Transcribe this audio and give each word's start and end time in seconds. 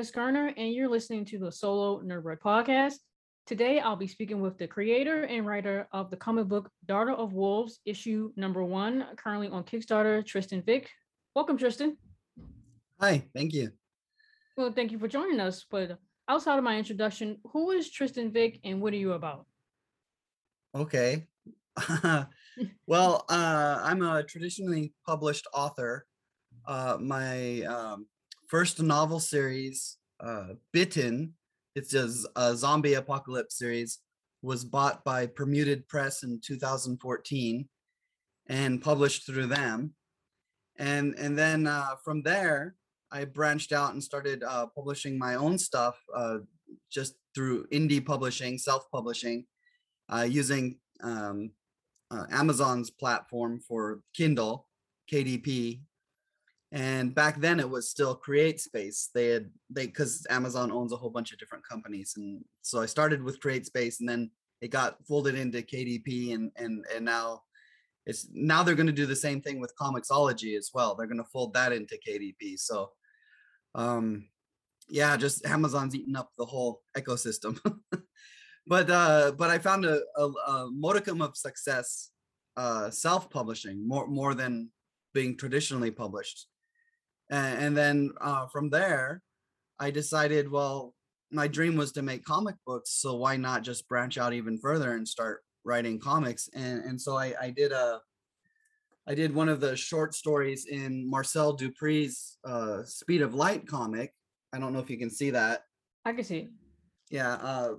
I'm 0.00 0.06
Garner, 0.14 0.54
and 0.56 0.72
you're 0.72 0.88
listening 0.88 1.26
to 1.26 1.38
the 1.38 1.52
Solo 1.52 2.00
Nerd 2.00 2.38
podcast. 2.38 2.94
Today, 3.46 3.80
I'll 3.80 3.96
be 3.96 4.06
speaking 4.06 4.40
with 4.40 4.56
the 4.56 4.66
creator 4.66 5.24
and 5.24 5.46
writer 5.46 5.86
of 5.92 6.10
the 6.10 6.16
comic 6.16 6.48
book 6.48 6.70
Daughter 6.86 7.12
of 7.12 7.34
Wolves, 7.34 7.80
issue 7.84 8.32
number 8.34 8.64
one, 8.64 9.08
currently 9.18 9.48
on 9.48 9.62
Kickstarter, 9.62 10.24
Tristan 10.24 10.62
Vick. 10.62 10.88
Welcome, 11.34 11.58
Tristan. 11.58 11.98
Hi, 12.98 13.28
thank 13.34 13.52
you. 13.52 13.72
Well, 14.56 14.72
thank 14.72 14.90
you 14.90 14.98
for 14.98 15.06
joining 15.06 15.38
us. 15.38 15.66
But 15.70 15.98
outside 16.28 16.56
of 16.56 16.64
my 16.64 16.78
introduction, 16.78 17.36
who 17.52 17.72
is 17.72 17.90
Tristan 17.90 18.32
Vick 18.32 18.58
and 18.64 18.80
what 18.80 18.94
are 18.94 18.96
you 18.96 19.12
about? 19.12 19.44
Okay. 20.74 21.26
well, 22.86 23.26
uh, 23.28 23.80
I'm 23.82 24.00
a 24.00 24.22
traditionally 24.22 24.94
published 25.04 25.46
author. 25.52 26.06
Uh, 26.66 26.96
my 26.98 27.60
um, 27.64 28.06
first 28.50 28.82
novel 28.82 29.20
series, 29.20 29.96
uh, 30.18 30.48
Bitten, 30.72 31.34
it's 31.76 31.94
a, 31.94 32.10
a 32.34 32.56
zombie 32.56 32.94
apocalypse 32.94 33.56
series, 33.56 34.00
was 34.42 34.64
bought 34.64 35.04
by 35.04 35.26
Permuted 35.26 35.86
Press 35.86 36.24
in 36.24 36.40
2014 36.44 37.68
and 38.48 38.82
published 38.82 39.24
through 39.24 39.46
them. 39.46 39.94
And 40.78 41.14
and 41.16 41.38
then 41.38 41.66
uh, 41.66 41.94
from 42.02 42.22
there, 42.22 42.74
I 43.12 43.24
branched 43.24 43.72
out 43.72 43.92
and 43.92 44.02
started 44.02 44.42
uh, 44.42 44.66
publishing 44.74 45.18
my 45.18 45.36
own 45.36 45.56
stuff 45.58 45.96
uh, 46.14 46.38
just 46.90 47.14
through 47.34 47.66
indie 47.68 48.04
publishing, 48.04 48.58
self-publishing, 48.58 49.44
uh, 50.08 50.26
using 50.28 50.78
um, 51.02 51.52
uh, 52.10 52.24
Amazon's 52.30 52.90
platform 52.90 53.60
for 53.60 54.00
Kindle, 54.14 54.66
KDP. 55.12 55.82
And 56.72 57.14
back 57.14 57.40
then 57.40 57.58
it 57.58 57.68
was 57.68 57.90
still 57.90 58.20
CreateSpace. 58.24 59.08
They 59.12 59.28
had 59.28 59.50
they 59.70 59.86
because 59.86 60.26
Amazon 60.30 60.70
owns 60.70 60.92
a 60.92 60.96
whole 60.96 61.10
bunch 61.10 61.32
of 61.32 61.38
different 61.38 61.66
companies, 61.68 62.14
and 62.16 62.44
so 62.62 62.80
I 62.80 62.86
started 62.86 63.22
with 63.22 63.40
CreateSpace, 63.40 63.96
and 63.98 64.08
then 64.08 64.30
it 64.60 64.68
got 64.68 65.04
folded 65.06 65.34
into 65.34 65.62
KDP, 65.62 66.34
and 66.34 66.52
and 66.56 66.84
and 66.94 67.04
now 67.04 67.42
it's 68.06 68.28
now 68.32 68.62
they're 68.62 68.76
going 68.76 68.86
to 68.86 68.92
do 68.92 69.06
the 69.06 69.16
same 69.16 69.40
thing 69.40 69.58
with 69.60 69.74
Comixology 69.80 70.56
as 70.56 70.70
well. 70.72 70.94
They're 70.94 71.08
going 71.08 71.18
to 71.18 71.30
fold 71.32 71.54
that 71.54 71.72
into 71.72 71.98
KDP. 72.06 72.58
So 72.58 72.90
um 73.74 74.26
yeah 74.88 75.16
just 75.16 75.44
amazon's 75.46 75.94
eating 75.94 76.16
up 76.16 76.30
the 76.36 76.44
whole 76.44 76.82
ecosystem 76.96 77.58
but 78.66 78.90
uh 78.90 79.32
but 79.36 79.50
i 79.50 79.58
found 79.58 79.84
a, 79.84 80.00
a, 80.16 80.22
a 80.24 80.70
modicum 80.72 81.22
of 81.22 81.36
success 81.36 82.10
uh 82.56 82.90
self-publishing 82.90 83.86
more 83.86 84.06
more 84.06 84.34
than 84.34 84.68
being 85.14 85.36
traditionally 85.36 85.90
published 85.90 86.46
and, 87.30 87.64
and 87.64 87.76
then 87.76 88.10
uh 88.20 88.46
from 88.46 88.70
there 88.70 89.22
i 89.78 89.90
decided 89.90 90.50
well 90.50 90.94
my 91.32 91.46
dream 91.46 91.76
was 91.76 91.92
to 91.92 92.02
make 92.02 92.24
comic 92.24 92.56
books 92.66 92.90
so 92.90 93.14
why 93.14 93.36
not 93.36 93.62
just 93.62 93.88
branch 93.88 94.18
out 94.18 94.32
even 94.32 94.58
further 94.58 94.94
and 94.94 95.06
start 95.06 95.40
writing 95.64 95.98
comics 95.98 96.48
and 96.54 96.82
and 96.84 97.00
so 97.00 97.16
i 97.16 97.34
i 97.40 97.50
did 97.50 97.72
a 97.72 98.00
I 99.10 99.14
did 99.14 99.34
one 99.34 99.48
of 99.48 99.60
the 99.60 99.76
short 99.76 100.14
stories 100.14 100.66
in 100.66 101.08
Marcel 101.08 101.56
Dupree's 101.56 102.38
uh, 102.44 102.84
Speed 102.84 103.22
of 103.22 103.34
Light 103.34 103.66
comic. 103.66 104.14
I 104.52 104.60
don't 104.60 104.72
know 104.72 104.78
if 104.78 104.88
you 104.88 104.98
can 104.98 105.10
see 105.10 105.30
that. 105.30 105.62
I 106.04 106.12
can 106.12 106.22
see. 106.22 106.48
Yeah, 107.10 107.32
uh, 107.34 107.74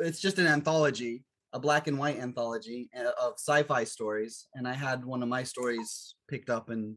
it's 0.00 0.20
just 0.20 0.38
an 0.38 0.46
anthology, 0.48 1.24
a 1.52 1.60
black 1.60 1.86
and 1.86 1.96
white 1.96 2.18
anthology 2.18 2.90
uh, 2.98 3.10
of 3.22 3.34
sci-fi 3.34 3.84
stories, 3.84 4.48
and 4.54 4.66
I 4.66 4.74
had 4.74 5.04
one 5.04 5.22
of 5.22 5.28
my 5.28 5.44
stories 5.44 6.16
picked 6.28 6.50
up 6.50 6.68
and 6.70 6.96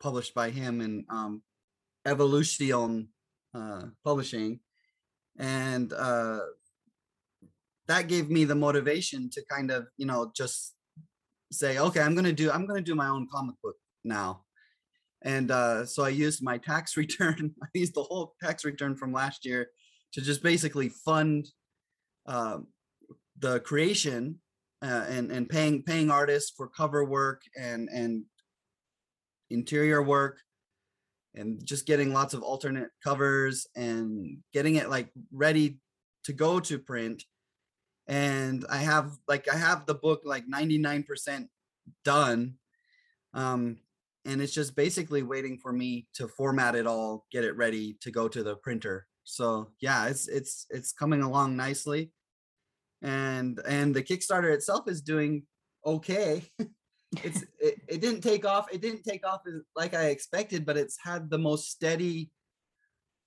published 0.00 0.34
by 0.34 0.50
him 0.50 0.80
in 0.80 1.04
um, 1.08 1.42
Evolution 2.06 3.08
uh, 3.54 3.82
Publishing, 4.04 4.60
and 5.38 5.92
uh, 5.92 6.40
that 7.86 8.08
gave 8.08 8.30
me 8.30 8.44
the 8.44 8.54
motivation 8.54 9.30
to 9.30 9.42
kind 9.50 9.70
of, 9.70 9.86
you 9.96 10.06
know, 10.06 10.30
just 10.34 10.74
say, 11.52 11.78
okay, 11.78 12.00
I'm 12.00 12.14
gonna 12.14 12.32
do 12.32 12.50
I'm 12.50 12.66
gonna 12.66 12.80
do 12.80 12.94
my 12.94 13.08
own 13.08 13.28
comic 13.32 13.56
book 13.62 13.76
now. 14.04 14.42
And 15.22 15.50
uh, 15.50 15.86
so 15.86 16.04
I 16.04 16.10
used 16.10 16.42
my 16.42 16.58
tax 16.58 16.96
return. 17.02 17.54
I 17.62 17.66
used 17.74 17.94
the 17.94 18.02
whole 18.02 18.34
tax 18.42 18.64
return 18.64 18.96
from 18.96 19.12
last 19.12 19.44
year 19.44 19.68
to 20.12 20.20
just 20.20 20.42
basically 20.42 20.88
fund 20.88 21.46
uh, 22.26 22.58
the 23.38 23.60
creation 23.60 24.38
uh, 24.82 25.06
and 25.08 25.30
and 25.30 25.48
paying 25.48 25.82
paying 25.82 26.10
artists 26.10 26.52
for 26.56 26.68
cover 26.68 27.04
work 27.04 27.42
and 27.58 27.88
and 27.88 28.24
interior 29.54 30.02
work 30.02 30.38
and 31.34 31.64
just 31.64 31.86
getting 31.86 32.12
lots 32.12 32.34
of 32.34 32.42
alternate 32.42 32.90
covers 33.02 33.66
and 33.74 34.38
getting 34.52 34.74
it 34.76 34.90
like 34.90 35.08
ready 35.32 35.78
to 36.24 36.32
go 36.32 36.60
to 36.60 36.78
print 36.78 37.24
and 38.06 38.64
I 38.68 38.78
have 38.78 39.12
like 39.28 39.48
I 39.52 39.56
have 39.56 39.86
the 39.86 39.94
book 39.94 40.22
like 40.24 40.44
99% 40.46 41.48
done. 42.04 42.54
Um, 43.32 43.78
and 44.26 44.40
it's 44.40 44.54
just 44.54 44.76
basically 44.76 45.22
waiting 45.22 45.58
for 45.58 45.72
me 45.72 46.06
to 46.14 46.28
format 46.28 46.74
it 46.74 46.86
all, 46.86 47.26
get 47.30 47.44
it 47.44 47.56
ready 47.56 47.96
to 48.00 48.10
go 48.10 48.28
to 48.28 48.42
the 48.42 48.56
printer. 48.56 49.06
So 49.24 49.70
yeah, 49.80 50.06
it's 50.06 50.28
it's 50.28 50.66
it's 50.70 50.92
coming 50.92 51.22
along 51.22 51.56
nicely. 51.56 52.12
And 53.02 53.60
and 53.66 53.94
the 53.94 54.02
Kickstarter 54.02 54.52
itself 54.52 54.88
is 54.88 55.02
doing 55.02 55.44
okay. 55.84 56.44
it's 57.22 57.44
it, 57.60 57.80
it 57.88 58.00
didn't 58.00 58.22
take 58.22 58.44
off, 58.44 58.72
it 58.72 58.80
didn't 58.80 59.04
take 59.04 59.26
off 59.26 59.42
like 59.76 59.94
I 59.94 60.06
expected, 60.06 60.64
but 60.64 60.76
it's 60.76 60.98
had 61.02 61.30
the 61.30 61.38
most 61.38 61.70
steady 61.70 62.30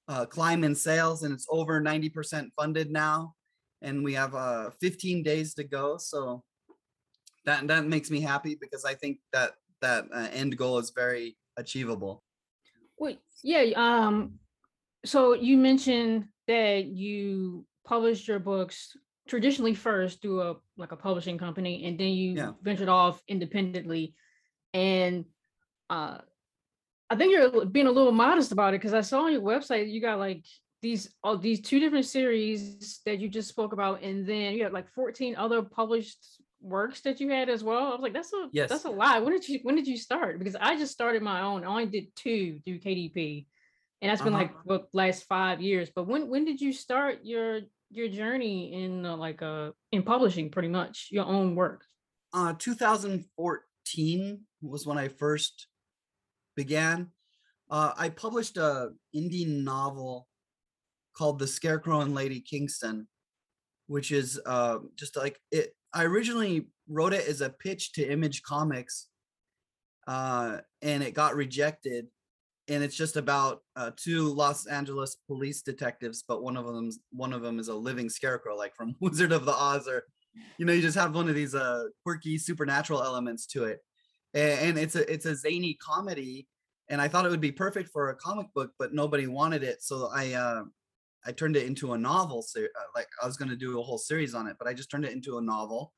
uh, 0.07 0.25
climb 0.25 0.63
in 0.63 0.73
sales 0.75 1.23
and 1.23 1.33
it's 1.33 1.47
over 1.49 1.81
90% 1.81 2.49
funded 2.57 2.91
now. 2.91 3.35
And 3.81 4.03
we 4.03 4.13
have 4.13 4.33
uh 4.33 4.71
15 4.81 5.21
days 5.21 5.53
to 5.55 5.63
go 5.63 5.97
so 5.97 6.43
that 7.45 7.67
that 7.67 7.85
makes 7.85 8.09
me 8.09 8.19
happy 8.21 8.57
because 8.59 8.83
i 8.85 8.93
think 8.93 9.19
that 9.31 9.51
that 9.81 10.05
uh, 10.13 10.27
end 10.33 10.57
goal 10.57 10.79
is 10.79 10.89
very 10.89 11.37
achievable. 11.57 12.23
Wait 12.99 13.19
yeah 13.43 13.65
um 13.75 14.39
so 15.05 15.33
you 15.33 15.57
mentioned 15.57 16.25
that 16.47 16.85
you 16.85 17.65
published 17.85 18.27
your 18.27 18.39
books 18.39 18.97
traditionally 19.27 19.73
first 19.73 20.21
through 20.21 20.41
a 20.41 20.55
like 20.77 20.91
a 20.91 20.95
publishing 20.95 21.37
company 21.37 21.85
and 21.85 21.99
then 21.99 22.09
you 22.09 22.33
yeah. 22.33 22.51
ventured 22.61 22.89
off 22.89 23.21
independently 23.27 24.13
and 24.73 25.25
uh 25.89 26.17
i 27.09 27.15
think 27.15 27.31
you're 27.31 27.65
being 27.65 27.87
a 27.87 27.91
little 27.91 28.11
modest 28.11 28.51
about 28.51 28.73
it 28.73 28.81
because 28.81 28.93
i 28.93 29.01
saw 29.01 29.23
on 29.23 29.31
your 29.31 29.41
website 29.41 29.91
you 29.91 30.01
got 30.01 30.19
like 30.19 30.43
these 30.81 31.09
all 31.23 31.37
these 31.37 31.61
two 31.61 31.79
different 31.79 32.05
series 32.05 33.01
that 33.05 33.19
you 33.19 33.29
just 33.29 33.49
spoke 33.49 33.73
about, 33.73 34.03
and 34.03 34.27
then 34.27 34.53
you 34.53 34.63
had 34.63 34.73
like 34.73 34.89
14 34.93 35.35
other 35.35 35.61
published 35.61 36.41
works 36.61 37.01
that 37.01 37.19
you 37.19 37.29
had 37.29 37.49
as 37.49 37.63
well. 37.63 37.87
I 37.87 37.89
was 37.91 38.01
like, 38.01 38.13
that's 38.13 38.33
a 38.33 38.49
yes. 38.51 38.69
that's 38.69 38.85
a 38.85 38.89
lot. 38.89 39.23
When 39.23 39.33
did 39.33 39.47
you 39.47 39.59
when 39.63 39.75
did 39.75 39.87
you 39.87 39.97
start? 39.97 40.39
Because 40.39 40.55
I 40.55 40.77
just 40.77 40.93
started 40.93 41.21
my 41.21 41.41
own. 41.41 41.63
I 41.63 41.67
only 41.67 41.87
did 41.87 42.15
two 42.15 42.59
through 42.63 42.79
KDP, 42.79 43.45
and 44.01 44.11
that's 44.11 44.21
been 44.21 44.33
uh-huh. 44.33 44.43
like 44.43 44.63
the 44.65 44.87
last 44.93 45.23
five 45.25 45.61
years. 45.61 45.89
But 45.93 46.07
when 46.07 46.29
when 46.29 46.45
did 46.45 46.61
you 46.61 46.71
start 46.71 47.19
your 47.23 47.61
your 47.97 48.07
journey 48.07 48.73
in 48.73 49.05
uh, 49.05 49.17
like 49.17 49.41
uh 49.41 49.71
in 49.91 50.03
publishing 50.03 50.49
pretty 50.49 50.69
much 50.69 51.07
your 51.11 51.25
own 51.25 51.55
work? 51.55 51.83
Uh 52.33 52.53
2014 52.57 54.39
was 54.61 54.85
when 54.85 54.97
I 54.97 55.07
first 55.07 55.67
began. 56.55 57.11
Uh, 57.69 57.91
I 57.97 58.09
published 58.09 58.57
a 58.57 58.89
indie 59.15 59.47
novel 59.47 60.27
called 61.15 61.39
The 61.39 61.47
Scarecrow 61.47 62.01
and 62.01 62.13
Lady 62.13 62.39
Kingston, 62.39 63.07
which 63.87 64.11
is 64.11 64.39
uh, 64.45 64.79
just 64.95 65.17
like 65.17 65.39
it. 65.51 65.73
I 65.93 66.03
originally 66.03 66.67
wrote 66.87 67.13
it 67.13 67.27
as 67.27 67.41
a 67.41 67.49
pitch 67.49 67.93
to 67.93 68.09
Image 68.09 68.41
Comics, 68.43 69.07
uh, 70.07 70.57
and 70.81 71.03
it 71.03 71.13
got 71.13 71.35
rejected. 71.35 72.07
And 72.69 72.83
it's 72.83 72.95
just 72.95 73.15
about 73.15 73.61
uh, 73.75 73.91
two 73.95 74.33
Los 74.33 74.65
Angeles 74.67 75.17
police 75.27 75.61
detectives, 75.61 76.23
but 76.27 76.43
one 76.43 76.57
of 76.57 76.65
them 76.65 76.91
one 77.11 77.33
of 77.33 77.41
them 77.41 77.59
is 77.59 77.69
a 77.69 77.75
living 77.75 78.09
scarecrow, 78.09 78.55
like 78.57 78.75
from 78.75 78.95
Wizard 79.01 79.31
of 79.31 79.45
the 79.45 79.53
Oz, 79.53 79.87
or 79.87 80.03
you 80.57 80.65
know, 80.65 80.73
you 80.73 80.81
just 80.81 80.97
have 80.97 81.15
one 81.15 81.29
of 81.29 81.35
these 81.35 81.55
uh, 81.55 81.85
quirky 82.03 82.37
supernatural 82.37 83.03
elements 83.03 83.45
to 83.47 83.63
it. 83.65 83.79
And, 84.33 84.59
and 84.59 84.77
it's 84.77 84.95
a 84.95 85.11
it's 85.11 85.25
a 85.25 85.35
zany 85.35 85.77
comedy, 85.81 86.47
and 86.89 87.01
I 87.01 87.07
thought 87.07 87.25
it 87.25 87.29
would 87.29 87.41
be 87.41 87.51
perfect 87.51 87.89
for 87.89 88.09
a 88.09 88.15
comic 88.15 88.47
book, 88.53 88.71
but 88.77 88.93
nobody 88.93 89.27
wanted 89.27 89.63
it, 89.63 89.81
so 89.81 90.09
I 90.13 90.33
uh, 90.33 90.63
I 91.25 91.31
turned 91.31 91.57
it 91.57 91.65
into 91.65 91.93
a 91.93 91.97
novel. 91.97 92.41
So, 92.41 92.61
uh, 92.61 92.83
like 92.95 93.07
I 93.21 93.27
was 93.27 93.37
going 93.37 93.49
to 93.49 93.55
do 93.55 93.79
a 93.79 93.83
whole 93.83 93.97
series 93.97 94.33
on 94.33 94.47
it, 94.47 94.55
but 94.57 94.67
I 94.67 94.73
just 94.73 94.89
turned 94.89 95.05
it 95.05 95.11
into 95.11 95.37
a 95.37 95.41
novel. 95.41 95.93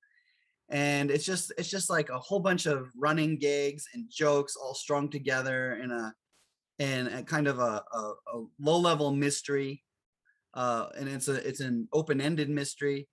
And 0.69 1.09
it's 1.09 1.25
just 1.25 1.51
it's 1.57 1.69
just 1.69 1.89
like 1.89 2.09
a 2.09 2.19
whole 2.19 2.39
bunch 2.39 2.65
of 2.65 2.89
running 2.97 3.37
gags 3.37 3.85
and 3.93 4.05
jokes 4.09 4.55
all 4.55 4.73
strung 4.73 5.09
together 5.09 5.79
in 5.81 5.91
a 5.91 6.13
in 6.79 7.07
a 7.07 7.23
kind 7.23 7.47
of 7.47 7.59
a, 7.59 7.83
a, 7.93 8.13
a 8.33 8.45
low 8.59 8.79
level 8.79 9.11
mystery. 9.11 9.83
Uh, 10.53 10.87
and 10.97 11.07
it's 11.07 11.27
a 11.27 11.47
it's 11.47 11.59
an 11.59 11.87
open 11.93 12.19
ended 12.19 12.49
mystery. 12.49 13.07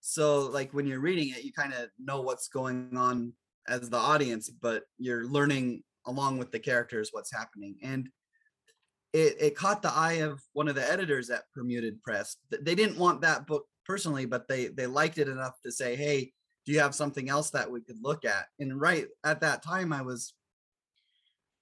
So 0.00 0.50
like 0.50 0.74
when 0.74 0.86
you're 0.86 1.00
reading 1.00 1.28
it, 1.30 1.44
you 1.44 1.52
kind 1.52 1.72
of 1.72 1.88
know 1.98 2.20
what's 2.20 2.48
going 2.48 2.96
on 2.96 3.32
as 3.68 3.88
the 3.88 3.96
audience, 3.96 4.50
but 4.50 4.82
you're 4.98 5.24
learning 5.24 5.84
along 6.06 6.38
with 6.38 6.50
the 6.50 6.58
characters 6.58 7.10
what's 7.12 7.32
happening. 7.32 7.76
And 7.82 8.08
it, 9.12 9.36
it 9.38 9.56
caught 9.56 9.82
the 9.82 9.92
eye 9.92 10.20
of 10.20 10.40
one 10.52 10.68
of 10.68 10.74
the 10.74 10.90
editors 10.90 11.30
at 11.30 11.44
Permuted 11.54 12.02
Press. 12.02 12.36
They 12.50 12.74
didn't 12.74 12.98
want 12.98 13.20
that 13.20 13.46
book 13.46 13.66
personally, 13.86 14.26
but 14.26 14.48
they 14.48 14.66
they 14.66 14.86
liked 14.86 15.18
it 15.18 15.28
enough 15.28 15.54
to 15.64 15.72
say, 15.72 15.96
"Hey, 15.96 16.32
do 16.66 16.72
you 16.72 16.80
have 16.80 16.94
something 16.94 17.28
else 17.28 17.50
that 17.50 17.70
we 17.70 17.82
could 17.82 17.98
look 18.02 18.24
at?" 18.24 18.46
And 18.58 18.80
right 18.80 19.06
at 19.24 19.40
that 19.40 19.62
time, 19.62 19.92
I 19.92 20.02
was 20.02 20.34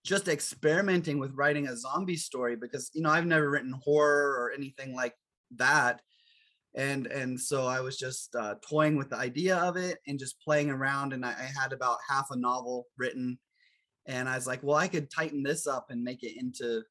just 0.05 0.29
experimenting 0.29 1.19
with 1.19 1.35
writing 1.35 1.69
a 1.69 1.77
zombie 1.77 2.17
story 2.17 2.57
because 2.57 2.91
you 2.95 3.03
know 3.03 3.11
I've 3.11 3.27
never 3.27 3.51
written 3.51 3.75
horror 3.83 4.37
or 4.39 4.53
anything 4.53 4.95
like 4.95 5.15
that, 5.57 6.01
and 6.75 7.07
and 7.07 7.39
so 7.39 7.67
I 7.67 7.81
was 7.81 7.99
just 7.99 8.35
uh, 8.35 8.55
toying 8.69 8.97
with 8.97 9.11
the 9.11 9.17
idea 9.17 9.57
of 9.57 9.77
it 9.77 9.99
and 10.07 10.19
just 10.19 10.41
playing 10.41 10.71
around. 10.71 11.13
And 11.13 11.25
I, 11.25 11.31
I 11.31 11.51
had 11.61 11.73
about 11.73 11.99
half 12.09 12.29
a 12.31 12.37
novel 12.37 12.87
written, 12.97 13.39
and 14.07 14.29
I 14.29 14.37
was 14.37 14.47
like, 14.47 14.63
well, 14.63 14.77
I 14.77 14.89
could 14.89 15.11
tighten 15.11 15.43
this 15.43 15.67
up 15.67 15.87
and 15.91 16.03
make 16.03 16.23
it 16.23 16.39
into 16.39 16.83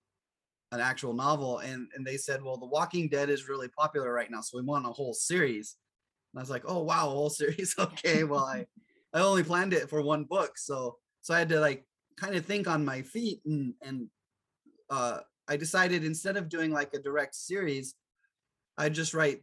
an 0.72 0.80
actual 0.80 1.14
novel. 1.14 1.60
And 1.60 1.88
and 1.96 2.06
they 2.06 2.18
said 2.18 2.44
well 2.44 2.58
the 2.58 2.68
walking 2.68 3.10
dead 3.10 3.30
is 3.30 3.50
really 3.50 3.70
popular 3.70 4.14
right 4.14 4.30
now 4.30 4.42
so 4.42 4.58
we 4.58 4.64
want 4.64 4.86
a 4.86 4.92
whole 4.92 5.14
series. 5.14 5.76
And 6.34 6.40
i 6.40 6.44
was 6.44 6.50
like 6.50 6.64
oh 6.68 6.84
wow 6.84 7.08
a 7.08 7.12
whole 7.12 7.30
series? 7.42 7.76
Okay 7.80 8.24
well 8.24 8.46
i 8.46 8.66
i 9.14 9.22
only 9.22 9.44
planned 9.44 9.74
it 9.74 9.90
for 9.90 10.02
one 10.02 10.26
book 10.26 10.58
so 10.58 10.98
so 11.22 11.34
i 11.34 11.40
had 11.40 11.50
to 11.50 11.60
like 11.60 11.84
kind 12.20 12.36
of 12.36 12.46
think 12.46 12.68
on 12.68 12.84
my 12.84 13.02
feet 13.02 13.42
and 13.46 13.74
and 13.82 14.08
uh 14.90 15.20
i 15.48 15.56
decided 15.56 16.04
instead 16.04 16.38
of 16.38 16.50
doing 16.50 16.72
like 16.72 16.94
a 16.94 17.00
direct 17.00 17.36
series 17.36 17.96
I'd 18.78 18.94
just 18.94 19.14
write 19.14 19.42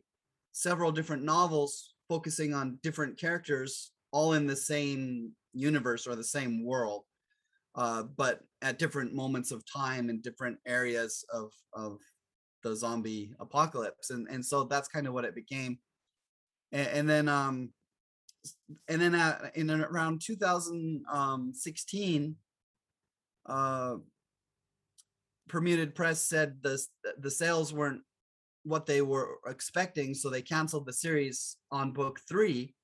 several 0.52 0.90
different 0.90 1.22
novels 1.22 1.94
focusing 2.08 2.54
on 2.54 2.78
different 2.82 3.18
characters 3.18 3.92
all 4.12 4.32
in 4.32 4.46
the 4.46 4.56
same 4.56 5.32
universe 5.52 6.06
or 6.06 6.16
the 6.16 6.24
same 6.24 6.64
world 6.64 7.04
uh, 7.76 8.02
but 8.16 8.40
at 8.62 8.78
different 8.78 9.14
moments 9.14 9.52
of 9.52 9.62
time 9.70 10.08
in 10.08 10.22
different 10.22 10.56
areas 10.66 11.24
of 11.32 11.52
of 11.74 11.98
the 12.62 12.74
zombie 12.74 13.34
apocalypse 13.38 14.08
and 14.10 14.26
and 14.28 14.44
so 14.44 14.64
that's 14.64 14.88
kind 14.88 15.06
of 15.06 15.12
what 15.12 15.24
it 15.24 15.34
became. 15.34 15.78
And, 16.72 16.88
and 16.88 17.08
then 17.08 17.28
um 17.28 17.70
and 18.88 19.00
then 19.00 19.14
at, 19.14 19.52
in 19.54 19.70
around 19.70 20.20
2016 20.24 22.36
uh 23.48 23.96
permuted 25.48 25.94
press 25.94 26.22
said 26.22 26.56
the 26.62 26.80
the 27.18 27.30
sales 27.30 27.72
weren't 27.72 28.02
what 28.64 28.86
they 28.86 29.00
were 29.00 29.38
expecting 29.46 30.12
so 30.12 30.28
they 30.28 30.42
canceled 30.42 30.86
the 30.86 30.92
series 30.92 31.56
on 31.70 31.92
book 31.92 32.20
three 32.28 32.74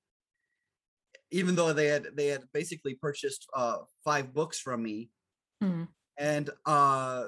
even 1.32 1.54
though 1.54 1.72
they 1.72 1.86
had 1.86 2.08
they 2.14 2.26
had 2.26 2.42
basically 2.52 2.94
purchased 2.94 3.46
uh, 3.54 3.78
five 4.04 4.32
books 4.32 4.60
from 4.60 4.82
me, 4.82 5.10
mm-hmm. 5.64 5.84
and 6.18 6.50
uh, 6.66 7.24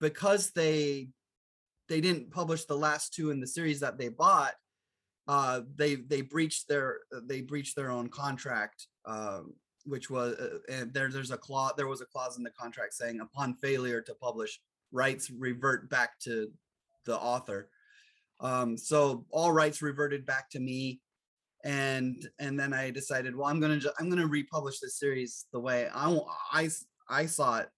because 0.00 0.50
they 0.50 1.08
they 1.88 2.00
didn't 2.00 2.30
publish 2.30 2.64
the 2.64 2.76
last 2.76 3.14
two 3.14 3.30
in 3.30 3.40
the 3.40 3.46
series 3.46 3.80
that 3.80 3.96
they 3.96 4.08
bought, 4.08 4.54
uh, 5.28 5.60
they 5.76 5.94
they 5.94 6.20
breached 6.20 6.68
their 6.68 6.98
they 7.24 7.40
breached 7.40 7.76
their 7.76 7.90
own 7.90 8.08
contract, 8.08 8.86
uh, 9.06 9.42
which 9.88 10.10
was 10.10 10.34
uh, 10.34 10.58
and 10.68 10.92
there 10.92 11.10
there's 11.10 11.30
a 11.30 11.38
clause 11.38 11.72
there 11.76 11.86
was 11.86 12.00
a 12.00 12.06
clause 12.06 12.36
in 12.36 12.42
the 12.42 12.50
contract 12.50 12.94
saying 12.94 13.20
upon 13.20 13.54
failure 13.54 14.00
to 14.02 14.14
publish, 14.14 14.60
rights 14.92 15.30
revert 15.30 15.88
back 15.90 16.18
to 16.20 16.50
the 17.04 17.18
author. 17.18 17.70
Um, 18.40 18.76
so 18.76 19.24
all 19.30 19.52
rights 19.52 19.82
reverted 19.82 20.24
back 20.24 20.50
to 20.50 20.60
me 20.60 21.00
and 21.64 22.28
and 22.38 22.58
then 22.58 22.72
I 22.72 22.90
decided, 22.90 23.34
well, 23.34 23.48
I'm 23.48 23.60
gonna 23.60 23.80
I'm 23.98 24.08
gonna 24.08 24.26
republish 24.26 24.78
this 24.80 24.98
series 24.98 25.46
the 25.52 25.60
way 25.60 25.88
I 25.92 26.18
I 26.52 26.68
I 27.08 27.26
saw 27.26 27.58
it 27.58 27.68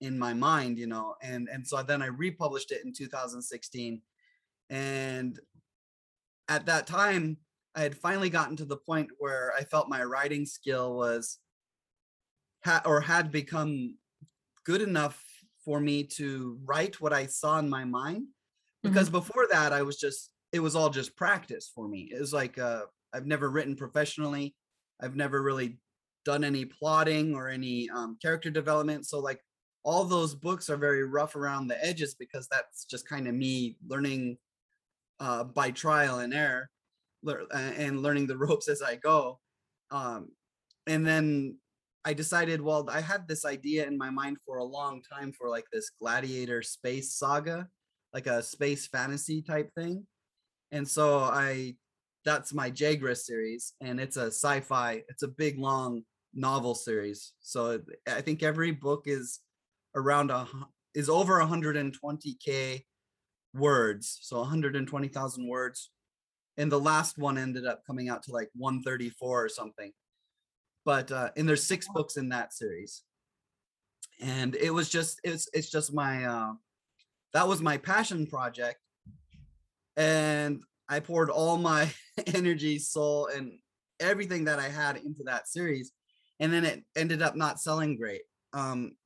in 0.00 0.18
my 0.18 0.34
mind, 0.34 0.78
you 0.78 0.86
know, 0.86 1.14
and 1.22 1.48
and 1.48 1.66
so 1.66 1.82
then 1.82 2.02
I 2.02 2.06
republished 2.06 2.72
it 2.72 2.84
in 2.84 2.92
2016, 2.92 4.02
and 4.70 5.38
at 6.48 6.66
that 6.66 6.86
time 6.86 7.36
I 7.74 7.82
had 7.82 7.96
finally 7.96 8.28
gotten 8.28 8.56
to 8.56 8.64
the 8.64 8.76
point 8.76 9.10
where 9.18 9.52
I 9.56 9.62
felt 9.64 9.88
my 9.88 10.02
writing 10.02 10.44
skill 10.44 10.94
was 10.94 11.38
or 12.84 13.00
had 13.00 13.30
become 13.32 13.96
good 14.64 14.82
enough 14.82 15.22
for 15.64 15.80
me 15.80 16.04
to 16.04 16.58
write 16.64 17.00
what 17.00 17.12
I 17.12 17.26
saw 17.26 17.58
in 17.58 17.68
my 17.68 17.84
mind 17.84 18.26
because 18.82 19.06
mm-hmm. 19.06 19.18
before 19.18 19.46
that 19.50 19.72
I 19.72 19.82
was 19.82 19.96
just 19.96 20.30
it 20.52 20.60
was 20.60 20.76
all 20.76 20.90
just 20.90 21.16
practice 21.16 21.70
for 21.74 21.88
me. 21.88 22.10
It 22.14 22.20
was 22.20 22.32
like 22.32 22.58
uh 22.58 22.82
I've 23.12 23.26
never 23.26 23.50
written 23.50 23.76
professionally. 23.76 24.54
I've 25.00 25.16
never 25.16 25.42
really 25.42 25.78
done 26.24 26.44
any 26.44 26.64
plotting 26.64 27.34
or 27.34 27.48
any 27.48 27.88
um, 27.90 28.16
character 28.22 28.50
development. 28.50 29.06
So 29.06 29.18
like 29.18 29.40
all 29.84 30.04
those 30.04 30.34
books 30.34 30.70
are 30.70 30.76
very 30.76 31.04
rough 31.04 31.34
around 31.34 31.66
the 31.66 31.84
edges 31.84 32.14
because 32.14 32.48
that's 32.50 32.84
just 32.84 33.08
kind 33.08 33.26
of 33.26 33.34
me 33.34 33.76
learning 33.86 34.38
uh, 35.20 35.44
by 35.44 35.70
trial 35.70 36.20
and 36.20 36.32
error 36.32 36.70
and 37.52 38.02
learning 38.02 38.26
the 38.26 38.36
ropes 38.38 38.68
as 38.68 38.82
I 38.82 38.96
go. 38.96 39.40
Um, 39.90 40.28
and 40.86 41.06
then 41.06 41.56
I 42.04 42.12
decided, 42.12 42.60
well, 42.60 42.88
I 42.90 43.00
had 43.00 43.28
this 43.28 43.44
idea 43.44 43.86
in 43.86 43.96
my 43.96 44.10
mind 44.10 44.38
for 44.44 44.58
a 44.58 44.64
long 44.64 45.02
time 45.02 45.32
for 45.32 45.48
like 45.48 45.66
this 45.72 45.90
gladiator 46.00 46.62
space 46.62 47.14
saga, 47.14 47.68
like 48.12 48.26
a 48.26 48.42
space 48.42 48.86
fantasy 48.88 49.40
type 49.42 49.70
thing. 49.74 50.06
And 50.72 50.86
so 50.88 51.20
I 51.20 51.76
that's 52.24 52.54
my 52.54 52.70
Jagress 52.70 53.18
series, 53.18 53.74
and 53.80 54.00
it's 54.00 54.16
a 54.16 54.26
sci-fi. 54.26 55.02
It's 55.08 55.22
a 55.22 55.28
big 55.28 55.58
long 55.58 56.02
novel 56.34 56.74
series. 56.74 57.32
So 57.40 57.80
I 58.06 58.20
think 58.20 58.42
every 58.42 58.70
book 58.70 59.04
is 59.06 59.40
around 59.94 60.30
a 60.30 60.46
is 60.94 61.08
over 61.08 61.40
120k 61.40 62.82
words, 63.54 64.18
so 64.22 64.38
120,000 64.38 65.48
words. 65.48 65.90
And 66.58 66.70
the 66.70 66.80
last 66.80 67.16
one 67.18 67.38
ended 67.38 67.66
up 67.66 67.82
coming 67.86 68.08
out 68.08 68.22
to 68.24 68.32
like 68.32 68.50
134 68.54 69.44
or 69.44 69.48
something. 69.48 69.90
But 70.84 71.12
uh, 71.12 71.30
and 71.36 71.48
there's 71.48 71.66
six 71.66 71.86
books 71.88 72.16
in 72.16 72.30
that 72.30 72.52
series, 72.52 73.02
and 74.20 74.54
it 74.56 74.70
was 74.70 74.88
just 74.88 75.20
it's 75.24 75.48
it's 75.52 75.70
just 75.70 75.94
my 75.94 76.24
uh, 76.24 76.52
that 77.34 77.46
was 77.46 77.62
my 77.62 77.76
passion 77.76 78.26
project, 78.26 78.78
and 79.96 80.62
I 80.88 81.00
poured 81.00 81.30
all 81.30 81.56
my 81.56 81.90
energy, 82.26 82.78
soul, 82.78 83.28
and 83.34 83.58
everything 84.00 84.44
that 84.44 84.58
I 84.58 84.68
had 84.68 84.96
into 84.96 85.22
that 85.26 85.48
series, 85.48 85.92
and 86.40 86.52
then 86.52 86.64
it 86.64 86.84
ended 86.96 87.22
up 87.22 87.36
not 87.36 87.60
selling 87.60 87.96
great. 87.96 88.22
Um, 88.52 88.96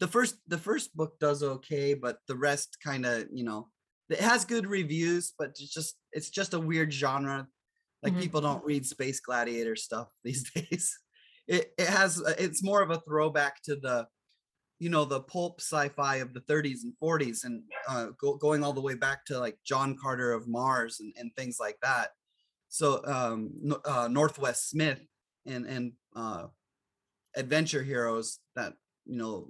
the 0.00 0.08
first 0.08 0.36
the 0.46 0.58
first 0.58 0.96
book 0.96 1.18
does 1.18 1.42
okay, 1.42 1.94
but 1.94 2.18
the 2.28 2.36
rest 2.36 2.78
kind 2.84 3.04
of 3.04 3.26
you 3.32 3.44
know 3.44 3.68
it 4.08 4.20
has 4.20 4.44
good 4.44 4.66
reviews, 4.66 5.34
but 5.38 5.50
it's 5.50 5.72
just 5.72 5.96
it's 6.12 6.30
just 6.30 6.54
a 6.54 6.60
weird 6.60 6.92
genre. 6.92 7.46
Like 8.02 8.12
mm-hmm. 8.12 8.22
people 8.22 8.40
don't 8.40 8.64
read 8.64 8.86
space 8.86 9.20
gladiator 9.20 9.76
stuff 9.76 10.08
these 10.24 10.50
days. 10.50 10.98
It 11.46 11.72
it 11.78 11.88
has 11.88 12.22
it's 12.38 12.62
more 12.62 12.82
of 12.82 12.90
a 12.90 13.00
throwback 13.00 13.62
to 13.64 13.76
the 13.76 14.06
you 14.78 14.90
know 14.90 15.04
the 15.04 15.20
pulp 15.20 15.60
sci-fi 15.60 16.16
of 16.16 16.32
the 16.32 16.40
30s 16.40 16.84
and 16.84 16.92
40s 17.02 17.44
and 17.44 17.62
uh, 17.88 18.06
go, 18.20 18.36
going 18.36 18.62
all 18.62 18.72
the 18.72 18.80
way 18.80 18.94
back 18.94 19.24
to 19.26 19.38
like 19.38 19.58
john 19.64 19.96
carter 20.00 20.32
of 20.32 20.48
mars 20.48 21.00
and, 21.00 21.12
and 21.18 21.34
things 21.36 21.58
like 21.60 21.76
that 21.82 22.10
so 22.68 23.04
um, 23.04 23.50
uh, 23.84 24.08
northwest 24.10 24.70
smith 24.70 25.00
and 25.46 25.66
and 25.66 25.92
uh, 26.14 26.44
adventure 27.36 27.82
heroes 27.82 28.38
that 28.54 28.74
you 29.04 29.16
know 29.16 29.48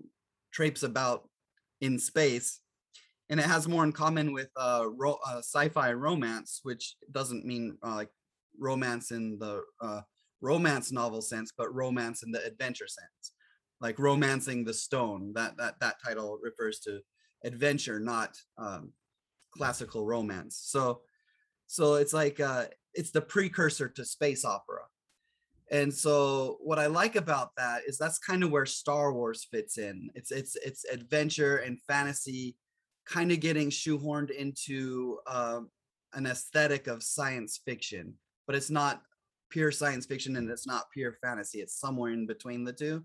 traipse 0.53 0.83
about 0.83 1.29
in 1.81 1.99
space 1.99 2.61
and 3.31 3.39
it 3.39 3.47
has 3.47 3.69
more 3.69 3.85
in 3.85 3.93
common 3.93 4.33
with 4.33 4.49
uh, 4.57 4.87
ro- 4.97 5.19
uh, 5.27 5.39
sci-fi 5.39 5.93
romance 5.93 6.61
which 6.63 6.97
doesn't 7.11 7.45
mean 7.45 7.77
uh, 7.85 7.95
like 7.95 8.11
romance 8.59 9.11
in 9.11 9.39
the 9.39 9.63
uh, 9.81 10.01
romance 10.41 10.93
novel 10.93 11.21
sense 11.21 11.53
but 11.57 11.75
romance 11.75 12.23
in 12.23 12.31
the 12.31 12.45
adventure 12.45 12.87
sense 12.87 13.33
like 13.81 13.99
romancing 13.99 14.65
the 14.65 14.75
stone 14.75 15.33
that 15.35 15.57
that 15.57 15.79
that 15.81 15.97
title 16.05 16.39
refers 16.43 16.81
to 16.81 17.01
adventure 17.45 18.01
not 18.01 18.37
um, 18.59 18.93
classical 19.53 20.05
romance. 20.05 20.61
So 20.63 21.03
so 21.67 21.95
it's 21.95 22.15
like 22.15 22.41
uh, 22.41 22.67
it's 22.95 23.11
the 23.11 23.21
precursor 23.21 23.89
to 23.89 24.05
space 24.05 24.45
opera. 24.45 24.83
And 25.71 25.93
so 25.93 26.57
what 26.63 26.79
i 26.79 26.87
like 26.87 27.15
about 27.15 27.51
that 27.59 27.83
is 27.87 27.99
that's 27.99 28.19
kind 28.19 28.43
of 28.43 28.51
where 28.51 28.67
star 28.67 29.13
wars 29.13 29.47
fits 29.51 29.77
in. 29.79 30.11
It's 30.15 30.31
it's 30.31 30.57
it's 30.57 30.85
adventure 30.87 31.59
and 31.59 31.81
fantasy 31.83 32.57
kind 33.07 33.33
of 33.33 33.41
getting 33.41 33.71
shoehorned 33.71 34.31
into 34.31 35.19
uh, 35.27 35.61
an 36.15 36.27
aesthetic 36.27 36.87
of 36.87 37.03
science 37.03 37.61
fiction 37.65 38.15
but 38.49 38.57
it's 38.57 38.71
not 38.71 39.03
pure 39.51 39.71
science 39.71 40.07
fiction 40.07 40.37
and 40.37 40.51
it's 40.51 40.67
not 40.67 40.91
pure 40.93 41.17
fantasy. 41.23 41.61
It's 41.61 41.79
somewhere 41.79 42.13
in 42.13 42.27
between 42.27 42.65
the 42.65 42.73
two. 42.73 43.05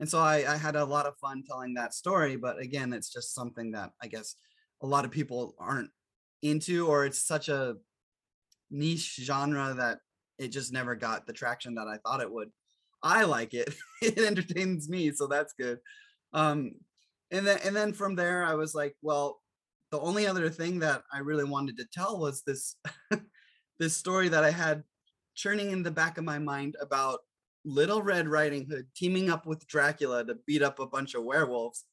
And 0.00 0.08
so 0.08 0.18
I, 0.18 0.50
I 0.50 0.56
had 0.56 0.74
a 0.74 0.84
lot 0.84 1.06
of 1.06 1.18
fun 1.18 1.44
telling 1.46 1.74
that 1.74 1.92
story 1.94 2.34
but 2.36 2.58
again 2.58 2.94
it's 2.94 3.12
just 3.12 3.34
something 3.34 3.72
that 3.72 3.90
i 4.02 4.06
guess 4.06 4.34
a 4.82 4.86
lot 4.86 5.04
of 5.04 5.10
people 5.10 5.54
aren't 5.58 5.90
into 6.40 6.86
or 6.86 7.04
it's 7.04 7.20
such 7.20 7.50
a 7.50 7.76
niche 8.70 9.20
genre 9.20 9.74
that 9.74 9.98
it 10.38 10.48
just 10.48 10.72
never 10.72 10.94
got 10.94 11.26
the 11.26 11.34
traction 11.34 11.74
that 11.74 11.86
i 11.86 11.98
thought 11.98 12.22
it 12.22 12.32
would. 12.32 12.50
I 13.02 13.24
like 13.24 13.54
it. 13.54 13.74
It 14.02 14.18
entertains 14.18 14.88
me 14.88 15.12
so 15.12 15.26
that's 15.26 15.52
good. 15.52 15.78
Um 16.32 16.72
and 17.30 17.46
then 17.46 17.58
and 17.64 17.76
then 17.76 17.92
from 17.92 18.16
there 18.16 18.42
I 18.42 18.54
was 18.54 18.74
like, 18.74 18.96
well, 19.02 19.42
the 19.90 20.00
only 20.00 20.26
other 20.26 20.48
thing 20.48 20.78
that 20.78 21.02
I 21.12 21.18
really 21.18 21.44
wanted 21.44 21.76
to 21.76 21.86
tell 21.92 22.18
was 22.18 22.42
this 22.42 22.76
this 23.80 23.96
story 23.96 24.28
that 24.28 24.44
I 24.44 24.50
had 24.50 24.84
churning 25.34 25.70
in 25.70 25.82
the 25.82 25.90
back 25.90 26.18
of 26.18 26.24
my 26.24 26.38
mind 26.38 26.76
about 26.80 27.20
Little 27.64 28.02
Red 28.02 28.28
Riding 28.28 28.66
Hood 28.66 28.86
teaming 28.94 29.30
up 29.30 29.46
with 29.46 29.66
Dracula 29.66 30.24
to 30.24 30.36
beat 30.46 30.62
up 30.62 30.78
a 30.78 30.86
bunch 30.86 31.14
of 31.14 31.24
werewolves. 31.24 31.84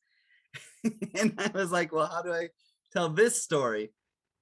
and 1.16 1.34
I 1.38 1.50
was 1.54 1.72
like, 1.72 1.94
well, 1.94 2.08
how 2.08 2.22
do 2.22 2.34
I 2.34 2.50
tell 2.92 3.10
this 3.10 3.42
story? 3.42 3.94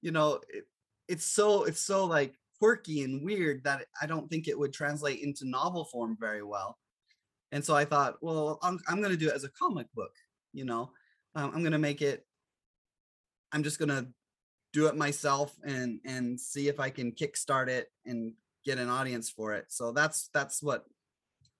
You 0.02 0.10
know, 0.10 0.40
it, 0.48 0.64
it's 1.08 1.24
so 1.24 1.64
it's 1.64 1.80
so 1.80 2.04
like 2.04 2.34
quirky 2.58 3.02
and 3.02 3.24
weird 3.24 3.62
that 3.64 3.86
I 4.02 4.06
don't 4.06 4.28
think 4.28 4.48
it 4.48 4.58
would 4.58 4.72
translate 4.72 5.20
into 5.20 5.48
novel 5.48 5.84
form 5.84 6.16
very 6.18 6.42
well. 6.42 6.76
And 7.52 7.64
so 7.64 7.76
I 7.76 7.84
thought, 7.84 8.16
well, 8.20 8.58
I'm, 8.62 8.80
I'm 8.88 9.00
going 9.00 9.12
to 9.12 9.16
do 9.16 9.28
it 9.28 9.34
as 9.34 9.44
a 9.44 9.50
comic 9.50 9.86
book. 9.94 10.10
You 10.52 10.64
know, 10.64 10.90
um, 11.36 11.52
I'm 11.54 11.60
going 11.60 11.72
to 11.72 11.78
make 11.78 12.02
it. 12.02 12.26
I'm 13.52 13.62
just 13.62 13.78
going 13.78 13.90
to 13.90 14.08
do 14.76 14.86
it 14.88 14.94
myself 14.94 15.56
and 15.64 16.00
and 16.04 16.38
see 16.38 16.68
if 16.68 16.78
I 16.78 16.90
can 16.90 17.12
kickstart 17.12 17.68
it 17.68 17.90
and 18.04 18.34
get 18.62 18.78
an 18.78 18.90
audience 18.90 19.30
for 19.30 19.54
it. 19.54 19.64
So 19.68 19.90
that's 19.90 20.28
that's 20.34 20.62
what 20.62 20.84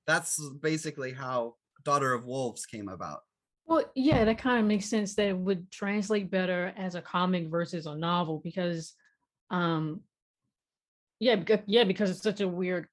that's 0.07 0.39
basically 0.61 1.13
how 1.15 1.55
Daughter 1.83 2.13
of 2.13 2.27
Wolves 2.27 2.67
came 2.67 2.91
about. 2.91 3.23
Well, 3.65 3.85
yeah, 3.95 4.27
that 4.27 4.37
kind 4.37 4.61
of 4.61 4.67
makes 4.67 4.85
sense 4.85 5.15
that 5.15 5.29
it 5.29 5.37
would 5.37 5.73
translate 5.73 6.31
better 6.31 6.75
as 6.77 6.95
a 6.95 7.01
comic 7.01 7.49
versus 7.49 7.87
a 7.87 7.95
novel 7.95 8.43
because 8.45 8.93
um 9.51 10.03
yeah, 11.19 11.37
because, 11.37 11.61
yeah, 11.65 11.85
because 11.85 12.11
it's 12.11 12.23
such 12.23 12.43
a 12.43 12.49
weird 12.49 12.87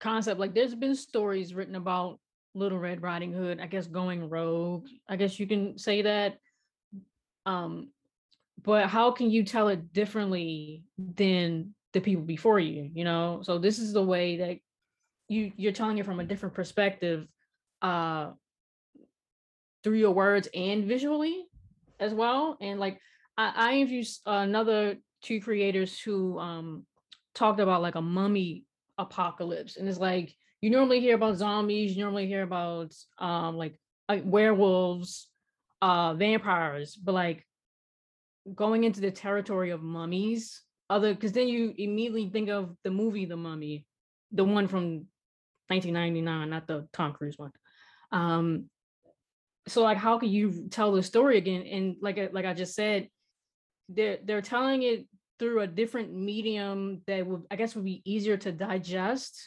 concept. 0.00 0.40
Like 0.40 0.54
there's 0.54 0.74
been 0.74 0.94
stories 0.94 1.52
written 1.52 1.74
about 1.74 2.20
Little 2.54 2.78
Red 2.78 3.02
Riding 3.02 3.34
Hood, 3.34 3.60
I 3.60 3.66
guess 3.66 3.86
going 3.86 4.30
rogue. 4.30 4.86
I 5.06 5.16
guess 5.16 5.38
you 5.38 5.46
can 5.46 5.76
say 5.76 6.00
that. 6.00 6.38
Um, 7.44 7.90
but 8.62 8.88
how 8.88 9.10
can 9.10 9.30
you 9.30 9.44
tell 9.44 9.68
it 9.68 9.92
differently 9.92 10.82
than 10.98 11.74
the 11.92 12.00
people 12.00 12.22
before 12.22 12.58
you? 12.58 12.90
You 12.92 13.04
know, 13.04 13.40
so 13.42 13.58
this 13.58 13.78
is 13.78 13.92
the 13.92 14.02
way 14.02 14.38
that 14.38 14.58
you 15.28 15.52
you're 15.56 15.72
telling 15.72 15.98
it 15.98 16.06
from 16.06 16.20
a 16.20 16.24
different 16.24 16.54
perspective, 16.54 17.26
uh, 17.82 18.30
through 19.84 19.98
your 19.98 20.10
words 20.10 20.48
and 20.54 20.84
visually 20.84 21.46
as 22.00 22.12
well. 22.12 22.56
And 22.60 22.80
like 22.80 23.00
I, 23.36 23.52
I 23.54 23.74
interviewed 23.74 24.06
another 24.26 24.96
two 25.22 25.40
creators 25.40 25.98
who 26.00 26.38
um 26.38 26.86
talked 27.34 27.60
about 27.60 27.82
like 27.82 27.94
a 27.94 28.02
mummy 28.02 28.64
apocalypse, 28.98 29.76
and 29.76 29.88
it's 29.88 29.98
like 29.98 30.34
you 30.60 30.70
normally 30.70 31.00
hear 31.00 31.14
about 31.14 31.36
zombies, 31.36 31.96
you 31.96 32.02
normally 32.02 32.26
hear 32.26 32.42
about 32.42 32.92
um 33.18 33.56
like 33.56 33.78
like 34.08 34.22
werewolves, 34.24 35.28
uh 35.82 36.14
vampires, 36.14 36.96
but 36.96 37.14
like 37.14 37.46
going 38.54 38.84
into 38.84 39.00
the 39.00 39.10
territory 39.10 39.70
of 39.70 39.82
mummies, 39.82 40.62
other 40.90 41.14
because 41.14 41.32
then 41.32 41.48
you 41.48 41.74
immediately 41.76 42.28
think 42.28 42.48
of 42.48 42.74
the 42.84 42.90
movie 42.90 43.24
The 43.24 43.36
Mummy, 43.36 43.86
the 44.32 44.44
one 44.44 44.68
from 44.68 45.06
1999, 45.68 46.50
not 46.50 46.66
the 46.66 46.88
Tom 46.92 47.12
Cruise 47.12 47.38
one. 47.38 47.52
Um 48.12 48.70
so 49.66 49.82
like 49.82 49.98
how 49.98 50.18
can 50.18 50.30
you 50.30 50.68
tell 50.70 50.92
the 50.92 51.02
story 51.02 51.36
again? 51.36 51.62
And 51.62 51.96
like 52.00 52.32
like 52.32 52.46
I 52.46 52.54
just 52.54 52.74
said, 52.74 53.08
they're 53.88 54.18
they're 54.24 54.42
telling 54.42 54.82
it 54.82 55.06
through 55.38 55.60
a 55.60 55.66
different 55.66 56.12
medium 56.12 57.02
that 57.06 57.26
would 57.26 57.42
I 57.50 57.56
guess 57.56 57.74
would 57.74 57.84
be 57.84 58.02
easier 58.04 58.36
to 58.38 58.52
digest 58.52 59.38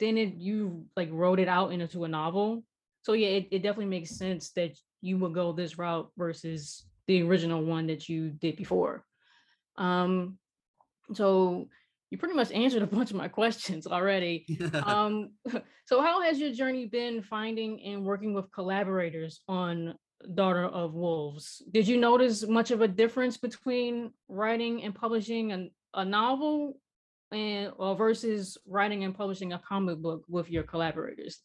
than 0.00 0.18
if 0.18 0.32
you 0.36 0.86
like 0.96 1.08
wrote 1.12 1.40
it 1.40 1.48
out 1.48 1.72
into 1.72 2.04
a 2.04 2.08
novel. 2.08 2.64
So 3.02 3.12
yeah, 3.12 3.28
it, 3.28 3.48
it 3.50 3.58
definitely 3.62 3.86
makes 3.86 4.16
sense 4.16 4.50
that 4.52 4.76
you 5.00 5.18
would 5.18 5.34
go 5.34 5.52
this 5.52 5.78
route 5.78 6.10
versus 6.16 6.86
the 7.06 7.22
original 7.22 7.62
one 7.62 7.86
that 7.88 8.08
you 8.08 8.30
did 8.30 8.56
before. 8.56 9.04
Um 9.76 10.38
so 11.12 11.68
you 12.10 12.18
pretty 12.18 12.34
much 12.34 12.52
answered 12.52 12.82
a 12.82 12.86
bunch 12.86 13.10
of 13.10 13.16
my 13.16 13.28
questions 13.40 13.86
already. 13.86 14.46
um, 14.84 15.30
so 15.86 16.00
how 16.00 16.22
has 16.22 16.38
your 16.38 16.52
journey 16.52 16.86
been 16.86 17.22
finding 17.22 17.82
and 17.82 18.04
working 18.04 18.32
with 18.34 18.52
collaborators 18.52 19.40
on 19.48 19.94
Daughter 20.32 20.64
of 20.64 20.94
Wolves. 20.94 21.62
Did 21.70 21.86
you 21.86 21.98
notice 21.98 22.46
much 22.46 22.70
of 22.70 22.80
a 22.80 22.88
difference 22.88 23.36
between 23.36 24.12
writing 24.28 24.82
and 24.82 24.94
publishing 24.94 25.52
an, 25.52 25.70
a 25.92 26.04
novel 26.04 26.78
and 27.30 27.72
or 27.76 27.94
versus 27.96 28.56
writing 28.66 29.04
and 29.04 29.14
publishing 29.14 29.52
a 29.52 29.58
comic 29.58 29.98
book 29.98 30.24
with 30.28 30.50
your 30.50 30.62
collaborators? 30.62 31.40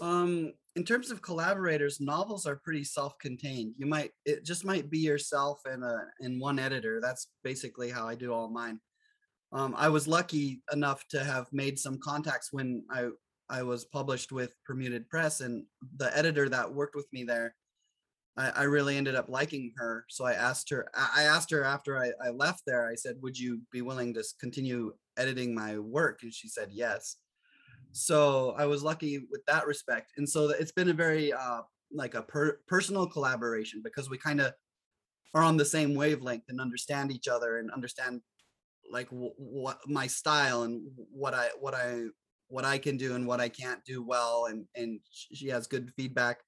Um, 0.00 0.52
in 0.76 0.84
terms 0.84 1.10
of 1.10 1.22
collaborators, 1.22 2.00
novels 2.00 2.46
are 2.46 2.60
pretty 2.62 2.84
self-contained. 2.84 3.74
You 3.76 3.86
might 3.86 4.12
it 4.24 4.44
just 4.44 4.64
might 4.64 4.90
be 4.90 4.98
yourself 4.98 5.60
and 5.64 5.82
a 5.84 6.02
and 6.20 6.40
one 6.40 6.58
editor. 6.58 7.00
That's 7.00 7.28
basically 7.42 7.90
how 7.90 8.06
I 8.06 8.14
do 8.14 8.32
all 8.32 8.48
mine. 8.48 8.80
Um, 9.52 9.74
I 9.76 9.88
was 9.88 10.06
lucky 10.06 10.62
enough 10.72 11.06
to 11.08 11.24
have 11.24 11.46
made 11.52 11.78
some 11.78 11.98
contacts 11.98 12.52
when 12.52 12.84
I 12.90 13.08
I 13.50 13.62
was 13.62 13.86
published 13.86 14.30
with 14.30 14.52
Permuted 14.66 15.08
Press, 15.08 15.40
and 15.40 15.64
the 15.96 16.16
editor 16.16 16.48
that 16.48 16.72
worked 16.72 16.94
with 16.94 17.08
me 17.12 17.24
there 17.24 17.54
I, 18.38 18.50
I 18.50 18.62
really 18.62 18.96
ended 18.96 19.16
up 19.16 19.28
liking 19.28 19.72
her. 19.76 20.06
So 20.08 20.24
I 20.24 20.32
asked 20.32 20.70
her, 20.70 20.88
I 20.94 21.24
asked 21.24 21.50
her 21.50 21.64
after 21.64 21.98
I, 21.98 22.12
I 22.24 22.30
left 22.30 22.62
there, 22.66 22.88
I 22.88 22.94
said, 22.94 23.16
would 23.20 23.36
you 23.36 23.60
be 23.72 23.82
willing 23.82 24.14
to 24.14 24.24
continue 24.40 24.94
editing 25.18 25.54
my 25.54 25.78
work? 25.78 26.20
And 26.22 26.32
she 26.32 26.48
said, 26.48 26.68
yes. 26.70 27.16
So 27.92 28.54
I 28.58 28.66
was 28.66 28.82
lucky 28.82 29.26
with 29.30 29.44
that 29.46 29.66
respect. 29.66 30.12
And 30.16 30.28
so 30.28 30.50
it's 30.50 30.72
been 30.72 30.90
a 30.90 30.94
very, 30.94 31.32
uh, 31.32 31.62
like 31.92 32.14
a 32.14 32.22
per- 32.22 32.60
personal 32.66 33.06
collaboration 33.06 33.80
because 33.82 34.10
we 34.10 34.18
kind 34.18 34.40
of 34.40 34.52
are 35.34 35.42
on 35.42 35.56
the 35.56 35.64
same 35.64 35.94
wavelength 35.94 36.44
and 36.48 36.60
understand 36.60 37.10
each 37.12 37.28
other 37.28 37.58
and 37.58 37.70
understand 37.70 38.20
like 38.90 39.10
w- 39.10 39.32
what 39.36 39.80
my 39.86 40.06
style 40.06 40.62
and 40.62 40.82
what 40.96 41.34
I, 41.34 41.48
what 41.60 41.74
I, 41.74 42.04
what 42.48 42.64
I 42.64 42.78
can 42.78 42.96
do 42.96 43.14
and 43.14 43.26
what 43.26 43.40
I 43.40 43.48
can't 43.48 43.84
do 43.84 44.02
well. 44.02 44.46
And, 44.46 44.66
and 44.74 45.00
she 45.10 45.48
has 45.48 45.66
good 45.66 45.92
feedback 45.96 46.40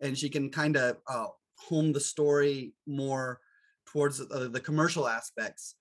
and 0.00 0.16
she 0.16 0.28
can 0.28 0.50
kind 0.50 0.76
of 0.76 0.98
uh, 1.08 1.26
home 1.58 1.92
the 1.92 2.00
story 2.00 2.74
more 2.86 3.40
towards 3.86 4.20
uh, 4.20 4.48
the 4.50 4.60
commercial 4.60 5.08
aspects 5.08 5.76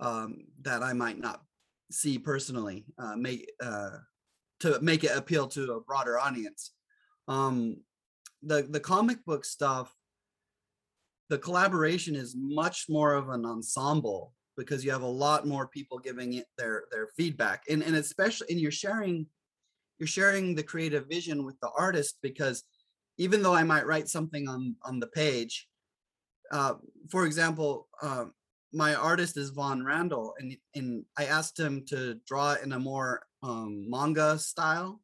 um, 0.00 0.46
that 0.62 0.82
I 0.82 0.92
might 0.92 1.18
not 1.18 1.42
see 1.90 2.18
personally, 2.18 2.86
uh, 2.98 3.16
make 3.16 3.50
uh, 3.62 3.98
to 4.60 4.80
make 4.80 5.04
it 5.04 5.16
appeal 5.16 5.46
to 5.48 5.72
a 5.72 5.80
broader 5.80 6.18
audience. 6.18 6.72
Um, 7.26 7.78
the 8.42 8.62
the 8.62 8.80
comic 8.80 9.24
book 9.24 9.44
stuff, 9.44 9.94
the 11.28 11.38
collaboration 11.38 12.14
is 12.14 12.36
much 12.38 12.86
more 12.88 13.14
of 13.14 13.28
an 13.28 13.44
ensemble 13.44 14.34
because 14.56 14.84
you 14.84 14.90
have 14.90 15.02
a 15.02 15.06
lot 15.06 15.46
more 15.46 15.68
people 15.68 15.98
giving 15.98 16.34
it 16.34 16.46
their 16.56 16.84
their 16.90 17.08
feedback, 17.16 17.62
and 17.68 17.82
and 17.82 17.96
especially 17.96 18.48
and 18.50 18.60
you're 18.60 18.70
sharing 18.70 19.26
you're 19.98 20.06
sharing 20.06 20.54
the 20.54 20.62
creative 20.62 21.08
vision 21.08 21.44
with 21.44 21.58
the 21.60 21.70
artist 21.76 22.18
because 22.22 22.64
even 23.18 23.42
though 23.42 23.54
I 23.54 23.64
might 23.64 23.86
write 23.86 24.08
something 24.08 24.48
on 24.48 24.76
on 24.82 25.00
the 25.00 25.08
page, 25.08 25.68
uh, 26.52 26.74
for 27.10 27.26
example, 27.26 27.88
uh, 28.02 28.26
my 28.72 28.94
artist 28.94 29.36
is 29.36 29.50
Vaughn 29.50 29.84
Randall, 29.84 30.34
and 30.38 30.56
and 30.74 31.04
I 31.16 31.24
asked 31.24 31.58
him 31.58 31.84
to 31.86 32.18
draw 32.26 32.56
in 32.62 32.72
a 32.72 32.78
more 32.78 33.22
um, 33.42 33.88
manga 33.88 34.38
style 34.38 35.00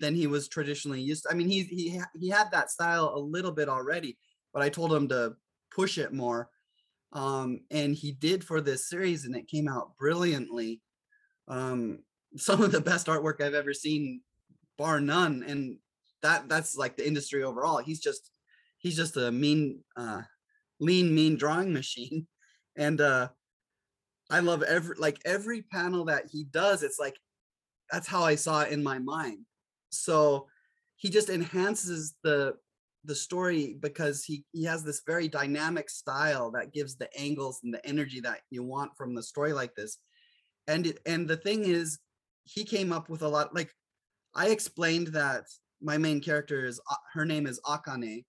than 0.00 0.14
he 0.14 0.26
was 0.26 0.48
traditionally 0.48 1.00
used. 1.00 1.24
To. 1.24 1.30
I 1.30 1.34
mean, 1.34 1.48
he 1.48 1.62
he 1.64 2.00
he 2.14 2.28
had 2.28 2.50
that 2.52 2.70
style 2.70 3.12
a 3.14 3.18
little 3.18 3.52
bit 3.52 3.68
already, 3.68 4.16
but 4.52 4.62
I 4.62 4.68
told 4.68 4.92
him 4.92 5.08
to 5.08 5.34
push 5.74 5.98
it 5.98 6.12
more, 6.12 6.48
um, 7.12 7.60
and 7.70 7.94
he 7.94 8.12
did 8.12 8.44
for 8.44 8.60
this 8.60 8.88
series, 8.88 9.24
and 9.24 9.34
it 9.34 9.48
came 9.48 9.68
out 9.68 9.96
brilliantly. 9.98 10.80
Um, 11.48 12.00
some 12.36 12.62
of 12.62 12.72
the 12.72 12.80
best 12.80 13.06
artwork 13.06 13.40
I've 13.40 13.54
ever 13.54 13.74
seen, 13.74 14.20
bar 14.78 15.00
none, 15.00 15.44
and 15.46 15.78
that 16.22 16.48
that's 16.48 16.76
like 16.76 16.96
the 16.96 17.06
industry 17.06 17.42
overall. 17.42 17.78
He's 17.78 18.00
just 18.00 18.30
he's 18.78 18.96
just 18.96 19.16
a 19.16 19.32
mean, 19.32 19.82
uh, 19.96 20.22
lean, 20.78 21.14
mean 21.14 21.36
drawing 21.36 21.72
machine, 21.80 22.26
and 22.76 23.00
uh, 23.00 23.28
I 24.30 24.40
love 24.40 24.62
every 24.62 24.96
like 24.98 25.20
every 25.24 25.62
panel 25.62 26.04
that 26.06 26.24
he 26.30 26.44
does. 26.44 26.82
It's 26.82 26.98
like 26.98 27.16
that's 27.90 28.08
how 28.08 28.22
I 28.22 28.34
saw 28.34 28.62
it 28.62 28.72
in 28.72 28.82
my 28.82 28.98
mind. 28.98 29.46
So 29.90 30.48
he 30.96 31.10
just 31.10 31.30
enhances 31.30 32.14
the 32.22 32.54
the 33.04 33.14
story 33.14 33.76
because 33.80 34.24
he 34.24 34.44
he 34.52 34.64
has 34.64 34.82
this 34.82 35.02
very 35.06 35.28
dynamic 35.28 35.90
style 35.90 36.50
that 36.52 36.72
gives 36.72 36.96
the 36.96 37.08
angles 37.18 37.60
and 37.62 37.72
the 37.72 37.86
energy 37.86 38.20
that 38.20 38.40
you 38.50 38.62
want 38.62 38.96
from 38.96 39.14
the 39.14 39.22
story 39.22 39.52
like 39.52 39.74
this 39.74 39.98
and 40.66 40.86
it, 40.86 40.98
and 41.04 41.28
the 41.28 41.36
thing 41.36 41.66
is 41.66 41.98
he 42.44 42.64
came 42.64 42.94
up 42.94 43.10
with 43.10 43.20
a 43.20 43.28
lot 43.28 43.54
like 43.54 43.70
i 44.34 44.48
explained 44.48 45.08
that 45.08 45.44
my 45.84 45.98
main 45.98 46.20
character 46.20 46.64
is 46.64 46.80
uh, 46.90 46.96
her 47.12 47.24
name 47.24 47.46
is 47.46 47.60
Akane, 47.66 48.24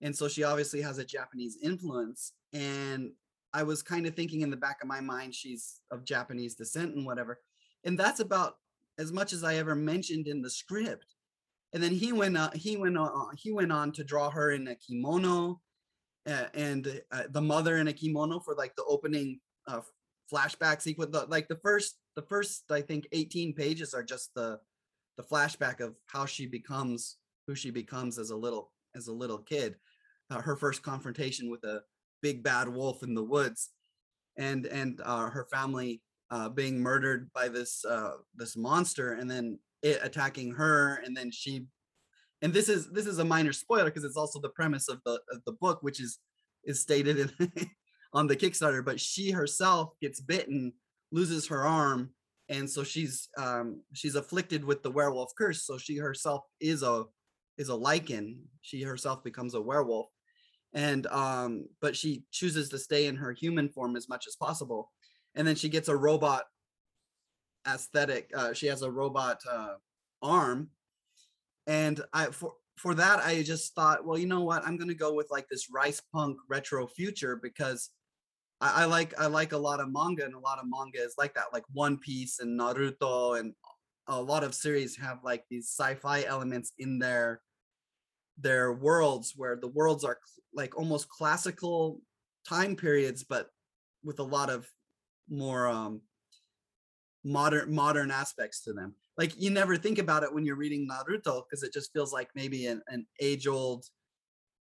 and 0.00 0.16
so 0.16 0.28
she 0.28 0.44
obviously 0.44 0.80
has 0.80 0.98
a 0.98 1.04
Japanese 1.04 1.58
influence. 1.62 2.32
And 2.52 3.10
I 3.54 3.62
was 3.62 3.82
kind 3.82 4.06
of 4.06 4.14
thinking 4.14 4.42
in 4.42 4.50
the 4.50 4.56
back 4.56 4.78
of 4.82 4.88
my 4.88 5.00
mind 5.00 5.34
she's 5.34 5.80
of 5.90 6.04
Japanese 6.04 6.54
descent 6.54 6.94
and 6.94 7.06
whatever, 7.06 7.40
and 7.84 7.98
that's 7.98 8.20
about 8.20 8.56
as 8.98 9.12
much 9.12 9.32
as 9.32 9.42
I 9.42 9.56
ever 9.56 9.74
mentioned 9.74 10.26
in 10.26 10.42
the 10.42 10.50
script. 10.50 11.06
And 11.72 11.82
then 11.82 11.92
he 11.92 12.12
went 12.12 12.36
on, 12.36 12.50
he 12.54 12.76
went 12.76 12.98
on, 12.98 13.34
he 13.36 13.52
went 13.52 13.72
on 13.72 13.92
to 13.92 14.04
draw 14.04 14.30
her 14.30 14.50
in 14.50 14.68
a 14.68 14.76
kimono 14.76 15.60
uh, 16.26 16.46
and 16.54 17.00
uh, 17.12 17.24
the 17.30 17.40
mother 17.40 17.78
in 17.78 17.88
a 17.88 17.92
kimono 17.92 18.40
for 18.40 18.54
like 18.54 18.74
the 18.76 18.84
opening 18.84 19.40
uh, 19.66 19.80
flashback 20.32 20.80
sequence. 20.80 21.10
The, 21.12 21.26
like 21.26 21.48
the 21.48 21.56
first, 21.56 21.96
the 22.16 22.22
first, 22.22 22.64
I 22.70 22.80
think, 22.80 23.08
18 23.12 23.54
pages 23.54 23.94
are 23.94 24.02
just 24.02 24.34
the 24.34 24.60
the 25.16 25.22
flashback 25.22 25.80
of 25.80 25.94
how 26.06 26.26
she 26.26 26.46
becomes 26.46 27.18
who 27.46 27.54
she 27.54 27.70
becomes 27.70 28.18
as 28.18 28.30
a 28.30 28.36
little 28.36 28.72
as 28.96 29.08
a 29.08 29.12
little 29.12 29.38
kid. 29.38 29.76
Uh, 30.30 30.40
her 30.40 30.56
first 30.56 30.82
confrontation 30.82 31.50
with 31.50 31.62
a 31.64 31.82
big 32.24 32.42
bad 32.42 32.66
wolf 32.66 33.02
in 33.02 33.14
the 33.14 33.22
woods, 33.22 33.68
and 34.38 34.64
and 34.64 34.98
uh, 35.04 35.28
her 35.28 35.46
family 35.52 36.00
uh, 36.30 36.48
being 36.48 36.80
murdered 36.80 37.30
by 37.34 37.48
this 37.48 37.84
uh, 37.84 38.14
this 38.34 38.56
monster, 38.56 39.12
and 39.12 39.30
then 39.30 39.58
it 39.82 40.00
attacking 40.02 40.50
her, 40.54 41.02
and 41.04 41.14
then 41.14 41.30
she. 41.30 41.66
And 42.40 42.52
this 42.52 42.68
is 42.68 42.90
this 42.90 43.06
is 43.06 43.18
a 43.18 43.24
minor 43.24 43.52
spoiler 43.52 43.84
because 43.84 44.04
it's 44.04 44.16
also 44.16 44.40
the 44.40 44.56
premise 44.60 44.88
of 44.88 45.00
the 45.04 45.20
of 45.30 45.44
the 45.44 45.52
book, 45.52 45.82
which 45.82 46.00
is 46.00 46.18
is 46.64 46.80
stated 46.80 47.16
in 47.18 47.52
on 48.14 48.26
the 48.26 48.36
Kickstarter. 48.36 48.82
But 48.82 48.98
she 49.00 49.30
herself 49.30 49.90
gets 50.00 50.20
bitten, 50.20 50.72
loses 51.12 51.46
her 51.48 51.62
arm, 51.62 52.10
and 52.48 52.68
so 52.68 52.84
she's 52.84 53.28
um 53.36 53.82
she's 53.92 54.14
afflicted 54.14 54.64
with 54.64 54.82
the 54.82 54.90
werewolf 54.90 55.32
curse. 55.36 55.64
So 55.66 55.76
she 55.76 55.98
herself 55.98 56.42
is 56.58 56.82
a 56.82 57.04
is 57.58 57.68
a 57.68 57.78
lycan. 57.86 58.38
She 58.62 58.82
herself 58.82 59.22
becomes 59.22 59.54
a 59.54 59.60
werewolf, 59.60 60.08
and 60.74 61.06
um 61.06 61.66
but 61.80 61.96
she 61.96 62.24
chooses 62.30 62.68
to 62.68 62.78
stay 62.78 63.06
in 63.06 63.16
her 63.16 63.32
human 63.32 63.68
form 63.68 63.96
as 63.96 64.08
much 64.08 64.26
as 64.26 64.36
possible 64.36 64.90
and 65.34 65.46
then 65.46 65.54
she 65.54 65.68
gets 65.68 65.88
a 65.88 65.96
robot 65.96 66.44
aesthetic 67.66 68.30
uh, 68.36 68.52
she 68.52 68.66
has 68.66 68.82
a 68.82 68.90
robot 68.90 69.40
uh, 69.50 69.74
arm 70.20 70.68
and 71.66 72.02
i 72.12 72.26
for 72.26 72.52
for 72.76 72.94
that 72.94 73.20
i 73.20 73.42
just 73.42 73.74
thought 73.74 74.04
well 74.04 74.18
you 74.18 74.26
know 74.26 74.42
what? 74.42 74.66
I'm 74.66 74.76
gonna 74.76 74.94
go 74.94 75.14
with 75.14 75.28
like 75.30 75.48
this 75.48 75.70
rice 75.72 76.02
punk 76.12 76.36
retro 76.48 76.86
future 76.86 77.36
because 77.42 77.90
I, 78.60 78.82
I 78.82 78.84
like 78.84 79.18
i 79.18 79.26
like 79.26 79.52
a 79.52 79.58
lot 79.58 79.80
of 79.80 79.90
manga 79.90 80.24
and 80.24 80.34
a 80.34 80.38
lot 80.38 80.58
of 80.58 80.66
manga 80.66 80.98
is 80.98 81.14
like 81.16 81.34
that 81.34 81.52
like 81.52 81.64
one 81.72 81.98
piece 81.98 82.40
and 82.40 82.58
naruto 82.58 83.38
and 83.38 83.54
a 84.08 84.20
lot 84.20 84.44
of 84.44 84.54
series 84.54 84.96
have 84.96 85.20
like 85.24 85.44
these 85.48 85.68
sci-fi 85.68 86.24
elements 86.24 86.72
in 86.78 86.98
their 86.98 87.40
their 88.38 88.72
worlds 88.72 89.34
where 89.36 89.56
the 89.56 89.68
worlds 89.68 90.04
are 90.04 90.18
like 90.52 90.76
almost 90.76 91.08
classical 91.08 92.00
time 92.48 92.76
periods 92.76 93.24
but 93.24 93.48
with 94.02 94.18
a 94.18 94.22
lot 94.22 94.50
of 94.50 94.68
more 95.28 95.68
um 95.68 96.00
modern 97.24 97.74
modern 97.74 98.10
aspects 98.10 98.62
to 98.62 98.72
them. 98.72 98.94
Like 99.16 99.40
you 99.40 99.50
never 99.50 99.76
think 99.76 99.98
about 99.98 100.24
it 100.24 100.32
when 100.32 100.44
you're 100.44 100.56
reading 100.56 100.86
naruto 100.88 101.42
because 101.44 101.62
it 101.62 101.72
just 101.72 101.92
feels 101.92 102.12
like 102.12 102.28
maybe 102.34 102.66
an, 102.66 102.82
an 102.88 103.06
age 103.20 103.46
old 103.46 103.86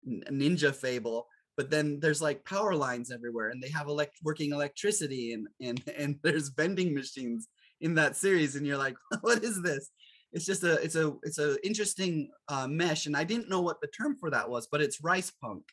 ninja 0.07 0.73
fable 0.73 1.27
but 1.57 1.69
then 1.69 1.99
there's 1.99 2.21
like 2.21 2.45
power 2.45 2.75
lines 2.75 3.11
everywhere 3.11 3.49
and 3.49 3.61
they 3.61 3.69
have 3.69 3.87
elect 3.87 4.17
working 4.23 4.51
electricity 4.51 5.33
and 5.33 5.47
and 5.61 5.81
and 5.97 6.17
there's 6.23 6.49
vending 6.49 6.93
machines 6.93 7.47
in 7.81 7.95
that 7.95 8.15
series 8.15 8.55
and 8.55 8.65
you're 8.65 8.77
like 8.77 8.95
what 9.21 9.43
is 9.43 9.61
this 9.61 9.89
it's 10.35 10.45
just 10.45 10.63
a 10.63 10.73
it's 10.83 10.95
a 10.95 11.13
it's 11.23 11.39
a 11.39 11.65
interesting 11.65 12.29
uh, 12.49 12.67
mesh 12.67 13.05
and 13.05 13.15
i 13.15 13.23
didn't 13.23 13.49
know 13.49 13.61
what 13.61 13.79
the 13.79 13.87
term 13.87 14.17
for 14.17 14.29
that 14.29 14.47
was 14.47 14.67
but 14.67 14.81
it's 14.81 15.01
rice 15.01 15.31
punk. 15.41 15.63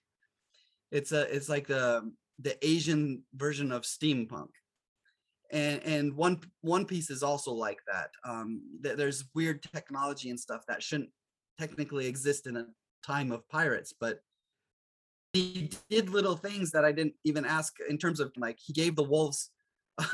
It's 0.92 1.10
a 1.10 1.22
it's 1.34 1.48
like 1.48 1.66
the 1.66 2.12
the 2.38 2.56
asian 2.66 3.24
version 3.34 3.72
of 3.72 3.82
steampunk. 3.82 4.50
And 5.50 5.82
and 5.82 6.14
one 6.14 6.40
one 6.60 6.84
piece 6.84 7.10
is 7.10 7.22
also 7.22 7.52
like 7.52 7.80
that. 7.92 8.10
Um 8.24 8.62
th- 8.82 8.96
there's 8.96 9.24
weird 9.34 9.62
technology 9.62 10.30
and 10.30 10.38
stuff 10.38 10.62
that 10.68 10.82
shouldn't 10.82 11.10
technically 11.58 12.06
exist 12.06 12.46
in 12.46 12.56
a 12.56 12.66
time 13.04 13.32
of 13.32 13.48
pirates 13.48 13.92
but 13.98 14.20
he 15.32 15.70
did 15.90 16.08
little 16.08 16.36
things 16.36 16.70
that 16.70 16.84
i 16.84 16.92
didn't 16.92 17.14
even 17.24 17.44
ask 17.44 17.74
in 17.88 17.98
terms 17.98 18.20
of 18.20 18.30
like 18.36 18.58
he 18.64 18.72
gave 18.72 18.94
the 18.94 19.02
wolves 19.02 19.50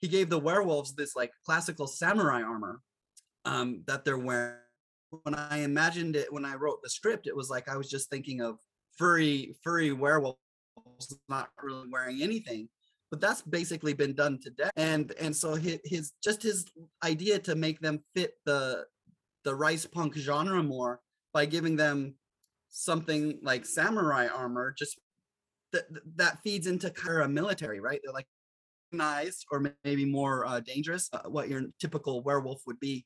he 0.00 0.08
gave 0.08 0.28
the 0.28 0.38
werewolves 0.38 0.94
this 0.94 1.14
like 1.14 1.30
classical 1.46 1.86
samurai 1.86 2.42
armor 2.42 2.80
um 3.48 3.82
that 3.86 4.04
they're 4.04 4.18
wearing. 4.18 4.56
When 5.22 5.34
i 5.34 5.58
imagined 5.60 6.16
it 6.16 6.30
when 6.30 6.44
i 6.44 6.54
wrote 6.54 6.80
the 6.82 6.90
script 6.90 7.26
it 7.26 7.34
was 7.34 7.48
like 7.48 7.66
i 7.68 7.76
was 7.76 7.88
just 7.88 8.10
thinking 8.10 8.42
of 8.42 8.58
furry 8.98 9.54
furry 9.64 9.92
werewolves 9.92 10.36
not 11.28 11.48
really 11.62 11.88
wearing 11.90 12.22
anything 12.22 12.68
but 13.10 13.20
that's 13.20 13.42
basically 13.42 13.94
been 13.94 14.14
done 14.14 14.38
today, 14.38 14.68
and 14.76 15.12
and 15.18 15.34
so 15.34 15.54
his, 15.54 15.78
his 15.84 16.12
just 16.22 16.42
his 16.42 16.66
idea 17.02 17.38
to 17.38 17.54
make 17.54 17.80
them 17.80 18.00
fit 18.14 18.32
the 18.44 18.84
the 19.44 19.54
rice 19.54 19.86
punk 19.86 20.14
genre 20.14 20.62
more 20.62 21.00
by 21.32 21.46
giving 21.46 21.76
them 21.76 22.14
something 22.68 23.38
like 23.42 23.64
samurai 23.64 24.26
armor 24.26 24.74
just 24.78 24.98
that 25.72 25.84
that 26.16 26.42
feeds 26.42 26.66
into 26.66 26.90
kind 26.90 27.22
of 27.22 27.30
military 27.30 27.80
right? 27.80 28.00
They're 28.04 28.12
like 28.12 28.28
nice 28.92 29.44
or 29.50 29.74
maybe 29.84 30.04
more 30.04 30.46
uh, 30.46 30.60
dangerous 30.60 31.08
uh, 31.12 31.28
what 31.28 31.48
your 31.48 31.62
typical 31.80 32.22
werewolf 32.22 32.60
would 32.66 32.80
be 32.80 33.04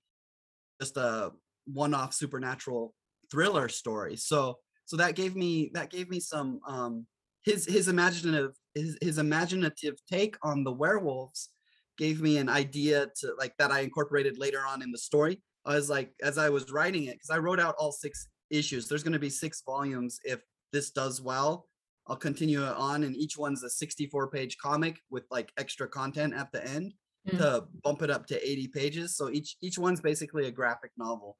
just 0.83 0.97
a 0.97 1.31
one-off 1.67 2.13
supernatural 2.13 2.93
thriller 3.31 3.69
story 3.69 4.17
so 4.17 4.57
so 4.85 4.97
that 4.97 5.15
gave 5.15 5.37
me 5.37 5.71
that 5.75 5.91
gave 5.91 6.09
me 6.11 6.19
some 6.19 6.59
um 6.67 7.07
his 7.45 7.67
his 7.67 7.87
imaginative 7.87 8.53
his, 8.75 8.99
his 9.01 9.19
imaginative 9.19 9.95
take 10.11 10.37
on 10.43 10.65
the 10.65 10.73
werewolves 10.73 11.51
gave 11.99 12.21
me 12.21 12.39
an 12.39 12.49
idea 12.49 13.07
to 13.21 13.33
like 13.39 13.55
that 13.59 13.71
I 13.71 13.81
incorporated 13.81 14.39
later 14.39 14.61
on 14.67 14.83
in 14.83 14.91
the 14.91 14.99
story. 14.99 15.41
I 15.65 15.75
was 15.75 15.89
like, 15.91 16.11
as 16.23 16.39
I 16.39 16.49
was 16.49 16.73
writing 16.73 17.05
it, 17.05 17.15
because 17.15 17.31
I 17.31 17.39
wrote 17.39 17.61
out 17.61 17.77
all 17.79 17.93
six 17.93 18.29
issues. 18.51 18.89
There's 18.89 19.03
going 19.03 19.13
to 19.13 19.19
be 19.19 19.31
six 19.31 19.63
volumes 19.65 20.19
if 20.25 20.41
this 20.73 20.91
does 20.91 21.21
well. 21.21 21.69
I'll 22.09 22.17
continue 22.17 22.65
it 22.65 22.77
on, 22.77 23.05
and 23.05 23.15
each 23.15 23.39
one's 23.39 23.63
a 23.63 23.71
64 23.71 24.31
page 24.31 24.57
comic 24.59 24.99
with 25.11 25.25
like 25.31 25.53
extra 25.59 25.87
content 25.87 26.35
at 26.35 26.51
the 26.51 26.67
end 26.67 26.95
mm. 27.29 27.39
to 27.39 27.65
bump 27.83 28.03
it 28.03 28.11
up 28.11 28.27
to 28.27 28.51
80 28.51 28.69
pages. 28.69 29.17
So 29.17 29.31
each 29.31 29.57
each 29.61 29.79
one's 29.79 30.01
basically 30.01 30.47
a 30.47 30.53
graphic 30.53 30.93
novel. 30.97 31.37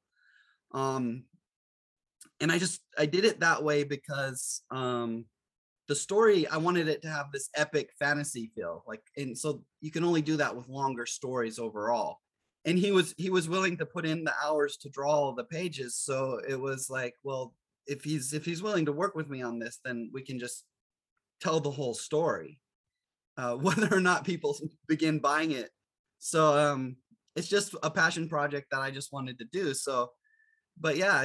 Um, 0.71 1.25
and 2.39 2.51
I 2.51 2.59
just 2.59 2.81
I 2.97 3.05
did 3.05 3.25
it 3.25 3.39
that 3.41 3.63
way 3.63 3.83
because 3.83 4.61
um, 4.71 5.25
the 5.87 5.95
story 5.95 6.47
i 6.47 6.57
wanted 6.57 6.87
it 6.87 7.01
to 7.01 7.09
have 7.09 7.31
this 7.31 7.49
epic 7.55 7.89
fantasy 7.99 8.51
feel 8.55 8.83
like 8.87 9.01
and 9.17 9.37
so 9.37 9.63
you 9.81 9.91
can 9.91 10.03
only 10.03 10.21
do 10.21 10.37
that 10.37 10.55
with 10.55 10.67
longer 10.69 11.05
stories 11.05 11.59
overall 11.59 12.19
and 12.65 12.77
he 12.77 12.91
was 12.91 13.13
he 13.17 13.29
was 13.29 13.49
willing 13.49 13.77
to 13.77 13.85
put 13.85 14.05
in 14.05 14.23
the 14.23 14.33
hours 14.43 14.77
to 14.77 14.89
draw 14.89 15.11
all 15.11 15.35
the 15.35 15.43
pages 15.45 15.95
so 15.97 16.39
it 16.47 16.59
was 16.59 16.89
like 16.89 17.13
well 17.23 17.53
if 17.85 18.03
he's 18.03 18.33
if 18.33 18.45
he's 18.45 18.63
willing 18.63 18.85
to 18.85 18.91
work 18.91 19.15
with 19.15 19.29
me 19.29 19.41
on 19.41 19.59
this 19.59 19.79
then 19.83 20.09
we 20.13 20.21
can 20.21 20.39
just 20.39 20.63
tell 21.41 21.59
the 21.59 21.71
whole 21.71 21.93
story 21.93 22.59
uh, 23.37 23.55
whether 23.55 23.93
or 23.93 24.01
not 24.01 24.25
people 24.25 24.57
begin 24.87 25.19
buying 25.19 25.51
it. 25.51 25.69
So 26.19 26.57
um 26.57 26.97
it's 27.35 27.47
just 27.47 27.75
a 27.83 27.89
passion 27.89 28.27
project 28.27 28.67
that 28.71 28.81
i 28.81 28.91
just 28.91 29.13
wanted 29.13 29.37
to 29.37 29.45
do 29.45 29.73
so 29.73 30.11
but 30.79 30.97
yeah 30.97 31.23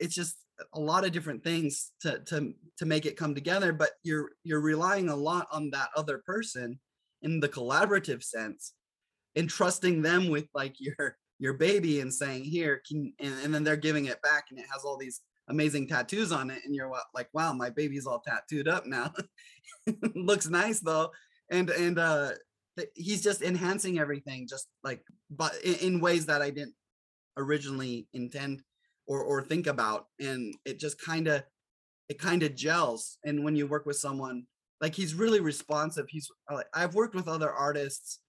it's 0.00 0.14
just 0.14 0.36
a 0.74 0.80
lot 0.80 1.04
of 1.04 1.12
different 1.12 1.44
things 1.44 1.92
to 2.00 2.18
to 2.20 2.52
to 2.78 2.86
make 2.86 3.06
it 3.06 3.16
come 3.16 3.34
together 3.34 3.72
but 3.72 3.90
you're 4.02 4.30
you're 4.42 4.60
relying 4.60 5.08
a 5.08 5.16
lot 5.16 5.46
on 5.52 5.70
that 5.70 5.88
other 5.96 6.22
person 6.24 6.78
in 7.22 7.40
the 7.40 7.48
collaborative 7.48 8.22
sense 8.22 8.72
and 9.34 9.50
trusting 9.50 10.02
them 10.02 10.28
with 10.28 10.46
like 10.54 10.74
your 10.78 11.16
your 11.38 11.52
baby 11.52 12.00
and 12.00 12.12
saying 12.12 12.42
here 12.42 12.80
can 12.88 13.12
and, 13.20 13.34
and 13.44 13.54
then 13.54 13.62
they're 13.62 13.76
giving 13.76 14.06
it 14.06 14.22
back 14.22 14.46
and 14.50 14.58
it 14.58 14.64
has 14.72 14.84
all 14.84 14.96
these 14.96 15.20
amazing 15.48 15.86
tattoos 15.86 16.32
on 16.32 16.50
it 16.50 16.60
and 16.64 16.74
you're 16.74 16.90
like 17.14 17.28
wow 17.34 17.52
my 17.52 17.70
baby's 17.70 18.06
all 18.06 18.20
tattooed 18.20 18.66
up 18.66 18.86
now. 18.86 19.12
Looks 20.14 20.48
nice 20.48 20.80
though 20.80 21.10
and 21.50 21.70
and 21.70 21.98
uh 21.98 22.30
he's 22.94 23.22
just 23.22 23.42
enhancing 23.42 23.98
everything 23.98 24.46
just 24.48 24.68
like 24.84 25.02
but 25.30 25.54
in, 25.64 26.00
ways 26.00 26.26
that 26.26 26.42
i 26.42 26.50
didn't 26.50 26.74
originally 27.36 28.06
intend 28.12 28.62
or 29.06 29.22
or 29.22 29.42
think 29.42 29.66
about 29.66 30.06
and 30.20 30.54
it 30.64 30.78
just 30.78 31.00
kind 31.00 31.26
of 31.28 31.42
it 32.08 32.18
kind 32.18 32.42
of 32.42 32.54
gels 32.54 33.18
and 33.24 33.42
when 33.44 33.56
you 33.56 33.66
work 33.66 33.86
with 33.86 33.96
someone 33.96 34.44
like 34.80 34.94
he's 34.94 35.14
really 35.14 35.40
responsive 35.40 36.06
he's 36.08 36.30
uh, 36.50 36.62
i've 36.74 36.94
worked 36.94 37.14
with 37.14 37.28
other 37.28 37.50
artists 37.50 38.20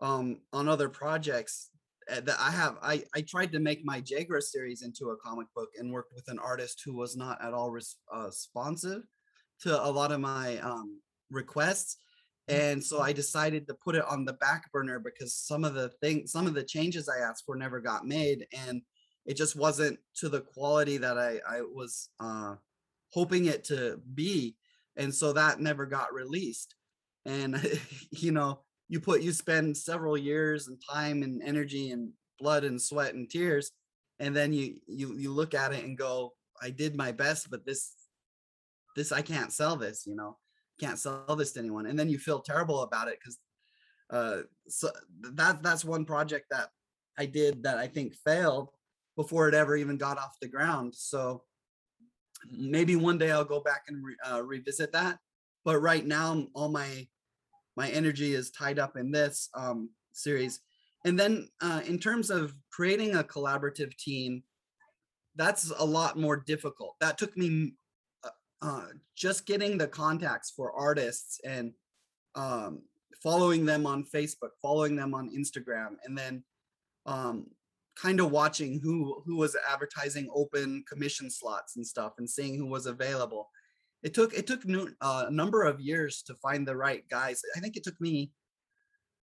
um 0.00 0.40
on 0.52 0.68
other 0.68 0.88
projects 0.88 1.70
eh, 2.08 2.20
that 2.20 2.36
i 2.38 2.50
have 2.50 2.76
i 2.82 3.02
i 3.14 3.20
tried 3.22 3.52
to 3.52 3.60
make 3.60 3.84
my 3.84 4.00
jagra 4.00 4.42
series 4.42 4.82
into 4.82 5.10
a 5.10 5.16
comic 5.16 5.46
book 5.54 5.68
and 5.78 5.92
worked 5.92 6.12
with 6.14 6.24
an 6.28 6.38
artist 6.38 6.82
who 6.84 6.94
was 6.94 7.16
not 7.16 7.42
at 7.42 7.54
all 7.54 7.70
res- 7.70 7.96
uh, 8.14 8.26
responsive 8.26 9.02
to 9.60 9.84
a 9.84 9.90
lot 9.90 10.12
of 10.12 10.20
my 10.20 10.58
um 10.58 11.00
requests. 11.30 11.96
And 12.48 12.82
so 12.82 13.00
i 13.00 13.12
decided 13.12 13.66
to 13.66 13.74
put 13.74 13.94
it 13.94 14.04
on 14.06 14.24
the 14.24 14.32
back 14.34 14.70
burner 14.72 14.98
because 14.98 15.34
some 15.34 15.64
of 15.64 15.74
the 15.74 15.88
things 16.02 16.32
some 16.32 16.46
of 16.46 16.54
the 16.54 16.62
changes 16.62 17.08
i 17.08 17.18
asked 17.18 17.44
for 17.46 17.56
never 17.56 17.80
got 17.80 18.06
made 18.06 18.46
and 18.66 18.82
it 19.26 19.36
just 19.36 19.56
wasn't 19.56 19.98
to 20.16 20.28
the 20.28 20.40
quality 20.40 20.96
that 20.96 21.18
I, 21.18 21.38
I 21.48 21.60
was 21.60 22.08
uh, 22.18 22.54
hoping 23.12 23.46
it 23.46 23.64
to 23.64 24.00
be. 24.14 24.56
And 24.96 25.14
so 25.14 25.32
that 25.32 25.60
never 25.60 25.86
got 25.86 26.12
released. 26.12 26.74
And, 27.26 27.60
you 28.10 28.32
know, 28.32 28.60
you 28.88 29.00
put, 29.00 29.22
you 29.22 29.32
spend 29.32 29.76
several 29.76 30.16
years 30.16 30.68
and 30.68 30.78
time 30.90 31.22
and 31.22 31.42
energy 31.42 31.90
and 31.90 32.10
blood 32.38 32.64
and 32.64 32.80
sweat 32.80 33.14
and 33.14 33.30
tears. 33.30 33.70
And 34.18 34.34
then 34.34 34.52
you, 34.52 34.76
you, 34.86 35.16
you 35.16 35.32
look 35.32 35.54
at 35.54 35.72
it 35.72 35.84
and 35.84 35.96
go, 35.96 36.32
I 36.60 36.70
did 36.70 36.96
my 36.96 37.12
best, 37.12 37.50
but 37.50 37.64
this, 37.64 37.92
this 38.96 39.12
I 39.12 39.22
can't 39.22 39.52
sell 39.52 39.76
this, 39.76 40.06
you 40.06 40.16
know, 40.16 40.36
can't 40.80 40.98
sell 40.98 41.36
this 41.36 41.52
to 41.52 41.60
anyone. 41.60 41.86
And 41.86 41.98
then 41.98 42.08
you 42.08 42.18
feel 42.18 42.40
terrible 42.40 42.82
about 42.82 43.08
it 43.08 43.18
because 43.20 43.38
uh 44.10 44.42
so 44.68 44.90
that 45.20 45.62
that's 45.62 45.84
one 45.84 46.04
project 46.04 46.46
that 46.50 46.70
I 47.18 47.26
did 47.26 47.62
that 47.62 47.78
I 47.78 47.86
think 47.86 48.14
failed 48.14 48.70
before 49.16 49.48
it 49.48 49.54
ever 49.54 49.76
even 49.76 49.96
got 49.98 50.18
off 50.18 50.40
the 50.40 50.48
ground. 50.48 50.94
So 50.94 51.42
maybe 52.50 52.96
one 52.96 53.18
day 53.18 53.30
I'll 53.30 53.44
go 53.44 53.60
back 53.60 53.82
and 53.88 54.04
re, 54.04 54.16
uh, 54.28 54.42
revisit 54.42 54.92
that. 54.92 55.18
But 55.64 55.80
right 55.80 56.06
now, 56.06 56.46
all 56.54 56.68
my 56.68 57.06
my 57.76 57.90
energy 57.90 58.34
is 58.34 58.50
tied 58.50 58.78
up 58.78 58.96
in 58.96 59.10
this 59.10 59.48
um, 59.54 59.90
series. 60.12 60.60
And 61.04 61.18
then 61.18 61.48
uh, 61.60 61.82
in 61.86 61.98
terms 61.98 62.30
of 62.30 62.54
creating 62.70 63.14
a 63.14 63.24
collaborative 63.24 63.96
team, 63.96 64.42
that's 65.36 65.70
a 65.78 65.84
lot 65.84 66.18
more 66.18 66.36
difficult. 66.36 66.96
That 67.00 67.16
took 67.16 67.36
me 67.36 67.74
uh, 68.62 68.86
just 69.16 69.46
getting 69.46 69.78
the 69.78 69.86
contacts 69.86 70.50
for 70.50 70.72
artists 70.72 71.40
and 71.44 71.72
um, 72.34 72.82
following 73.22 73.64
them 73.64 73.86
on 73.86 74.04
Facebook, 74.04 74.50
following 74.60 74.96
them 74.96 75.14
on 75.14 75.30
Instagram, 75.30 75.96
and 76.04 76.16
then 76.16 76.44
um, 77.06 77.46
kind 77.96 78.20
of 78.20 78.30
watching 78.30 78.80
who 78.82 79.22
who 79.24 79.36
was 79.36 79.56
advertising 79.70 80.28
open 80.34 80.84
commission 80.88 81.30
slots 81.30 81.76
and 81.76 81.86
stuff, 81.86 82.12
and 82.18 82.28
seeing 82.28 82.56
who 82.56 82.66
was 82.66 82.86
available. 82.86 83.48
It 84.02 84.14
took 84.14 84.34
it 84.34 84.46
took 84.46 84.62
uh, 85.00 85.24
a 85.28 85.30
number 85.30 85.64
of 85.64 85.80
years 85.80 86.22
to 86.26 86.34
find 86.36 86.66
the 86.66 86.76
right 86.76 87.04
guys. 87.10 87.42
I 87.56 87.60
think 87.60 87.76
it 87.76 87.84
took 87.84 88.00
me 88.00 88.30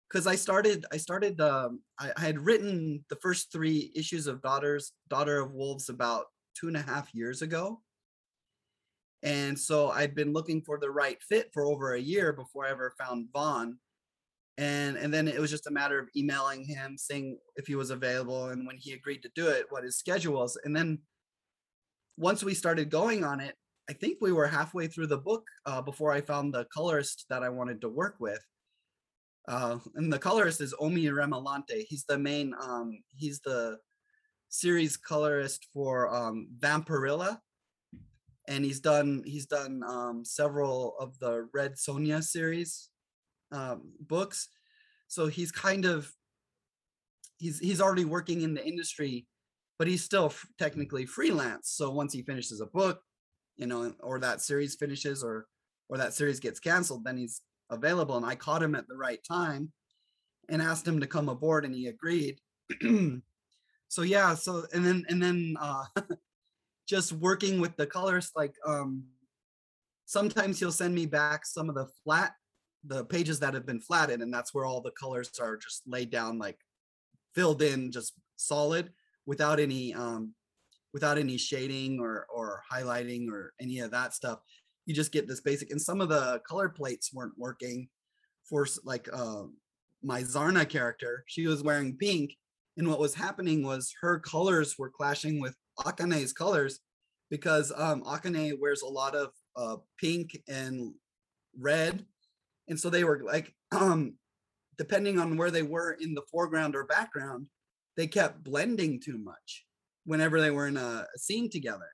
because 0.09 0.27
I 0.27 0.35
started 0.35 0.85
I 0.93 0.97
started 0.97 1.41
um, 1.41 1.81
I, 1.99 2.13
I, 2.17 2.21
had 2.21 2.39
written 2.39 3.05
the 3.09 3.17
first 3.17 3.53
three 3.53 3.93
issues 3.95 4.27
of 4.27 4.43
Daughters 4.43 4.93
Daughter 5.09 5.41
of 5.41 5.53
Wolves 5.53 5.89
about 5.89 6.27
two 6.59 6.69
and 6.69 6.77
a 6.77 6.83
half 6.83 7.15
years 7.15 7.43
ago. 7.43 7.81
And 9.25 9.59
so 9.59 9.91
I'd 9.91 10.15
been 10.15 10.33
looking 10.33 10.63
for 10.63 10.79
the 10.79 10.91
right 10.91 11.21
fit 11.23 11.51
for 11.53 11.65
over 11.65 11.95
a 11.95 12.01
year 12.01 12.33
before 12.33 12.67
I 12.67 12.71
ever 12.71 12.95
found 12.99 13.29
Vaughn. 13.33 13.79
And 14.57 14.97
and 14.97 15.13
then 15.13 15.27
it 15.27 15.41
was 15.41 15.51
just 15.51 15.67
a 15.67 15.73
matter 15.73 15.99
of 15.99 16.09
emailing 16.17 16.65
him, 16.65 16.97
saying 16.97 17.39
if 17.57 17.67
he 17.67 17.75
was 17.75 17.91
available, 17.91 18.51
and 18.51 18.67
when 18.67 18.77
he 18.79 18.93
agreed 18.93 19.23
to 19.23 19.31
do 19.35 19.49
it, 19.49 19.67
what 19.71 19.83
his 19.83 19.99
schedule 19.99 20.35
was. 20.35 20.57
And 20.65 20.77
then 20.77 21.01
once 22.17 22.45
we 22.45 22.55
started 22.55 22.89
going 22.91 23.25
on 23.25 23.41
it, 23.41 23.57
I 23.91 23.95
think 23.95 24.19
we 24.21 24.31
were 24.31 24.47
halfway 24.47 24.87
through 24.87 25.09
the 25.09 25.19
book 25.19 25.45
uh, 25.67 25.83
before 25.83 26.13
I 26.13 26.21
found 26.21 26.55
the 26.55 26.67
colorist 26.73 27.27
that 27.31 27.43
I 27.43 27.49
wanted 27.49 27.81
to 27.81 27.89
work 27.89 28.17
with 28.21 28.41
uh, 29.47 29.79
and 29.95 30.13
the 30.13 30.19
colorist 30.19 30.61
is 30.61 30.75
Omi 30.79 31.05
Remalante. 31.05 31.85
He's 31.89 32.05
the 32.05 32.19
main, 32.19 32.55
um, 32.61 33.03
he's 33.15 33.41
the 33.41 33.79
series 34.49 34.97
colorist 34.97 35.67
for 35.73 36.15
um, 36.15 36.49
Vampirella, 36.59 37.39
and 38.47 38.65
he's 38.65 38.81
done 38.81 39.23
he's 39.25 39.47
done 39.47 39.83
um, 39.87 40.25
several 40.25 40.95
of 41.01 41.19
the 41.19 41.49
Red 41.53 41.75
Sonja 41.75 42.23
series 42.23 42.91
um, 43.53 43.93
books. 44.01 44.49
So 45.09 45.27
he's 45.27 45.53
kind 45.53 45.85
of 45.85 46.11
he's 47.39 47.59
he's 47.59 47.81
already 47.81 48.05
working 48.05 48.43
in 48.43 48.55
the 48.55 48.67
industry, 48.67 49.27
but 49.79 49.89
he's 49.89 50.05
still 50.05 50.27
f- 50.27 50.47
technically 50.59 51.07
freelance. 51.07 51.71
So 51.71 51.91
once 51.91 52.13
he 52.13 52.23
finishes 52.23 52.61
a 52.61 52.67
book, 52.67 53.01
you 53.57 53.67
know, 53.67 53.93
or 54.01 54.19
that 54.21 54.41
series 54.41 54.75
finishes, 54.75 55.23
or 55.23 55.47
or 55.89 55.99
that 55.99 56.15
series 56.15 56.41
gets 56.41 56.61
canceled, 56.61 57.05
then 57.05 57.17
he's 57.17 57.43
available 57.71 58.17
and 58.17 58.27
I 58.27 58.35
caught 58.35 58.63
him 58.63 58.75
at 58.75 58.87
the 58.89 58.97
right 58.97 59.21
time 59.27 59.73
and 60.49 60.61
asked 60.61 60.87
him 60.87 61.01
to 61.01 61.07
come 61.07 61.29
aboard 61.29 61.65
and 61.65 61.75
he 61.75 61.87
agreed. 61.87 62.39
so 63.89 64.03
yeah, 64.03 64.35
so 64.35 64.65
and 64.73 64.85
then 64.85 65.05
and 65.09 65.23
then 65.23 65.55
uh 65.61 65.85
just 66.87 67.13
working 67.13 67.61
with 67.61 67.77
the 67.77 67.87
colors 67.87 68.31
like 68.37 68.55
um 68.67 69.05
sometimes 70.07 70.59
he'll 70.59 70.73
send 70.73 70.95
me 70.95 71.07
back 71.07 71.47
some 71.47 71.69
of 71.69 71.75
the 71.75 71.87
flat 72.05 72.33
the 72.87 73.05
pages 73.07 73.41
that 73.41 73.55
have 73.55 73.65
been 73.65 73.81
flattened 73.81 74.23
and 74.23 74.33
that's 74.33 74.53
where 74.53 74.67
all 74.67 74.81
the 74.81 74.91
colors 74.93 75.31
are 75.41 75.57
just 75.57 75.83
laid 75.87 76.11
down 76.11 76.39
like 76.39 76.59
filled 77.35 77.63
in 77.63 77.91
just 77.91 78.13
solid 78.37 78.91
without 79.27 79.59
any 79.59 79.95
um 79.95 80.35
without 80.95 81.19
any 81.19 81.37
shading 81.37 81.99
or 82.01 82.27
or 82.33 82.63
highlighting 82.73 83.29
or 83.31 83.53
any 83.61 83.81
of 83.81 83.91
that 83.91 84.15
stuff. 84.15 84.39
You 84.87 84.95
just 84.95 85.13
get 85.13 85.27
this 85.27 85.41
basic 85.41 85.71
and 85.71 85.81
some 85.81 86.01
of 86.01 86.09
the 86.09 86.41
color 86.47 86.69
plates 86.69 87.13
weren't 87.13 87.37
working 87.37 87.89
for 88.49 88.67
like 88.85 89.09
uh, 89.13 89.45
my 90.03 90.23
zarna 90.23 90.69
character. 90.69 91.25
She 91.27 91.47
was 91.47 91.63
wearing 91.63 91.97
pink 91.97 92.31
and 92.77 92.89
what 92.89 93.01
was 93.01 93.15
happening 93.15 93.65
was 93.65 93.93
her 94.01 94.21
colors 94.21 94.77
were 94.79 94.91
clashing 94.91 95.41
with 95.41 95.57
akane's 95.79 96.33
colors 96.33 96.81
because 97.31 97.73
um, 97.77 98.03
akane 98.05 98.59
wears 98.61 98.83
a 98.83 98.87
lot 98.87 99.15
of 99.15 99.31
uh, 99.57 99.77
pink 99.99 100.39
and 100.49 100.95
red. 101.59 102.05
And 102.69 102.79
so 102.79 102.91
they 102.91 103.05
were 103.05 103.23
like 103.25 103.55
um, 103.73 104.15
depending 104.79 105.19
on 105.19 105.37
where 105.37 105.51
they 105.51 105.63
were 105.63 105.97
in 106.01 106.15
the 106.15 106.23
foreground 106.31 106.75
or 106.75 106.85
background 106.85 107.47
they 107.97 108.07
kept 108.07 108.45
blending 108.45 109.01
too 109.01 109.19
much 109.19 109.65
whenever 110.05 110.41
they 110.41 110.51
were 110.51 110.67
in 110.67 110.77
a, 110.77 111.07
a 111.15 111.19
scene 111.19 111.49
together. 111.49 111.89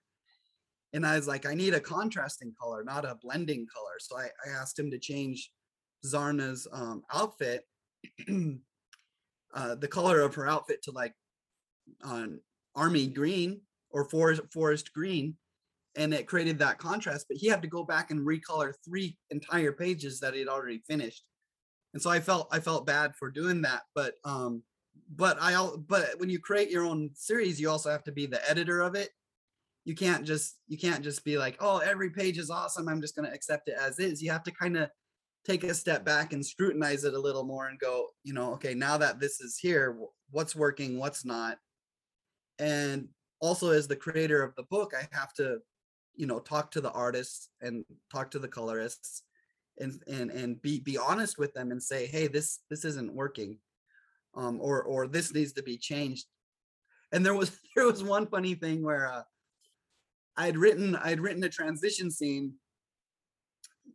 And 0.93 1.07
I 1.07 1.17
was 1.17 1.29
like, 1.29 1.47
I 1.47 1.55
need 1.55 1.75
a 1.75 1.81
contrasting 1.81 2.53
color, 2.61 2.83
not 2.83 3.05
a 3.05 3.19
blending 3.23 3.67
color. 3.73 3.93
So 4.01 4.19
I, 4.19 4.25
I 4.25 4.61
asked 4.61 4.79
him 4.79 4.91
to 4.91 4.99
change 4.99 5.51
Zarna's 6.05 6.67
um, 6.73 7.03
outfit, 7.13 7.65
uh, 9.55 9.75
the 9.77 9.89
color 9.89 10.21
of 10.21 10.35
her 10.35 10.49
outfit 10.49 10.83
to 10.85 10.91
like 10.91 11.15
on 12.03 12.41
army 12.75 13.07
green 13.07 13.61
or 13.91 14.05
forest 14.05 14.43
forest 14.53 14.93
green, 14.93 15.37
and 15.97 16.15
it 16.15 16.27
created 16.27 16.59
that 16.59 16.79
contrast. 16.79 17.27
But 17.29 17.39
he 17.39 17.49
had 17.49 17.63
to 17.63 17.69
go 17.69 17.85
back 17.85 18.11
and 18.11 18.27
recolor 18.27 18.73
three 18.85 19.17
entire 19.31 19.73
pages 19.73 20.21
that 20.21 20.35
he'd 20.35 20.49
already 20.49 20.83
finished, 20.87 21.25
and 21.95 22.03
so 22.03 22.11
I 22.11 22.21
felt 22.21 22.49
I 22.53 22.61
felt 22.61 22.87
bad 22.87 23.15
for 23.17 23.31
doing 23.31 23.63
that. 23.63 23.83
But 23.95 24.15
um, 24.25 24.63
but 25.15 25.39
I 25.41 25.69
but 25.89 26.19
when 26.19 26.31
you 26.31 26.39
create 26.39 26.71
your 26.71 26.85
own 26.85 27.11
series, 27.15 27.61
you 27.61 27.71
also 27.71 27.91
have 27.91 28.05
to 28.05 28.13
be 28.13 28.27
the 28.27 28.49
editor 28.49 28.81
of 28.81 28.95
it 28.95 29.11
you 29.85 29.95
can't 29.95 30.25
just 30.25 30.59
you 30.69 30.79
can't 30.79 31.03
just 31.03 31.25
be 31.25 31.39
like 31.39 31.57
oh 31.61 31.79
every 31.79 32.11
page 32.11 32.39
is 32.39 32.51
awesome 32.51 32.89
i'm 32.89 33.01
just 33.01 33.17
going 33.17 33.27
to 33.27 33.35
accept 33.35 33.69
it 33.69 33.77
as 33.81 33.99
is 33.99 34.23
you 34.23 34.31
have 34.31 34.43
to 34.43 34.53
kind 34.53 34.77
of 34.77 34.89
take 35.47 35.65
a 35.65 35.73
step 35.73 36.05
back 36.05 36.33
and 36.33 36.45
scrutinize 36.45 37.05
it 37.05 37.15
a 37.15 37.19
little 37.19 37.45
more 37.45 37.69
and 37.69 37.79
go 37.79 38.09
you 38.23 38.33
know 38.33 38.53
okay 38.53 38.75
now 38.75 38.99
that 38.99 39.19
this 39.19 39.41
is 39.41 39.59
here 39.59 39.99
what's 40.31 40.55
working 40.55 40.99
what's 40.99 41.25
not 41.25 41.59
and 42.59 43.09
also 43.41 43.71
as 43.71 43.89
the 43.89 43.97
creator 43.97 44.43
of 44.43 44.55
the 44.55 44.63
book 44.65 44.93
i 44.95 45.07
have 45.17 45.33
to 45.33 45.59
you 46.15 46.27
know 46.27 46.39
talk 46.39 46.71
to 46.71 46.81
the 46.81 46.93
artists 46.93 47.49
and 47.61 47.85
talk 48.13 48.31
to 48.31 48.39
the 48.39 48.49
colorists 48.49 49.23
and 49.79 50.03
and 50.07 50.31
and 50.31 50.61
be 50.63 50.81
be 50.81 50.99
honest 50.99 51.39
with 51.39 51.53
them 51.55 51.71
and 51.71 51.83
say 51.83 52.07
hey 52.07 52.27
this 52.27 52.61
this 52.69 52.85
isn't 52.85 53.15
working 53.15 53.59
um 54.35 54.59
or 54.61 54.83
or 54.83 55.07
this 55.07 55.33
needs 55.35 55.53
to 55.53 55.63
be 55.63 55.77
changed. 55.77 56.27
And 57.13 57.25
there 57.25 57.35
was 57.35 57.57
there 57.77 57.87
was 57.87 58.03
one 58.03 58.27
funny 58.27 58.55
thing 58.55 58.83
where 58.83 59.11
uh 59.11 59.23
I'd 60.37 60.57
written 60.57 60.97
I'd 60.97 61.21
written 61.21 61.45
a 61.45 61.49
transition 61.49 62.11
scene, 62.11 62.55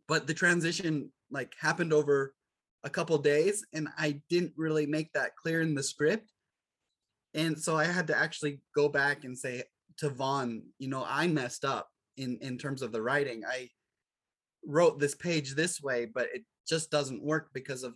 but 0.06 0.26
the 0.26 0.34
transition 0.34 1.10
like 1.30 1.54
happened 1.58 1.92
over 1.92 2.34
a 2.84 2.90
couple 2.90 3.18
days, 3.18 3.64
and 3.72 3.88
I 3.98 4.20
didn't 4.30 4.52
really 4.56 4.86
make 4.86 5.12
that 5.12 5.34
clear 5.34 5.60
in 5.60 5.74
the 5.74 5.82
script, 5.82 6.30
and 7.34 7.58
so 7.58 7.76
I 7.76 7.84
had 7.84 8.06
to 8.08 8.16
actually 8.16 8.60
go 8.74 8.88
back 8.88 9.24
and 9.24 9.36
say 9.36 9.64
to 9.98 10.10
Vaughn, 10.10 10.62
you 10.78 10.88
know, 10.88 11.04
I 11.06 11.26
messed 11.26 11.64
up 11.64 11.88
in 12.16 12.38
in 12.40 12.58
terms 12.58 12.82
of 12.82 12.92
the 12.92 13.02
writing. 13.02 13.42
I 13.44 13.68
wrote 14.66 14.98
this 14.98 15.14
page 15.14 15.54
this 15.54 15.80
way, 15.80 16.06
but 16.06 16.28
it 16.34 16.44
just 16.68 16.90
doesn't 16.90 17.24
work 17.24 17.50
because 17.52 17.82
of 17.82 17.94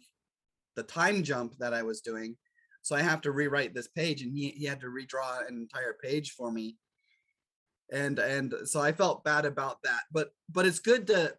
the 0.77 0.83
time 0.83 1.23
jump 1.23 1.55
that 1.59 1.75
I 1.75 1.83
was 1.83 2.01
doing. 2.01 2.37
So 2.83 2.97
I 2.97 3.03
have 3.03 3.21
to 3.23 3.33
rewrite 3.33 3.75
this 3.75 3.89
page, 3.89 4.23
and 4.23 4.37
he 4.37 4.51
he 4.51 4.65
had 4.65 4.81
to 4.81 4.87
redraw 4.87 5.47
an 5.47 5.57
entire 5.57 5.97
page 6.03 6.33
for 6.33 6.51
me 6.51 6.77
and 7.93 8.19
and 8.19 8.55
so 8.65 8.81
i 8.81 8.93
felt 8.93 9.25
bad 9.25 9.45
about 9.45 9.79
that 9.83 10.03
but 10.13 10.31
but 10.51 10.67
it's 10.67 10.79
good 10.79 11.07
to 11.07 11.33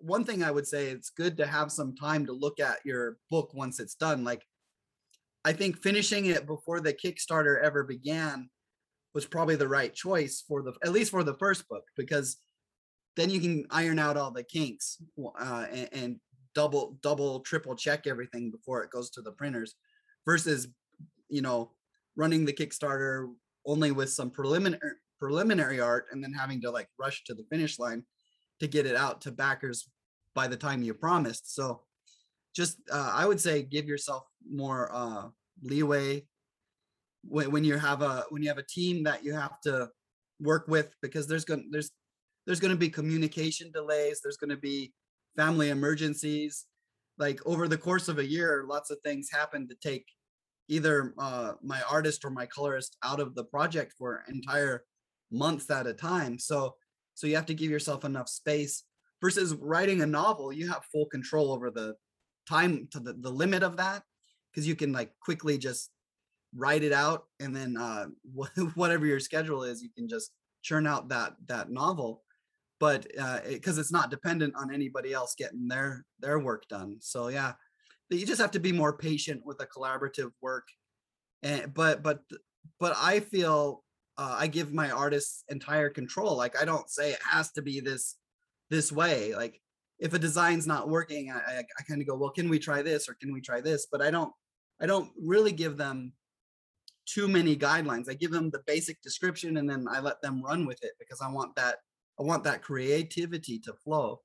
one 0.00 0.24
thing 0.24 0.42
i 0.42 0.50
would 0.50 0.66
say 0.66 0.86
it's 0.86 1.10
good 1.10 1.36
to 1.36 1.46
have 1.46 1.72
some 1.72 1.94
time 1.94 2.26
to 2.26 2.32
look 2.32 2.60
at 2.60 2.78
your 2.84 3.16
book 3.30 3.52
once 3.54 3.80
it's 3.80 3.94
done 3.94 4.24
like 4.24 4.42
i 5.44 5.52
think 5.52 5.82
finishing 5.82 6.26
it 6.26 6.46
before 6.46 6.80
the 6.80 6.92
kickstarter 6.92 7.62
ever 7.62 7.84
began 7.84 8.48
was 9.14 9.26
probably 9.26 9.56
the 9.56 9.68
right 9.68 9.94
choice 9.94 10.42
for 10.46 10.62
the 10.62 10.72
at 10.82 10.92
least 10.92 11.10
for 11.10 11.24
the 11.24 11.34
first 11.34 11.68
book 11.68 11.84
because 11.96 12.36
then 13.16 13.30
you 13.30 13.40
can 13.40 13.64
iron 13.70 13.98
out 13.98 14.16
all 14.16 14.32
the 14.32 14.42
kinks 14.42 14.98
uh, 15.38 15.66
and, 15.70 15.88
and 15.92 16.16
double 16.54 16.98
double 17.02 17.40
triple 17.40 17.74
check 17.74 18.06
everything 18.06 18.50
before 18.50 18.82
it 18.82 18.90
goes 18.90 19.10
to 19.10 19.22
the 19.22 19.32
printers 19.32 19.74
versus 20.24 20.68
you 21.28 21.42
know 21.42 21.72
running 22.16 22.44
the 22.44 22.52
kickstarter 22.52 23.28
only 23.66 23.90
with 23.90 24.10
some 24.10 24.30
preliminary 24.30 24.92
preliminary 25.18 25.80
art 25.80 26.06
and 26.12 26.22
then 26.22 26.32
having 26.32 26.60
to 26.60 26.70
like 26.70 26.88
rush 26.98 27.24
to 27.24 27.34
the 27.34 27.44
finish 27.50 27.78
line 27.78 28.04
to 28.60 28.66
get 28.66 28.86
it 28.86 28.96
out 28.96 29.20
to 29.22 29.32
backers 29.32 29.88
by 30.34 30.48
the 30.48 30.56
time 30.56 30.82
you 30.82 30.94
promised. 30.94 31.54
So 31.54 31.82
just 32.54 32.78
uh, 32.90 33.12
I 33.14 33.26
would 33.26 33.40
say 33.40 33.62
give 33.62 33.86
yourself 33.86 34.24
more 34.48 34.90
uh, 34.92 35.28
leeway 35.62 36.26
when, 37.22 37.50
when 37.50 37.64
you 37.64 37.76
have 37.76 38.02
a 38.02 38.24
when 38.30 38.42
you 38.42 38.48
have 38.48 38.58
a 38.58 38.66
team 38.66 39.02
that 39.04 39.24
you 39.24 39.34
have 39.34 39.60
to 39.62 39.88
work 40.40 40.66
with 40.68 40.94
because 41.02 41.26
there's 41.26 41.44
going 41.44 41.68
there's 41.70 41.90
there's 42.46 42.60
going 42.60 42.70
to 42.70 42.78
be 42.78 42.88
communication 42.88 43.70
delays 43.72 44.20
there's 44.22 44.36
going 44.36 44.50
to 44.50 44.56
be 44.56 44.92
family 45.36 45.70
emergencies. 45.70 46.66
Like 47.18 47.40
over 47.46 47.68
the 47.68 47.78
course 47.78 48.08
of 48.08 48.18
a 48.18 48.26
year 48.26 48.64
lots 48.68 48.90
of 48.90 48.98
things 49.04 49.28
happen 49.30 49.68
to 49.68 49.74
take 49.82 50.06
either 50.68 51.14
uh, 51.18 51.52
my 51.62 51.82
artist 51.90 52.24
or 52.24 52.30
my 52.30 52.46
colorist 52.46 52.96
out 53.04 53.20
of 53.20 53.34
the 53.34 53.44
project 53.44 53.94
for 53.98 54.24
entire 54.28 54.84
months 55.30 55.70
at 55.70 55.86
a 55.86 55.94
time. 55.94 56.38
So 56.38 56.74
so 57.14 57.26
you 57.26 57.36
have 57.36 57.46
to 57.46 57.54
give 57.54 57.70
yourself 57.70 58.04
enough 58.04 58.28
space 58.28 58.84
versus 59.22 59.54
writing 59.54 60.02
a 60.02 60.06
novel 60.06 60.52
you 60.52 60.68
have 60.68 60.84
full 60.92 61.06
control 61.06 61.52
over 61.52 61.70
the 61.70 61.94
time 62.48 62.88
to 62.90 63.00
the, 63.00 63.12
the 63.14 63.30
limit 63.30 63.62
of 63.62 63.76
that 63.76 64.02
because 64.50 64.66
you 64.66 64.76
can 64.76 64.92
like 64.92 65.12
quickly 65.20 65.58
just 65.58 65.90
write 66.54 66.84
it 66.84 66.92
out 66.92 67.24
and 67.40 67.54
then 67.54 67.76
uh, 67.76 68.06
whatever 68.74 69.06
your 69.06 69.20
schedule 69.20 69.64
is 69.64 69.82
you 69.82 69.90
can 69.90 70.08
just 70.08 70.30
churn 70.62 70.86
out 70.86 71.08
that 71.08 71.34
that 71.46 71.70
novel. 71.70 72.22
But 72.80 73.06
because 73.48 73.78
uh, 73.78 73.80
it's 73.80 73.92
not 73.92 74.10
dependent 74.10 74.54
on 74.56 74.74
anybody 74.74 75.12
else 75.12 75.34
getting 75.36 75.68
their 75.68 76.04
their 76.20 76.38
work 76.38 76.66
done. 76.68 76.96
So 77.00 77.28
yeah 77.28 77.52
you 78.10 78.26
just 78.26 78.40
have 78.40 78.52
to 78.52 78.60
be 78.60 78.72
more 78.72 78.96
patient 78.96 79.42
with 79.44 79.60
a 79.62 79.66
collaborative 79.66 80.30
work. 80.40 80.68
And 81.42 81.72
but 81.74 82.02
but 82.02 82.20
but 82.80 82.94
i 82.96 83.20
feel 83.20 83.82
uh, 84.16 84.36
i 84.38 84.46
give 84.46 84.72
my 84.72 84.90
artists 84.90 85.44
entire 85.48 85.90
control. 85.90 86.36
Like 86.36 86.60
i 86.60 86.64
don't 86.64 86.88
say 86.88 87.12
it 87.12 87.20
has 87.30 87.52
to 87.52 87.62
be 87.62 87.80
this 87.80 88.16
this 88.70 88.90
way. 88.90 89.34
Like 89.34 89.60
if 89.98 90.14
a 90.14 90.18
design's 90.18 90.66
not 90.66 90.88
working 90.88 91.30
i 91.30 91.36
i, 91.36 91.58
I 91.58 91.82
kind 91.88 92.00
of 92.00 92.06
go 92.06 92.16
well 92.16 92.30
can 92.30 92.48
we 92.48 92.58
try 92.58 92.82
this 92.82 93.08
or 93.08 93.14
can 93.14 93.32
we 93.32 93.40
try 93.40 93.60
this 93.60 93.86
but 93.90 94.02
i 94.02 94.10
don't 94.10 94.32
i 94.80 94.86
don't 94.86 95.10
really 95.20 95.52
give 95.52 95.76
them 95.76 96.12
too 97.06 97.28
many 97.28 97.56
guidelines 97.56 98.08
i 98.08 98.14
give 98.14 98.30
them 98.30 98.50
the 98.50 98.62
basic 98.66 99.00
description 99.02 99.58
and 99.58 99.68
then 99.68 99.86
i 99.90 100.00
let 100.00 100.20
them 100.22 100.42
run 100.42 100.66
with 100.66 100.82
it 100.82 100.92
because 100.98 101.20
i 101.20 101.28
want 101.28 101.54
that 101.56 101.76
I 102.18 102.22
want 102.22 102.44
that 102.44 102.62
creativity 102.62 103.58
to 103.60 103.72
flow. 103.72 104.20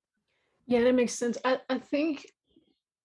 Yeah, 0.67 0.83
that 0.83 0.93
makes 0.93 1.13
sense. 1.13 1.37
I, 1.43 1.59
I 1.69 1.79
think 1.79 2.27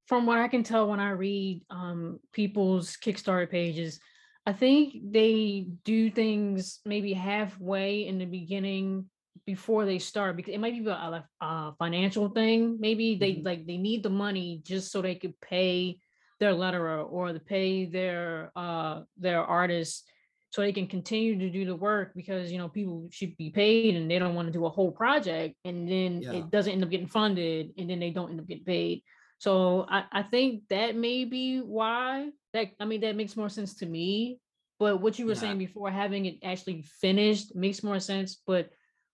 from 0.06 0.26
what 0.26 0.38
I 0.38 0.48
can 0.48 0.62
tell 0.62 0.88
when 0.88 1.00
I 1.00 1.10
read 1.10 1.62
um, 1.70 2.20
people's 2.32 2.96
Kickstarter 2.96 3.50
pages, 3.50 4.00
I 4.46 4.52
think 4.52 4.96
they 5.10 5.68
do 5.84 6.10
things 6.10 6.80
maybe 6.84 7.14
halfway 7.14 8.06
in 8.06 8.18
the 8.18 8.26
beginning 8.26 9.06
before 9.46 9.84
they 9.84 9.98
start 9.98 10.36
because 10.36 10.54
it 10.54 10.60
might 10.60 10.72
be 10.72 10.88
a, 10.88 11.24
a 11.40 11.74
financial 11.78 12.28
thing. 12.28 12.78
Maybe 12.80 13.16
they 13.16 13.32
mm-hmm. 13.34 13.46
like 13.46 13.66
they 13.66 13.76
need 13.76 14.02
the 14.02 14.10
money 14.10 14.60
just 14.64 14.90
so 14.90 15.02
they 15.02 15.14
could 15.14 15.38
pay 15.40 15.98
their 16.40 16.52
letterer 16.52 17.06
or 17.10 17.32
to 17.32 17.40
pay 17.40 17.86
their 17.86 18.50
uh 18.56 19.02
their 19.16 19.42
artists 19.42 20.04
so 20.50 20.62
they 20.62 20.72
can 20.72 20.86
continue 20.86 21.38
to 21.38 21.50
do 21.50 21.64
the 21.64 21.74
work 21.74 22.12
because 22.14 22.52
you 22.52 22.58
know 22.58 22.68
people 22.68 23.08
should 23.10 23.36
be 23.36 23.50
paid 23.50 23.96
and 23.96 24.10
they 24.10 24.18
don't 24.18 24.34
want 24.34 24.46
to 24.46 24.52
do 24.52 24.66
a 24.66 24.70
whole 24.70 24.92
project 24.92 25.54
and 25.64 25.88
then 25.88 26.22
yeah. 26.22 26.32
it 26.32 26.50
doesn't 26.50 26.72
end 26.72 26.84
up 26.84 26.90
getting 26.90 27.08
funded 27.08 27.70
and 27.78 27.88
then 27.88 27.98
they 27.98 28.10
don't 28.10 28.30
end 28.30 28.40
up 28.40 28.46
getting 28.46 28.64
paid 28.64 29.02
so 29.38 29.86
I, 29.88 30.04
I 30.12 30.22
think 30.22 30.62
that 30.70 30.96
may 30.96 31.24
be 31.24 31.58
why 31.58 32.30
that 32.52 32.68
i 32.80 32.84
mean 32.84 33.00
that 33.00 33.16
makes 33.16 33.36
more 33.36 33.48
sense 33.48 33.74
to 33.76 33.86
me 33.86 34.38
but 34.78 35.00
what 35.00 35.18
you 35.18 35.26
were 35.26 35.32
yeah. 35.32 35.40
saying 35.40 35.58
before 35.58 35.90
having 35.90 36.26
it 36.26 36.38
actually 36.44 36.84
finished 37.00 37.54
makes 37.54 37.82
more 37.82 38.00
sense 38.00 38.40
but 38.46 38.70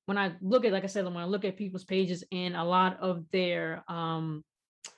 when 0.06 0.18
i 0.18 0.32
look 0.40 0.64
at 0.64 0.72
like 0.72 0.84
i 0.84 0.88
said 0.88 1.04
when 1.04 1.16
i 1.16 1.24
look 1.24 1.44
at 1.44 1.56
people's 1.56 1.84
pages 1.84 2.24
and 2.32 2.56
a 2.56 2.64
lot 2.64 2.98
of 3.00 3.24
their 3.30 3.84
um 3.88 4.42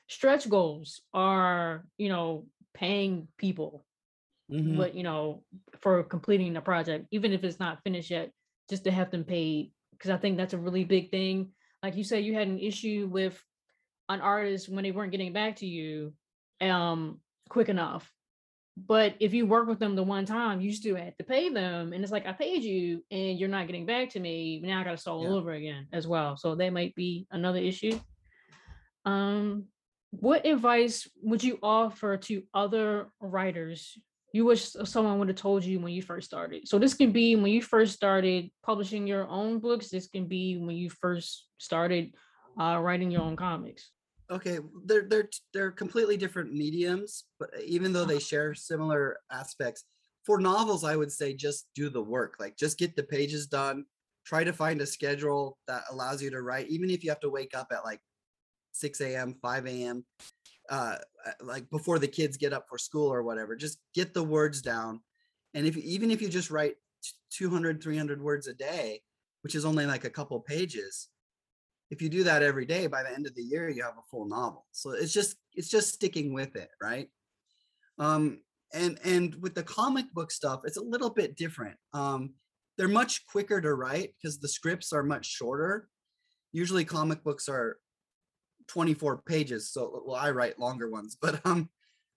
stretch 0.08 0.48
goals 0.48 1.00
are 1.12 1.84
you 1.98 2.08
know 2.08 2.46
paying 2.74 3.28
people 3.38 3.84
mm-hmm. 4.52 4.76
but 4.76 4.94
you 4.94 5.02
know, 5.02 5.42
for 5.80 6.02
completing 6.02 6.52
the 6.52 6.60
project, 6.60 7.06
even 7.10 7.32
if 7.32 7.44
it's 7.44 7.60
not 7.60 7.82
finished 7.82 8.10
yet, 8.10 8.30
just 8.68 8.84
to 8.84 8.90
have 8.90 9.10
them 9.10 9.24
paid. 9.24 9.72
Because 9.92 10.10
I 10.10 10.16
think 10.16 10.36
that's 10.36 10.54
a 10.54 10.58
really 10.58 10.84
big 10.84 11.10
thing. 11.10 11.50
Like 11.82 11.96
you 11.96 12.04
said, 12.04 12.24
you 12.24 12.34
had 12.34 12.48
an 12.48 12.58
issue 12.58 13.08
with 13.10 13.40
an 14.08 14.20
artist 14.20 14.68
when 14.68 14.82
they 14.82 14.90
weren't 14.90 15.12
getting 15.12 15.32
back 15.32 15.56
to 15.56 15.66
you 15.66 16.12
um 16.60 17.20
quick 17.48 17.68
enough. 17.68 18.10
But 18.76 19.16
if 19.20 19.34
you 19.34 19.46
work 19.46 19.68
with 19.68 19.78
them 19.78 19.94
the 19.94 20.02
one 20.02 20.24
time, 20.24 20.60
you 20.60 20.72
still 20.72 20.96
have 20.96 21.16
to 21.18 21.24
pay 21.24 21.50
them. 21.50 21.92
And 21.92 22.02
it's 22.02 22.12
like, 22.12 22.26
I 22.26 22.32
paid 22.32 22.62
you 22.62 23.04
and 23.10 23.38
you're 23.38 23.48
not 23.48 23.66
getting 23.66 23.84
back 23.84 24.10
to 24.10 24.20
me. 24.20 24.60
Now 24.64 24.80
I 24.80 24.84
gotta 24.84 24.96
start 24.96 25.20
yeah. 25.20 25.28
all 25.28 25.34
over 25.36 25.52
again 25.52 25.88
as 25.92 26.06
well. 26.06 26.36
So 26.36 26.54
that 26.54 26.72
might 26.72 26.94
be 26.94 27.26
another 27.30 27.58
issue. 27.58 28.00
Um, 29.04 29.66
what 30.10 30.46
advice 30.46 31.08
would 31.22 31.44
you 31.44 31.58
offer 31.62 32.16
to 32.16 32.42
other 32.54 33.08
writers 33.20 33.98
you 34.32 34.46
wish 34.46 34.70
someone 34.84 35.18
would 35.18 35.28
have 35.28 35.36
told 35.36 35.62
you 35.62 35.78
when 35.78 35.92
you 35.92 36.02
first 36.02 36.26
started. 36.26 36.66
So 36.66 36.78
this 36.78 36.94
can 36.94 37.12
be 37.12 37.36
when 37.36 37.52
you 37.52 37.60
first 37.60 37.92
started 37.92 38.50
publishing 38.62 39.06
your 39.06 39.28
own 39.28 39.58
books. 39.58 39.90
This 39.90 40.06
can 40.06 40.26
be 40.26 40.56
when 40.56 40.74
you 40.74 40.88
first 40.88 41.46
started 41.58 42.14
uh, 42.58 42.78
writing 42.80 43.10
your 43.10 43.22
own 43.22 43.36
comics. 43.36 43.90
Okay, 44.32 44.58
they're 44.86 45.06
they're 45.08 45.28
they're 45.52 45.70
completely 45.70 46.16
different 46.16 46.52
mediums, 46.52 47.24
but 47.38 47.50
even 47.64 47.92
though 47.92 48.04
they 48.04 48.14
uh-huh. 48.14 48.20
share 48.20 48.54
similar 48.54 49.18
aspects, 49.30 49.84
for 50.24 50.40
novels, 50.40 50.84
I 50.84 50.96
would 50.96 51.12
say 51.12 51.34
just 51.34 51.68
do 51.74 51.90
the 51.90 52.02
work. 52.02 52.36
Like 52.40 52.56
just 52.56 52.78
get 52.78 52.96
the 52.96 53.02
pages 53.02 53.46
done. 53.46 53.84
Try 54.24 54.44
to 54.44 54.52
find 54.52 54.80
a 54.80 54.86
schedule 54.86 55.58
that 55.66 55.82
allows 55.90 56.22
you 56.22 56.30
to 56.30 56.42
write, 56.42 56.68
even 56.68 56.90
if 56.90 57.04
you 57.04 57.10
have 57.10 57.20
to 57.20 57.30
wake 57.30 57.54
up 57.54 57.68
at 57.72 57.84
like 57.84 58.00
6 58.72 59.00
a.m., 59.00 59.36
5 59.42 59.66
a.m 59.66 60.04
uh, 60.70 60.96
uh, 61.26 61.30
like 61.42 61.68
before 61.70 61.98
the 61.98 62.08
kids 62.08 62.36
get 62.36 62.52
up 62.52 62.66
for 62.68 62.78
school 62.78 63.12
or 63.12 63.22
whatever 63.22 63.56
just 63.56 63.78
get 63.94 64.14
the 64.14 64.22
words 64.22 64.62
down 64.62 65.00
and 65.54 65.66
if 65.66 65.76
even 65.76 66.10
if 66.10 66.22
you 66.22 66.28
just 66.28 66.50
write 66.50 66.74
200 67.30 67.82
300 67.82 68.22
words 68.22 68.46
a 68.46 68.54
day 68.54 69.00
which 69.42 69.54
is 69.54 69.64
only 69.64 69.86
like 69.86 70.04
a 70.04 70.10
couple 70.10 70.38
pages 70.40 71.08
if 71.92 72.02
you 72.02 72.08
do 72.08 72.24
that 72.24 72.42
every 72.42 72.66
day 72.66 72.86
by 72.86 73.02
the 73.02 73.12
end 73.12 73.26
of 73.26 73.34
the 73.34 73.42
year 73.42 73.68
you 73.68 73.82
have 73.82 73.98
a 73.98 74.08
full 74.10 74.26
novel 74.26 74.66
so 74.72 74.90
it's 74.90 75.12
just 75.12 75.36
it's 75.54 75.68
just 75.68 75.94
sticking 75.94 76.32
with 76.32 76.56
it 76.56 76.70
right 76.80 77.08
um 77.98 78.40
and 78.74 78.98
and 79.04 79.36
with 79.40 79.54
the 79.54 79.62
comic 79.62 80.06
book 80.12 80.30
stuff 80.30 80.62
it's 80.64 80.78
a 80.78 80.82
little 80.82 81.10
bit 81.10 81.36
different 81.36 81.76
um 81.92 82.34
they're 82.76 82.88
much 82.88 83.24
quicker 83.26 83.60
to 83.60 83.74
write 83.74 84.14
because 84.16 84.38
the 84.38 84.48
scripts 84.48 84.92
are 84.92 85.02
much 85.02 85.26
shorter 85.26 85.88
usually 86.52 86.84
comic 86.84 87.22
books 87.22 87.48
are 87.48 87.76
24 88.68 89.22
pages. 89.22 89.70
So 89.70 90.02
well, 90.06 90.16
I 90.16 90.30
write 90.30 90.58
longer 90.58 90.90
ones, 90.90 91.16
but 91.20 91.44
um, 91.44 91.68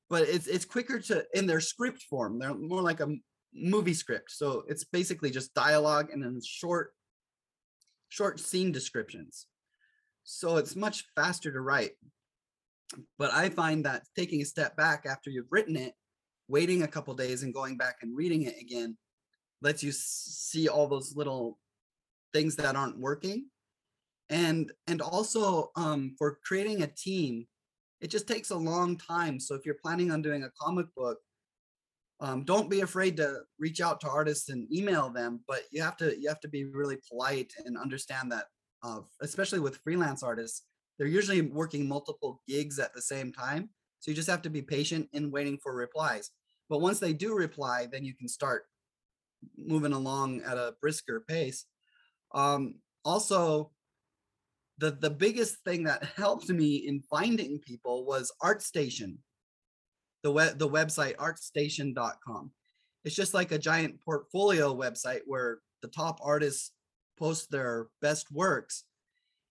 but 0.10 0.24
it's 0.28 0.48
it's 0.48 0.66
quicker 0.66 1.00
to 1.00 1.26
in 1.34 1.48
their 1.48 1.60
script 1.62 2.04
form. 2.04 2.40
They're 2.40 2.54
more 2.54 2.82
like 2.82 3.00
a 3.00 3.16
movie 3.54 3.94
script. 3.94 4.32
So 4.32 4.64
it's 4.68 4.84
basically 4.84 5.32
just 5.32 5.54
dialogue 5.54 6.10
and 6.12 6.24
then 6.24 6.40
short 6.46 6.92
short 8.10 8.40
scene 8.40 8.72
descriptions. 8.72 9.48
So 10.26 10.58
it's 10.58 10.76
much 10.76 11.06
faster 11.16 11.52
to 11.52 11.62
write. 11.62 11.92
But 13.18 13.32
I 13.34 13.50
find 13.50 13.86
that 13.86 14.04
taking 14.16 14.42
a 14.42 14.46
step 14.46 14.76
back 14.76 15.06
after 15.10 15.30
you've 15.30 15.52
written 15.52 15.76
it, 15.76 15.94
waiting 16.48 16.84
a 16.84 16.88
couple 16.88 17.14
days 17.14 17.44
and 17.44 17.54
going 17.54 17.78
back 17.78 17.98
and 18.02 18.16
reading 18.16 18.44
it 18.44 18.56
again 18.60 18.98
lets 19.62 19.82
you 19.82 19.92
see 19.92 20.68
all 20.68 20.88
those 20.88 21.16
little 21.16 21.58
things 22.34 22.56
that 22.56 22.76
aren't 22.76 23.00
working 23.00 23.46
and 24.30 24.72
and 24.88 25.02
also 25.02 25.72
um, 25.76 26.14
for 26.18 26.40
creating 26.46 26.84
a 26.84 26.88
team 26.88 27.48
it 28.02 28.10
just 28.10 28.28
takes 28.28 28.52
a 28.52 28.56
long 28.56 28.98
time 28.98 29.40
so 29.40 29.56
if 29.56 29.66
you're 29.66 29.78
planning 29.82 30.12
on 30.12 30.22
doing 30.22 30.44
a 30.44 30.52
comic 30.62 30.86
book 30.96 31.18
um, 32.22 32.44
don't 32.44 32.70
be 32.70 32.82
afraid 32.82 33.18
to 33.18 33.40
reach 33.60 33.82
out 33.82 34.00
to 34.02 34.10
artists 34.10 34.50
and 34.50 34.72
email 34.72 35.10
them 35.10 35.40
but 35.48 35.62
you 35.72 35.82
have 35.82 35.98
to 35.98 36.20
you 36.20 36.28
have 36.28 36.40
to 36.40 36.48
be 36.48 36.66
really 36.66 36.98
polite 37.10 37.54
and 37.66 37.78
understand 37.78 38.32
that 38.32 38.46
uh, 38.86 39.00
especially 39.22 39.60
with 39.60 39.78
freelance 39.78 40.22
artists 40.22 40.64
they're 40.98 41.08
usually 41.08 41.42
working 41.42 41.88
multiple 41.88 42.42
gigs 42.48 42.80
at 42.80 42.94
the 42.94 43.02
same 43.02 43.34
time. 43.34 43.70
So 44.00 44.12
you 44.12 44.16
just 44.16 44.30
have 44.30 44.42
to 44.44 44.50
be 44.50 44.62
patient 44.62 45.10
in 45.14 45.32
waiting 45.32 45.58
for 45.62 45.76
replies. 45.76 46.32
But 46.70 46.80
once 46.80 47.00
they 47.00 47.14
do 47.14 47.36
reply 47.36 47.88
then 47.92 48.06
you 48.06 48.14
can 48.16 48.28
start 48.28 48.64
moving 49.58 49.94
along 49.94 50.42
at 50.44 50.58
a 50.58 50.76
brisker 50.82 51.24
pace. 51.28 51.66
Um, 52.34 52.76
also 53.04 53.72
the 54.78 54.92
the 54.92 55.10
biggest 55.10 55.58
thing 55.66 55.84
that 55.84 56.04
helped 56.16 56.50
me 56.50 56.76
in 56.88 57.02
finding 57.10 57.60
people 57.60 58.06
was 58.06 58.32
ArtStation, 58.42 59.18
the 60.24 60.32
web 60.32 60.60
the 60.60 60.70
website 60.70 61.16
artstation.com. 61.16 62.52
It's 63.04 63.16
just 63.16 63.34
like 63.34 63.52
a 63.52 63.60
giant 63.60 64.02
portfolio 64.02 64.76
website 64.76 65.22
where 65.26 65.60
the 65.82 65.88
top 65.90 66.20
artists 66.24 66.72
post 67.18 67.52
their 67.52 67.88
best 68.02 68.32
works, 68.32 68.84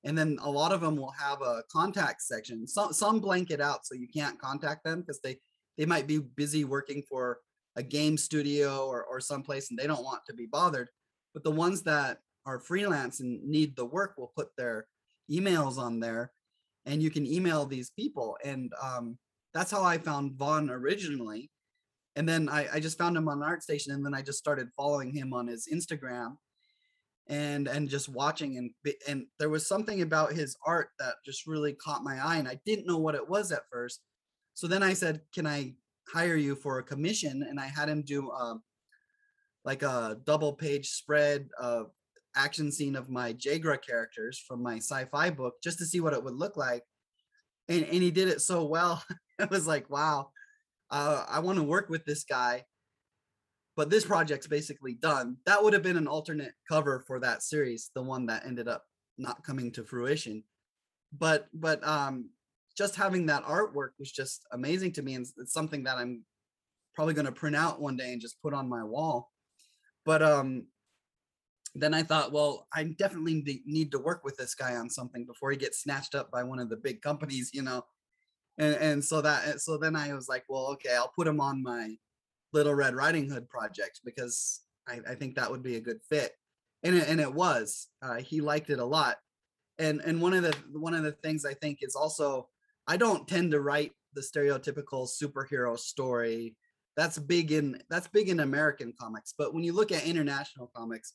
and 0.04 0.16
then 0.16 0.38
a 0.42 0.50
lot 0.50 0.72
of 0.72 0.80
them 0.80 0.96
will 0.96 1.12
have 1.18 1.40
a 1.42 1.62
contact 1.70 2.22
section. 2.22 2.66
Some 2.66 2.92
some 2.92 3.20
blank 3.20 3.50
it 3.50 3.60
out 3.60 3.86
so 3.86 3.94
you 3.94 4.08
can't 4.08 4.38
contact 4.38 4.84
them 4.84 5.00
because 5.00 5.20
they 5.20 5.36
they 5.78 5.86
might 5.86 6.06
be 6.06 6.18
busy 6.18 6.64
working 6.64 7.02
for 7.08 7.38
a 7.76 7.82
game 7.82 8.16
studio 8.16 8.86
or 8.86 9.04
or 9.04 9.20
someplace 9.20 9.70
and 9.70 9.78
they 9.78 9.86
don't 9.86 10.04
want 10.04 10.22
to 10.28 10.34
be 10.34 10.46
bothered. 10.46 10.88
But 11.32 11.44
the 11.44 11.50
ones 11.50 11.82
that 11.82 12.18
are 12.46 12.58
freelance 12.58 13.20
and 13.20 13.42
need 13.42 13.74
the 13.76 13.84
work 13.84 14.14
will 14.16 14.32
put 14.36 14.48
their 14.56 14.86
emails 15.30 15.78
on 15.78 16.00
there 16.00 16.32
and 16.86 17.02
you 17.02 17.10
can 17.10 17.26
email 17.26 17.64
these 17.64 17.90
people 17.90 18.36
and 18.44 18.72
um, 18.82 19.18
that's 19.52 19.70
how 19.70 19.82
i 19.82 19.96
found 19.96 20.32
vaughn 20.32 20.70
originally 20.70 21.50
and 22.16 22.28
then 22.28 22.48
I, 22.48 22.68
I 22.74 22.80
just 22.80 22.98
found 22.98 23.16
him 23.16 23.28
on 23.28 23.40
artstation 23.40 23.92
and 23.92 24.04
then 24.04 24.14
i 24.14 24.22
just 24.22 24.38
started 24.38 24.68
following 24.76 25.12
him 25.12 25.32
on 25.32 25.46
his 25.46 25.68
instagram 25.72 26.36
and 27.28 27.68
and 27.68 27.88
just 27.88 28.08
watching 28.08 28.58
and 28.58 28.70
and 29.08 29.26
there 29.38 29.48
was 29.48 29.66
something 29.66 30.02
about 30.02 30.32
his 30.32 30.56
art 30.66 30.90
that 30.98 31.14
just 31.24 31.46
really 31.46 31.72
caught 31.72 32.04
my 32.04 32.22
eye 32.22 32.36
and 32.36 32.48
I 32.48 32.60
didn't 32.66 32.86
know 32.86 32.98
what 32.98 33.14
it 33.14 33.28
was 33.28 33.50
at 33.50 33.68
first. 33.72 34.00
So 34.54 34.66
then 34.66 34.82
I 34.82 34.92
said, 34.92 35.22
"Can 35.34 35.46
I 35.46 35.74
hire 36.12 36.36
you 36.36 36.54
for 36.54 36.78
a 36.78 36.84
commission?" 36.84 37.44
And 37.48 37.58
I 37.58 37.66
had 37.66 37.88
him 37.88 38.02
do 38.02 38.30
um, 38.30 38.62
like 39.64 39.82
a 39.82 40.18
double 40.24 40.52
page 40.52 40.90
spread 40.90 41.48
of 41.58 41.90
action 42.36 42.70
scene 42.70 42.96
of 42.96 43.08
my 43.08 43.32
Jagra 43.32 43.80
characters 43.80 44.42
from 44.46 44.62
my 44.62 44.76
sci-fi 44.76 45.30
book 45.30 45.54
just 45.62 45.78
to 45.78 45.86
see 45.86 46.00
what 46.00 46.12
it 46.12 46.22
would 46.22 46.34
look 46.34 46.56
like. 46.56 46.82
And 47.68 47.84
and 47.84 48.02
he 48.02 48.10
did 48.10 48.28
it 48.28 48.42
so 48.42 48.64
well. 48.64 49.02
it 49.38 49.50
was 49.50 49.66
like, 49.66 49.88
wow, 49.88 50.30
uh, 50.90 51.24
I 51.28 51.40
want 51.40 51.58
to 51.58 51.64
work 51.64 51.88
with 51.88 52.04
this 52.04 52.24
guy 52.24 52.64
but 53.76 53.90
this 53.90 54.04
project's 54.04 54.46
basically 54.46 54.94
done. 54.94 55.36
That 55.46 55.62
would 55.62 55.72
have 55.72 55.82
been 55.82 55.96
an 55.96 56.06
alternate 56.06 56.52
cover 56.68 57.02
for 57.06 57.18
that 57.20 57.42
series, 57.42 57.90
the 57.94 58.02
one 58.02 58.26
that 58.26 58.46
ended 58.46 58.68
up 58.68 58.84
not 59.18 59.44
coming 59.44 59.72
to 59.72 59.84
fruition. 59.84 60.44
But 61.16 61.48
but 61.52 61.86
um 61.86 62.30
just 62.76 62.96
having 62.96 63.26
that 63.26 63.44
artwork 63.44 63.90
was 63.98 64.10
just 64.10 64.46
amazing 64.52 64.92
to 64.92 65.02
me 65.02 65.14
and 65.14 65.26
it's 65.38 65.52
something 65.52 65.84
that 65.84 65.96
I'm 65.96 66.24
probably 66.96 67.14
going 67.14 67.26
to 67.26 67.32
print 67.32 67.54
out 67.54 67.80
one 67.80 67.96
day 67.96 68.12
and 68.12 68.20
just 68.20 68.42
put 68.42 68.52
on 68.52 68.68
my 68.68 68.82
wall. 68.82 69.30
But 70.04 70.22
um 70.22 70.66
then 71.76 71.92
I 71.92 72.04
thought, 72.04 72.30
well, 72.30 72.68
I 72.72 72.84
definitely 72.84 73.62
need 73.66 73.90
to 73.92 73.98
work 73.98 74.22
with 74.24 74.36
this 74.36 74.54
guy 74.54 74.76
on 74.76 74.88
something 74.88 75.26
before 75.26 75.50
he 75.50 75.56
gets 75.56 75.82
snatched 75.82 76.14
up 76.14 76.30
by 76.30 76.44
one 76.44 76.60
of 76.60 76.68
the 76.68 76.76
big 76.76 77.02
companies, 77.02 77.50
you 77.52 77.62
know. 77.62 77.84
And 78.58 78.76
and 78.76 79.04
so 79.04 79.20
that 79.22 79.60
so 79.60 79.76
then 79.78 79.96
I 79.96 80.14
was 80.14 80.28
like, 80.28 80.44
well, 80.48 80.66
okay, 80.74 80.94
I'll 80.94 81.12
put 81.16 81.26
him 81.26 81.40
on 81.40 81.62
my 81.62 81.96
Little 82.54 82.74
Red 82.74 82.94
Riding 82.94 83.28
Hood 83.28 83.50
project 83.50 84.00
because 84.04 84.62
I, 84.88 85.00
I 85.10 85.14
think 85.16 85.34
that 85.34 85.50
would 85.50 85.62
be 85.62 85.76
a 85.76 85.80
good 85.80 86.00
fit. 86.08 86.32
And 86.82 86.96
it, 86.96 87.08
and 87.08 87.20
it 87.20 87.32
was. 87.32 87.88
Uh, 88.00 88.16
he 88.16 88.40
liked 88.40 88.70
it 88.70 88.78
a 88.78 88.84
lot. 88.84 89.16
And 89.78 90.00
and 90.02 90.22
one 90.22 90.34
of 90.34 90.44
the 90.44 90.54
one 90.72 90.94
of 90.94 91.02
the 91.02 91.12
things 91.12 91.44
I 91.44 91.54
think 91.54 91.78
is 91.82 91.96
also 91.96 92.48
I 92.86 92.96
don't 92.96 93.26
tend 93.26 93.50
to 93.50 93.60
write 93.60 93.92
the 94.12 94.20
stereotypical 94.20 95.08
superhero 95.08 95.76
story. 95.76 96.56
That's 96.96 97.18
big 97.18 97.50
in 97.50 97.82
that's 97.90 98.06
big 98.06 98.28
in 98.28 98.40
American 98.40 98.92
comics. 98.98 99.34
But 99.36 99.52
when 99.52 99.64
you 99.64 99.72
look 99.72 99.90
at 99.90 100.06
international 100.06 100.70
comics, 100.76 101.14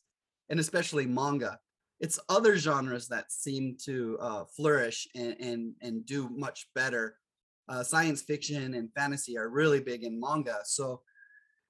and 0.49 0.59
especially 0.59 1.05
manga, 1.05 1.57
it's 2.01 2.19
other 2.27 2.57
genres 2.57 3.07
that 3.07 3.31
seem 3.31 3.77
to 3.85 4.17
uh, 4.19 4.43
flourish 4.57 5.07
and, 5.15 5.35
and 5.39 5.73
and 5.81 6.05
do 6.05 6.29
much 6.29 6.67
better. 6.75 7.15
Uh, 7.69 7.83
science 7.83 8.23
fiction 8.23 8.73
and 8.73 8.89
fantasy 8.93 9.37
are 9.37 9.47
really 9.47 9.79
big 9.79 10.03
in 10.03 10.19
manga. 10.19 10.57
So 10.65 11.01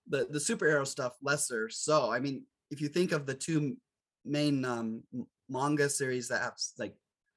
the 0.10 0.28
the 0.30 0.40
superhero 0.40 0.86
stuff 0.86 1.14
lesser. 1.22 1.70
So 1.70 2.12
i 2.12 2.20
mean 2.20 2.44
if 2.72 2.82
you 2.82 2.88
think 2.88 3.12
of 3.12 3.26
the 3.26 3.34
two 3.34 3.78
main 4.26 4.66
um, 4.66 5.04
manga 5.48 5.90
series 5.90 6.28
that 6.28 6.42
have 6.42 6.54
like 6.78 6.96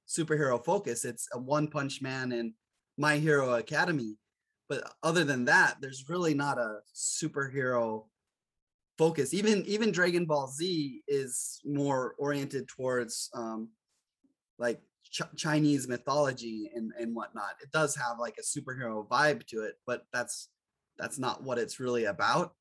superhero 0.09 0.63
focus 0.63 1.05
it's 1.05 1.29
a 1.33 1.39
one 1.39 1.69
punch 1.69 2.03
man 2.03 2.33
and 2.33 2.53
my 2.99 3.17
hero 3.19 3.55
academy. 3.55 4.17
But 4.69 4.91
other 5.03 5.25
than 5.25 5.45
that 5.47 5.77
there's 5.81 6.09
really 6.09 6.35
not 6.35 6.59
a 6.59 6.79
superhero 6.95 8.07
focus. 8.99 9.35
Even 9.35 9.65
even 9.67 9.93
dragon 9.93 10.25
ball 10.27 10.49
z 10.49 11.03
is 11.07 11.61
more 11.65 12.15
oriented 12.19 12.69
towards 12.69 13.31
um 13.35 13.69
like 14.59 14.81
Ch- 15.11 15.37
chinese 15.37 15.89
mythology 15.89 16.71
and 16.75 16.93
and 16.99 17.15
whatnot. 17.15 17.55
It 17.63 17.71
does 17.71 17.95
have 17.97 18.19
like 18.19 18.37
a 18.39 18.43
superhero 18.43 19.07
vibe 19.07 19.47
to 19.49 19.63
it 19.63 19.75
but 19.87 20.05
that's 20.13 20.49
that's 20.99 21.19
not 21.19 21.43
what 21.43 21.59
it's 21.59 21.81
really 21.81 22.05
about 22.05 22.55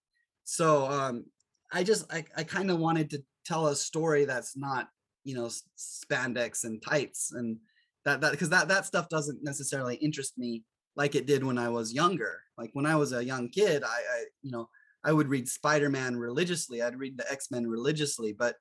so 0.51 0.85
um 0.87 1.23
i 1.71 1.81
just 1.81 2.11
i, 2.11 2.25
I 2.35 2.43
kind 2.43 2.69
of 2.69 2.77
wanted 2.77 3.09
to 3.11 3.23
tell 3.45 3.67
a 3.67 3.75
story 3.75 4.25
that's 4.25 4.57
not 4.57 4.89
you 5.23 5.33
know 5.33 5.49
spandex 5.77 6.65
and 6.65 6.83
tights 6.83 7.31
and 7.31 7.57
that 8.03 8.19
that 8.19 8.31
because 8.31 8.49
that 8.49 8.67
that 8.67 8.85
stuff 8.85 9.07
doesn't 9.07 9.41
necessarily 9.41 9.95
interest 9.95 10.37
me 10.37 10.63
like 10.97 11.15
it 11.15 11.25
did 11.25 11.41
when 11.41 11.57
i 11.57 11.69
was 11.69 11.93
younger 11.93 12.41
like 12.57 12.69
when 12.73 12.85
i 12.85 12.95
was 12.95 13.13
a 13.13 13.23
young 13.23 13.47
kid 13.47 13.81
i, 13.85 13.87
I 13.87 14.25
you 14.41 14.51
know 14.51 14.67
i 15.05 15.13
would 15.13 15.29
read 15.29 15.47
spider-man 15.47 16.17
religiously 16.17 16.81
i'd 16.81 16.99
read 16.99 17.17
the 17.17 17.31
x-men 17.31 17.65
religiously 17.65 18.33
but 18.33 18.57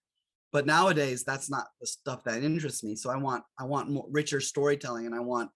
but 0.52 0.66
nowadays 0.66 1.24
that's 1.24 1.50
not 1.50 1.66
the 1.80 1.88
stuff 1.88 2.22
that 2.22 2.44
interests 2.44 2.84
me 2.84 2.94
so 2.94 3.10
i 3.10 3.16
want 3.16 3.42
i 3.58 3.64
want 3.64 3.90
more 3.90 4.06
richer 4.10 4.40
storytelling 4.40 5.06
and 5.06 5.14
i 5.14 5.20
want 5.20 5.50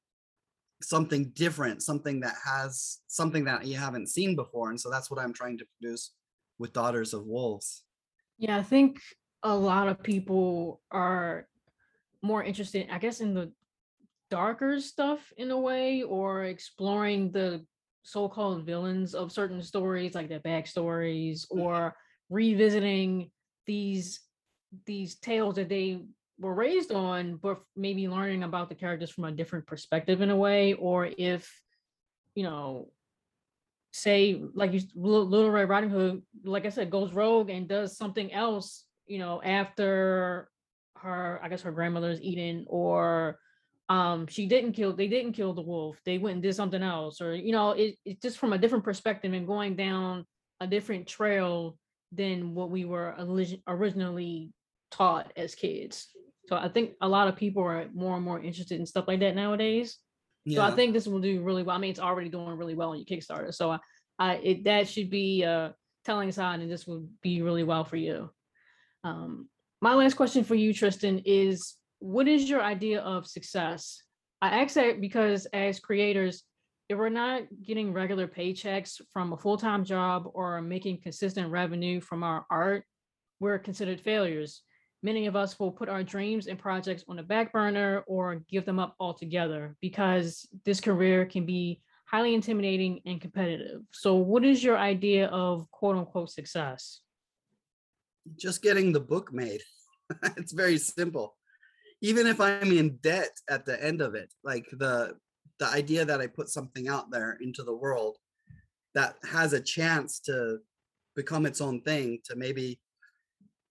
something 0.85 1.31
different, 1.35 1.83
something 1.83 2.21
that 2.21 2.35
has 2.45 2.99
something 3.07 3.45
that 3.45 3.67
you 3.67 3.77
haven't 3.77 4.09
seen 4.09 4.37
before. 4.37 4.71
And 4.71 4.81
so 4.81 4.91
that's 4.91 5.11
what 5.11 5.21
I'm 5.21 5.33
trying 5.33 5.59
to 5.59 5.67
produce 5.81 6.13
with 6.59 6.73
Daughters 6.73 7.15
of 7.15 7.27
Wolves. 7.27 7.85
Yeah, 8.39 8.57
I 8.57 8.63
think 8.63 9.01
a 9.43 9.55
lot 9.55 9.89
of 9.89 10.03
people 10.03 10.81
are 10.91 11.47
more 12.23 12.43
interested, 12.43 12.89
I 12.91 12.99
guess, 12.99 13.21
in 13.21 13.35
the 13.35 13.53
darker 14.31 14.81
stuff 14.81 15.33
in 15.37 15.51
a 15.51 15.59
way, 15.59 16.03
or 16.03 16.45
exploring 16.45 17.31
the 17.31 17.65
so-called 18.03 18.67
villains 18.67 19.15
of 19.15 19.33
certain 19.33 19.63
stories, 19.63 20.15
like 20.15 20.29
their 20.29 20.41
backstories, 20.41 21.47
mm-hmm. 21.47 21.61
or 21.61 21.97
revisiting 22.31 23.31
these 23.67 24.21
these 24.87 25.15
tales 25.17 25.55
that 25.55 25.69
they 25.69 26.01
were 26.39 26.55
raised 26.55 26.91
on, 26.91 27.37
but 27.37 27.61
maybe 27.77 28.09
learning 28.09 28.43
about 28.43 28.69
the 28.69 28.75
characters 28.75 29.11
from 29.11 29.25
a 29.25 29.33
different 29.33 29.67
perspective 29.67 30.21
in 30.21 30.31
a 30.31 30.37
way, 30.37 30.73
or 30.73 31.09
if, 31.17 31.63
you 32.35 32.43
know, 32.43 32.91
say 33.95 34.43
like 34.55 34.73
you 34.73 34.81
Little 34.97 35.51
Red 35.51 35.69
Riding 35.69 35.91
Hood, 35.91 36.23
like 36.45 36.67
I 36.67 36.71
said, 36.71 36.91
goes 36.91 37.13
rogue 37.13 37.49
and 37.49 37.69
does 37.69 37.97
something 37.97 38.33
else, 38.33 38.85
you 39.07 39.19
know, 39.19 39.41
after 39.43 40.49
her, 40.97 41.41
I 41.43 41.49
guess 41.49 41.63
her 41.63 41.73
grandmother's 41.73 42.21
eaten, 42.21 42.65
or 42.69 43.39
um 43.91 44.27
she 44.27 44.47
didn't 44.47 44.73
kill 44.73 44.95
they 44.95 45.09
didn't 45.09 45.35
kill 45.35 45.53
the 45.53 45.61
wolf 45.61 46.01
they 46.07 46.17
went 46.17 46.33
and 46.37 46.43
did 46.43 46.55
something 46.55 46.83
else 46.83 47.21
or 47.21 47.35
you 47.35 47.53
know 47.53 47.73
it, 47.73 47.97
it's 48.07 48.23
just 48.23 48.39
from 48.39 48.55
a 48.55 48.59
different 48.59 48.83
perspective 48.83 49.35
and 49.35 49.47
going 49.47 49.77
down 49.77 50.25
a 50.61 50.67
different 50.67 51.07
trail 51.07 51.77
than 52.11 52.55
what 52.55 52.71
we 52.71 52.87
were 52.87 53.15
originally 53.69 54.51
taught 54.91 55.31
as 55.37 55.55
kids 55.55 56.09
so 56.49 56.57
I 56.57 56.69
think 56.69 56.93
a 57.01 57.09
lot 57.09 57.29
of 57.29 57.37
people 57.37 57.63
are 57.63 57.89
more 57.95 58.17
and 58.17 58.25
more 58.25 58.41
interested 58.41 58.79
in 58.79 58.87
stuff 58.87 59.09
like 59.09 59.21
that 59.21 59.35
nowadays. 59.35 59.99
Yeah. 60.45 60.57
So 60.57 60.63
I 60.63 60.77
think 60.77 60.93
this 60.93 61.07
will 61.07 61.21
do 61.21 61.43
really 61.43 61.63
well. 61.63 61.77
I 61.77 61.79
mean, 61.79 61.91
it's 61.91 62.01
already 62.01 62.29
doing 62.29 62.57
really 62.57 62.75
well 62.75 62.91
on 62.91 62.99
your 62.99 63.07
Kickstarter. 63.07 63.53
So 63.55 63.71
I, 63.71 63.79
I 64.19 64.35
it, 64.37 64.65
that 64.65 64.89
should 64.89 65.11
be 65.11 65.43
a 65.43 65.75
telling 66.05 66.33
sign, 66.33 66.61
and 66.61 66.71
this 66.71 66.87
would 66.87 67.09
be 67.23 67.43
really 67.43 67.65
well 67.65 67.85
for 67.85 67.97
you. 67.97 68.31
Um, 69.05 69.49
my 69.81 69.95
last 69.95 70.15
question 70.15 70.45
for 70.45 70.55
you, 70.55 70.73
Tristan, 70.73 71.23
is 71.25 71.77
what 71.99 72.29
is 72.29 72.49
your 72.49 72.63
idea 72.63 73.01
of 73.01 73.27
success? 73.27 74.03
I 74.43 74.63
ask 74.63 74.75
that 74.75 75.01
because 75.01 75.47
as 75.53 75.81
creators, 75.81 76.43
if 76.89 76.99
we're 76.99 77.09
not 77.09 77.43
getting 77.67 77.95
regular 77.95 78.29
paychecks 78.29 79.01
from 79.13 79.33
a 79.33 79.39
full-time 79.39 79.85
job 79.85 80.25
or 80.35 80.61
making 80.61 81.01
consistent 81.03 81.51
revenue 81.51 82.01
from 82.01 82.23
our 82.23 82.45
art, 82.51 82.85
we're 83.41 83.59
considered 83.59 84.01
failures 84.01 84.63
many 85.05 85.27
of 85.27 85.37
us 85.37 85.61
will 85.61 85.71
put 85.71 85.91
our 85.91 86.03
dreams 86.03 86.47
and 86.47 86.59
projects 86.59 87.05
on 87.09 87.17
the 87.17 87.23
back 87.23 87.53
burner 87.53 88.03
or 88.07 88.43
give 88.49 88.65
them 88.65 88.79
up 88.79 88.97
altogether 88.99 89.77
because 89.81 90.49
this 90.65 90.81
career 90.81 91.27
can 91.27 91.45
be 91.45 91.83
highly 92.07 92.35
intimidating 92.35 93.01
and 93.05 93.21
competitive. 93.21 93.83
So, 93.93 94.15
what 94.15 94.45
is 94.45 94.65
your 94.65 94.79
idea 94.79 95.27
of 95.29 95.71
quote 95.71 95.97
unquote 95.97 96.31
success? 96.31 97.01
Just 98.37 98.63
getting 98.63 98.93
the 98.93 99.01
book 99.01 99.33
made. 99.33 99.61
it's 100.39 100.53
very 100.53 100.79
simple. 100.79 101.37
Even 102.01 102.27
if 102.27 102.41
I'm 102.41 102.73
in 102.73 102.97
debt 103.03 103.31
at 103.49 103.67
the 103.67 103.83
end 103.85 104.01
of 104.01 104.15
it, 104.15 104.31
like 104.43 104.67
the 104.73 105.17
the 105.61 105.69
idea 105.69 106.05
that 106.05 106.21
I 106.21 106.27
put 106.27 106.49
something 106.49 106.89
out 106.89 107.11
there 107.11 107.39
into 107.41 107.63
the 107.63 107.77
world 107.77 108.17
that 108.95 109.17
has 109.31 109.53
a 109.53 109.61
chance 109.61 110.19
to 110.21 110.59
become 111.15 111.47
its 111.47 111.61
own 111.61 111.83
thing, 111.83 112.19
to 112.25 112.37
maybe 112.37 112.81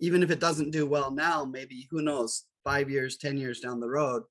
even 0.03 0.21
if 0.21 0.29
it 0.29 0.41
doesn't 0.41 0.71
do 0.71 0.85
well 0.85 1.11
now, 1.11 1.45
maybe 1.45 1.87
who 1.89 2.01
knows, 2.01 2.43
five 2.65 2.89
years, 2.89 3.15
10 3.15 3.37
years 3.37 3.61
down 3.61 3.79
the 3.79 3.89
road, 3.89 4.23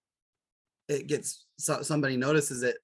it 0.87 1.07
gets 1.07 1.47
so, 1.59 1.81
somebody 1.81 2.15
notices 2.15 2.63
it 2.63 2.77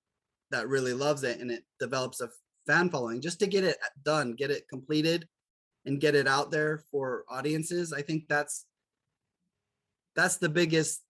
that 0.51 0.68
really 0.68 0.95
loves 0.95 1.22
it 1.22 1.39
and 1.39 1.51
it 1.51 1.64
develops 1.78 2.22
a 2.22 2.30
fan 2.66 2.89
following 2.89 3.20
just 3.20 3.41
to 3.41 3.47
get 3.47 3.62
it 3.62 3.76
done, 4.07 4.32
get 4.32 4.51
it 4.51 4.66
completed 4.70 5.28
and 5.84 6.01
get 6.01 6.14
it 6.14 6.26
out 6.26 6.51
there 6.51 6.82
for 6.91 7.24
audiences. 7.28 7.93
I 7.93 8.01
think 8.01 8.24
that's 8.26 8.64
that's 10.16 10.39
the 10.39 10.49
biggest 10.49 11.03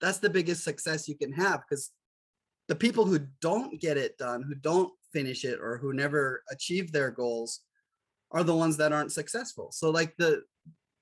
that's 0.00 0.18
the 0.18 0.30
biggest 0.30 0.62
success 0.62 1.08
you 1.08 1.16
can 1.16 1.32
have 1.32 1.62
because 1.68 1.90
the 2.68 2.76
people 2.76 3.04
who 3.04 3.18
don't 3.40 3.80
get 3.80 3.96
it 3.96 4.16
done, 4.18 4.44
who 4.44 4.54
don't 4.54 4.92
finish 5.12 5.44
it 5.44 5.58
or 5.60 5.78
who 5.78 5.92
never 5.92 6.44
achieve 6.48 6.92
their 6.92 7.10
goals 7.10 7.62
are 8.30 8.44
the 8.44 8.54
ones 8.54 8.76
that 8.76 8.92
aren't 8.92 9.10
successful. 9.10 9.70
So 9.72 9.90
like 9.90 10.14
the 10.16 10.42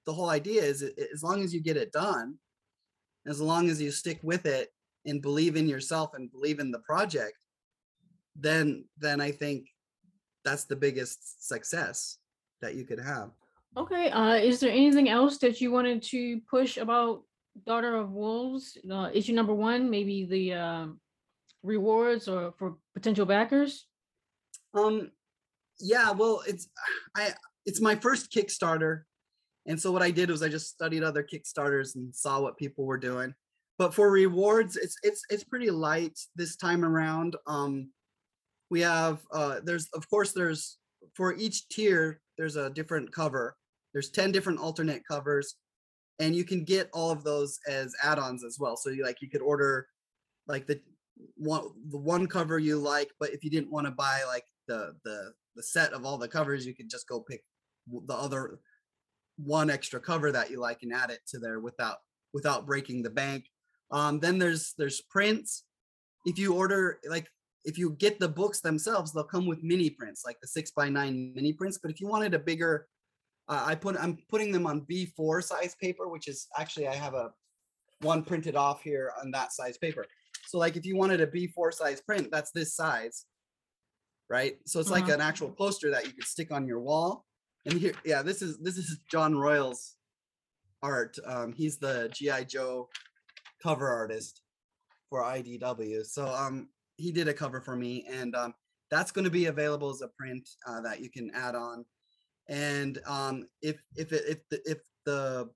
the 0.07 0.13
whole 0.13 0.31
idea 0.31 0.63
is 0.63 0.83
as 0.83 1.23
long 1.23 1.43
as 1.43 1.53
you 1.53 1.61
get 1.61 1.77
it 1.77 1.93
done, 1.93 2.37
as 3.27 3.41
long 3.41 3.69
as 3.69 3.81
you 3.83 3.91
stick 3.91 4.21
with 4.23 4.47
it 4.47 4.71
and 5.05 5.21
believe 5.21 5.57
in 5.57 5.69
yourself 5.69 6.15
and 6.15 6.31
believe 6.31 6.61
in 6.61 6.71
the 6.71 6.79
project, 6.81 7.39
then 8.35 8.85
then 8.99 9.21
I 9.21 9.33
think 9.33 9.67
that's 10.45 10.65
the 10.65 10.77
biggest 10.77 11.49
success 11.49 12.19
that 12.61 12.75
you 12.75 12.85
could 12.85 13.01
have. 13.01 13.31
Okay. 13.77 14.11
Uh, 14.11 14.35
is 14.35 14.61
there 14.61 14.71
anything 14.71 15.09
else 15.09 15.39
that 15.39 15.61
you 15.61 15.71
wanted 15.71 16.03
to 16.05 16.41
push 16.49 16.77
about 16.77 17.25
Daughter 17.67 17.97
of 17.97 18.13
Wolves? 18.13 18.79
Uh, 18.91 19.11
issue 19.13 19.33
number 19.33 19.55
one, 19.55 19.91
maybe 19.91 20.25
the 20.25 20.55
um, 20.55 21.01
rewards 21.63 22.29
or 22.29 22.55
for 22.59 22.77
potential 22.95 23.27
backers? 23.27 23.87
Um, 24.73 25.11
yeah. 25.81 26.13
Well, 26.13 26.43
it's 26.47 26.69
I 27.17 27.35
it's 27.67 27.81
my 27.81 27.97
first 27.97 28.31
Kickstarter, 28.31 29.03
and 29.67 29.81
so 29.81 29.93
what 29.93 30.03
I 30.03 30.11
did 30.11 30.31
was 30.31 30.43
I 30.43 30.49
just 30.49 30.69
studied 30.69 31.03
other 31.03 31.23
Kickstarters 31.23 31.95
and 31.97 32.15
saw 32.15 32.41
what 32.41 32.57
people 32.57 32.85
were 32.85 32.99
doing. 32.99 33.35
But 33.79 33.95
for 33.95 34.11
rewards, 34.11 34.77
it's 34.77 34.97
it's 35.03 35.23
it's 35.29 35.45
pretty 35.45 35.71
light 35.71 36.19
this 36.35 36.57
time 36.57 36.85
around. 36.85 37.37
Um, 37.47 37.91
we 38.71 38.81
have 38.81 39.21
uh, 39.33 39.61
there's 39.63 39.89
of 39.95 40.09
course 40.09 40.33
there's 40.33 40.79
for 41.15 41.35
each 41.35 41.69
tier 41.69 42.21
there's 42.37 42.57
a 42.57 42.71
different 42.71 43.13
cover 43.13 43.57
there's 43.97 44.11
10 44.11 44.31
different 44.31 44.59
alternate 44.59 45.03
covers 45.09 45.55
and 46.19 46.37
you 46.37 46.45
can 46.45 46.65
get 46.65 46.91
all 46.93 47.11
of 47.11 47.25
those 47.25 47.59
as 47.67 47.95
add-ons 48.03 48.45
as 48.45 48.59
well. 48.61 48.77
So 48.77 48.91
you 48.91 49.03
like 49.03 49.23
you 49.23 49.31
could 49.31 49.41
order 49.41 49.89
like 50.47 50.67
the 50.67 50.83
one 51.39 51.71
the 51.89 51.97
one 51.97 52.27
cover 52.27 52.59
you 52.59 52.77
like, 52.77 53.09
but 53.19 53.31
if 53.31 53.43
you 53.43 53.49
didn't 53.49 53.73
want 53.73 53.87
to 53.87 53.91
buy 53.91 54.21
like 54.27 54.45
the 54.69 54.95
the 55.03 55.33
the 55.55 55.63
set 55.63 55.95
of 55.95 56.05
all 56.05 56.19
the 56.19 56.29
covers, 56.29 56.67
you 56.67 56.75
could 56.75 56.91
just 56.91 57.09
go 57.09 57.21
pick 57.21 57.43
the 57.89 58.15
other 58.15 58.59
one 59.37 59.71
extra 59.71 60.01
cover 60.01 60.33
that 60.33 60.51
you 60.51 60.61
like 60.61 60.83
and 60.83 60.93
add 60.93 61.11
it 61.11 61.21
to 61.29 61.39
there 61.39 61.61
without 61.61 61.99
without 62.33 62.67
breaking 62.67 63.03
the 63.03 63.11
bank. 63.11 63.45
Um, 63.91 64.19
then 64.19 64.39
there's 64.39 64.75
there's 64.79 65.01
prints. 65.03 65.65
If 66.25 66.39
you 66.39 66.55
order 66.55 66.99
like 67.09 67.29
if 67.65 67.79
you 67.79 67.91
get 67.99 68.19
the 68.19 68.29
books 68.29 68.61
themselves, 68.61 69.13
they'll 69.13 69.25
come 69.25 69.47
with 69.47 69.63
mini 69.63 69.91
prints, 69.91 70.23
like 70.25 70.41
the 70.41 70.49
six 70.49 70.71
by 70.71 70.89
nine 70.89 71.33
mini 71.35 71.53
prints. 71.53 71.79
But 71.79 71.91
if 71.91 72.01
you 72.01 72.09
wanted 72.09 72.35
a 72.35 72.39
bigger 72.39 72.87
uh, 73.49 73.65
I 73.65 73.75
put 73.75 73.97
I'm 73.97 74.19
putting 74.29 74.53
them 74.53 74.67
on 74.67 74.83
B4 74.83 75.43
size 75.43 75.77
paper, 75.81 76.09
which 76.09 76.29
is 76.29 76.49
actually 76.59 76.89
I 76.89 76.95
have 76.95 77.15
a 77.15 77.31
one 78.01 78.23
printed 78.23 78.57
off 78.57 78.83
here 78.83 79.13
on 79.23 79.31
that 79.31 79.53
size 79.53 79.79
paper. 79.79 80.07
So 80.47 80.59
like 80.59 80.77
if 80.77 80.85
you 80.85 80.97
wanted 80.97 81.21
a 81.21 81.27
B4 81.27 81.73
size 81.73 82.01
print, 82.01 82.29
that's 82.31 82.51
this 82.51 82.75
size, 82.75 83.25
right? 84.29 84.57
So 84.67 84.81
it's 84.81 84.91
uh-huh. 84.91 85.01
like 85.01 85.13
an 85.13 85.21
actual 85.21 85.51
poster 85.51 85.91
that 85.91 86.07
you 86.07 86.13
could 86.13 86.25
stick 86.25 86.53
on 86.53 86.67
your 86.67 86.81
wall. 86.81 87.25
And 87.67 87.79
here, 87.79 87.93
yeah, 88.05 88.23
this 88.23 88.43
is 88.43 88.59
this 88.59 88.79
is 88.79 89.01
John 89.11 89.37
Royle's 89.37 89.97
art. 90.83 91.19
Um, 91.27 91.53
he's 91.53 91.79
the 91.79 92.09
GI 92.15 92.47
Joe 92.47 92.89
cover 93.63 93.89
artist 93.89 94.41
for 95.11 95.23
IDW. 95.23 96.07
So 96.07 96.27
um, 96.27 96.69
he 96.97 97.13
did 97.13 97.29
a 97.29 97.35
cover 97.35 97.61
for 97.61 97.77
me, 97.77 98.07
and 98.11 98.35
um, 98.35 98.55
that's 98.91 99.11
going 99.11 99.25
to 99.25 99.31
be 99.31 99.47
available 99.47 99.91
as 99.91 100.01
a 100.01 100.09
print 100.19 100.49
uh, 100.67 100.81
that 100.83 101.01
you 101.01 101.11
can 101.11 101.31
add 101.35 101.55
on 101.55 101.85
and 102.49 103.01
um, 103.07 103.47
if 103.63 103.77
if 103.97 104.13
it, 104.13 104.25
if 104.29 104.39
the 104.51 104.71
if 104.71 104.79
the 105.05 105.51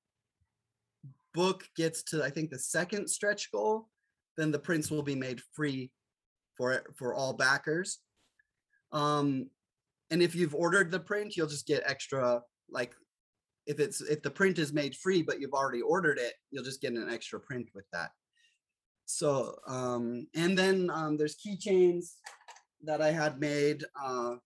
book 1.34 1.64
gets 1.76 2.02
to 2.04 2.24
I 2.24 2.30
think 2.30 2.50
the 2.50 2.58
second 2.58 3.08
stretch 3.08 3.50
goal, 3.52 3.88
then 4.36 4.50
the 4.50 4.58
prints 4.58 4.90
will 4.90 5.02
be 5.02 5.14
made 5.14 5.40
free 5.54 5.90
for 6.56 6.82
for 6.96 7.14
all 7.14 7.32
backers. 7.32 7.98
Um, 8.92 9.50
and 10.11 10.22
if 10.22 10.34
you've 10.34 10.54
ordered 10.54 10.90
the 10.90 11.00
print, 11.00 11.36
you'll 11.36 11.46
just 11.46 11.66
get 11.66 11.82
extra 11.86 12.42
like 12.70 12.94
if 13.66 13.78
it's 13.78 14.00
if 14.00 14.22
the 14.22 14.30
print 14.30 14.58
is 14.58 14.72
made 14.72 14.96
free 14.96 15.22
but 15.22 15.40
you've 15.40 15.52
already 15.52 15.82
ordered 15.82 16.18
it, 16.18 16.34
you'll 16.50 16.64
just 16.64 16.80
get 16.80 16.92
an 16.92 17.08
extra 17.11 17.38
print 17.38 17.68
with 17.74 17.84
that. 17.92 18.11
So 19.06 19.56
um, 19.66 20.26
and 20.34 20.56
then 20.56 20.90
um, 20.92 21.16
there's 21.16 21.36
keychains 21.36 22.14
that 22.84 23.00
I 23.00 23.11
had 23.11 23.40
made. 23.40 23.84
Uh, 24.00 24.36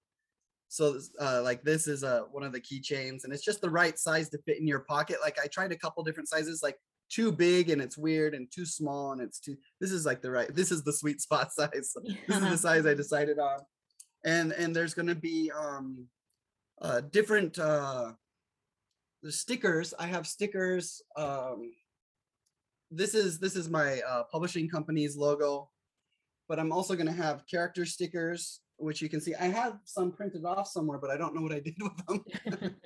so 0.69 0.99
uh, 1.21 1.41
like 1.43 1.63
this 1.63 1.87
is 1.87 2.03
a 2.03 2.09
uh, 2.09 2.21
one 2.33 2.43
of 2.43 2.53
the 2.53 2.61
keychains, 2.61 3.25
and 3.25 3.33
it's 3.33 3.45
just 3.45 3.61
the 3.61 3.71
right 3.71 3.99
size 3.99 4.29
to 4.31 4.39
fit 4.39 4.59
in 4.59 4.67
your 4.67 4.81
pocket. 4.81 5.19
Like 5.23 5.39
I 5.43 5.47
tried 5.47 5.73
a 5.73 5.79
couple 5.79 6.03
different 6.03 6.29
sizes, 6.29 6.63
like 6.63 6.77
too 7.11 7.31
big 7.31 7.71
and 7.71 7.81
it's 7.81 7.97
weird, 7.97 8.35
and 8.35 8.51
too 8.51 8.67
small 8.67 9.13
and 9.13 9.21
it's 9.21 9.39
too. 9.39 9.57
This 9.81 9.93
is 9.93 10.05
like 10.05 10.21
the 10.21 10.31
right. 10.31 10.53
This 10.55 10.73
is 10.73 10.83
the 10.83 10.93
sweet 10.93 11.21
spot 11.27 11.53
size. 11.53 11.95
This 12.27 12.37
is 12.37 12.51
the 12.51 12.59
size 12.59 12.87
I 12.87 12.95
decided 12.95 13.39
on, 13.39 13.61
and 14.25 14.53
and 14.53 14.75
there's 14.75 14.95
gonna 14.95 15.15
be 15.15 15.51
um, 15.51 16.07
uh, 16.81 17.01
different 17.13 17.59
uh, 17.59 18.13
stickers. 19.29 19.95
I 19.99 20.07
have 20.07 20.27
stickers. 20.27 21.03
Um, 21.17 21.73
this 22.91 23.15
is 23.15 23.39
this 23.39 23.57
is 23.57 23.69
my 23.69 24.01
uh, 24.01 24.25
publishing 24.31 24.69
company's 24.69 25.17
logo, 25.17 25.71
but 26.49 26.59
I'm 26.59 26.73
also 26.73 26.95
gonna 26.95 27.13
have 27.13 27.47
character 27.47 27.85
stickers 27.85 28.61
which 28.77 29.01
you 29.01 29.09
can 29.09 29.21
see. 29.21 29.35
I 29.35 29.47
have 29.47 29.79
some 29.85 30.13
printed 30.13 30.45
off 30.45 30.69
somewhere, 30.69 30.99
but 30.99 31.11
I 31.11 31.17
don't 31.17 31.35
know 31.35 31.43
what 31.43 31.53
I 31.53 31.61
did 31.65 31.77
with 31.81 32.07
them. 32.07 32.25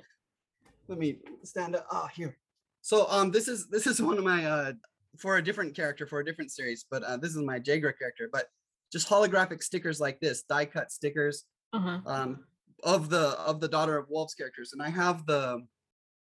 Let 0.88 0.98
me 0.98 1.18
stand 1.44 1.76
up. 1.76 1.86
Ah, 1.90 2.04
oh, 2.04 2.08
here. 2.14 2.36
So 2.80 3.06
um, 3.10 3.30
this 3.30 3.48
is 3.48 3.68
this 3.68 3.86
is 3.86 4.00
one 4.00 4.18
of 4.18 4.24
my 4.24 4.44
uh 4.44 4.72
for 5.18 5.36
a 5.36 5.42
different 5.42 5.74
character 5.74 6.06
for 6.06 6.20
a 6.20 6.24
different 6.24 6.52
series, 6.52 6.86
but 6.90 7.02
uh, 7.02 7.16
this 7.16 7.30
is 7.30 7.42
my 7.42 7.58
Jagra 7.58 7.92
character. 7.98 8.28
But 8.32 8.46
just 8.92 9.08
holographic 9.08 9.62
stickers 9.62 10.00
like 10.00 10.20
this, 10.20 10.42
die 10.42 10.64
cut 10.64 10.90
stickers 10.90 11.44
uh-huh. 11.72 12.00
um, 12.06 12.44
of 12.82 13.10
the 13.10 13.38
of 13.40 13.60
the 13.60 13.68
Daughter 13.68 13.96
of 13.96 14.08
Wolves 14.08 14.34
characters, 14.34 14.72
and 14.72 14.82
I 14.82 14.90
have 14.90 15.26
the 15.26 15.62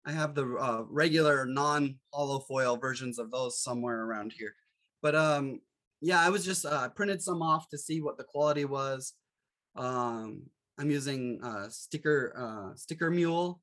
I 0.07 0.13
have 0.13 0.35
the 0.35 0.57
uh, 0.57 0.83
regular 0.89 1.45
non 1.47 1.97
hollow 2.13 2.41
foil 2.41 2.77
versions 2.77 3.19
of 3.19 3.31
those 3.31 3.61
somewhere 3.61 4.05
around 4.05 4.33
here. 4.33 4.55
But 5.03 5.15
um, 5.15 5.61
yeah, 6.01 6.21
I 6.21 6.31
was 6.31 6.45
just 6.45 6.65
uh, 6.65 6.89
printed 6.91 7.23
some 7.23 7.43
off 7.43 7.69
to 7.71 7.79
see 7.79 8.01
what 8.01 8.17
the 8.17 8.25
quality 8.25 8.65
was. 8.65 9.15
Um, 9.75 10.43
I'm 10.79 10.91
using 10.91 11.41
uh, 11.43 11.69
sticker 11.71 12.35
uh, 12.37 12.77
sticker 12.77 13.11
mule, 13.11 13.61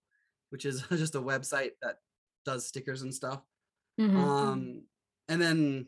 which 0.50 0.66
is 0.66 0.84
just 0.90 1.16
a 1.16 1.22
website 1.22 1.72
that 1.82 1.98
does 2.46 2.68
stickers 2.68 3.02
and 3.02 3.14
stuff. 3.14 3.42
Mm-hmm. 4.00 4.18
Um, 4.18 4.84
and 5.30 5.42
then 5.42 5.88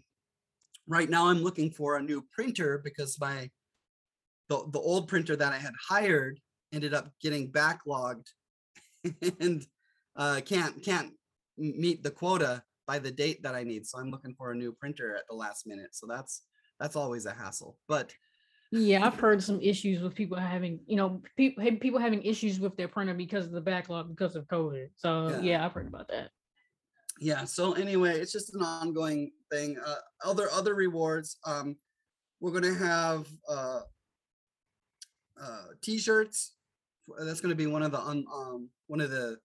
right 0.88 1.10
now 1.10 1.28
I'm 1.28 1.42
looking 1.42 1.72
for 1.72 1.98
a 1.98 2.02
new 2.02 2.24
printer 2.34 2.82
because 2.84 3.20
my 3.20 3.50
the, 4.50 4.64
the 4.72 4.80
old 4.80 5.08
printer 5.08 5.36
that 5.36 5.54
I 5.54 5.58
had 5.58 5.74
hired 5.90 6.40
ended 6.72 6.94
up 6.94 7.10
getting 7.22 7.52
backlogged 7.52 8.28
and 9.40 9.66
uh, 10.16 10.42
can't 10.46 10.84
can't 10.84 11.14
meet 11.58 12.04
the 12.04 12.12
quota 12.12 12.64
by 12.88 13.00
the 13.00 13.12
date 13.12 13.42
that 13.44 13.56
I 13.56 13.64
need. 13.64 13.86
So 13.86 14.00
I'm 14.00 14.12
looking 14.12 14.36
for 14.36 14.52
a 14.52 14.56
new 14.56 14.72
printer 14.72 15.16
at 15.16 15.24
the 15.30 15.36
last 15.36 15.66
minute. 15.66 15.96
So 15.96 16.06
that's 16.08 16.44
that's 16.80 16.96
always 16.96 17.26
a 17.26 17.34
hassle. 17.34 17.78
But 17.88 18.14
yeah, 18.72 19.06
I've 19.06 19.20
heard 19.20 19.42
some 19.42 19.62
issues 19.62 20.02
with 20.02 20.16
people 20.16 20.38
having, 20.38 20.80
you 20.86 20.96
know, 20.96 21.22
people 21.38 21.64
people 21.80 22.00
having 22.00 22.22
issues 22.24 22.60
with 22.60 22.76
their 22.76 22.88
printer 22.88 23.14
because 23.14 23.46
of 23.46 23.52
the 23.52 23.62
backlog 23.62 24.10
because 24.10 24.36
of 24.36 24.48
COVID. 24.48 24.90
So 24.96 25.30
yeah, 25.30 25.40
yeah 25.42 25.66
I've 25.66 25.74
heard 25.74 25.88
about 25.88 26.10
that. 26.10 26.30
Yeah. 27.20 27.46
So 27.46 27.74
anyway, 27.74 28.20
it's 28.20 28.34
just 28.34 28.54
an 28.56 28.62
ongoing 28.62 29.32
thing. 29.56 29.78
Uh, 29.86 29.95
other 30.24 30.49
other 30.51 30.76
rewards. 30.76 31.38
Um, 31.45 31.78
we're 32.39 32.51
gonna 32.51 32.74
have 32.74 33.28
uh, 33.49 33.82
uh, 35.41 35.64
t-shirts. 35.82 36.56
That's 37.20 37.41
gonna 37.41 37.56
be 37.56 37.68
one 37.68 37.84
of 37.84 37.91
the 37.91 38.01
un, 38.01 38.26
um 38.34 38.70
one 38.88 39.01
of 39.01 39.12
the 39.12 39.38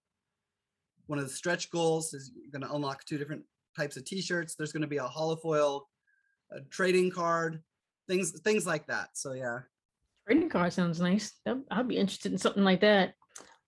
one 1.06 1.18
of 1.18 1.26
the 1.26 1.34
stretch 1.34 1.70
goals 1.70 2.14
is 2.14 2.32
you're 2.34 2.52
gonna 2.52 2.72
unlock 2.74 3.04
two 3.04 3.18
different 3.18 3.42
types 3.76 3.96
of 3.96 4.04
t-shirts. 4.04 4.54
There's 4.54 4.72
gonna 4.72 4.86
be 4.86 4.98
a 4.98 5.08
holofoil 5.08 5.82
a 6.52 6.61
trading 6.62 7.11
card 7.11 7.62
things 8.08 8.32
things 8.40 8.66
like 8.66 8.86
that. 8.86 9.11
So 9.14 9.32
yeah. 9.32 9.61
Trading 10.26 10.48
card 10.48 10.72
sounds 10.72 11.00
nice. 11.00 11.32
I'd 11.70 11.88
be 11.88 11.96
interested 11.96 12.32
in 12.32 12.38
something 12.38 12.64
like 12.64 12.80
that. 12.80 13.14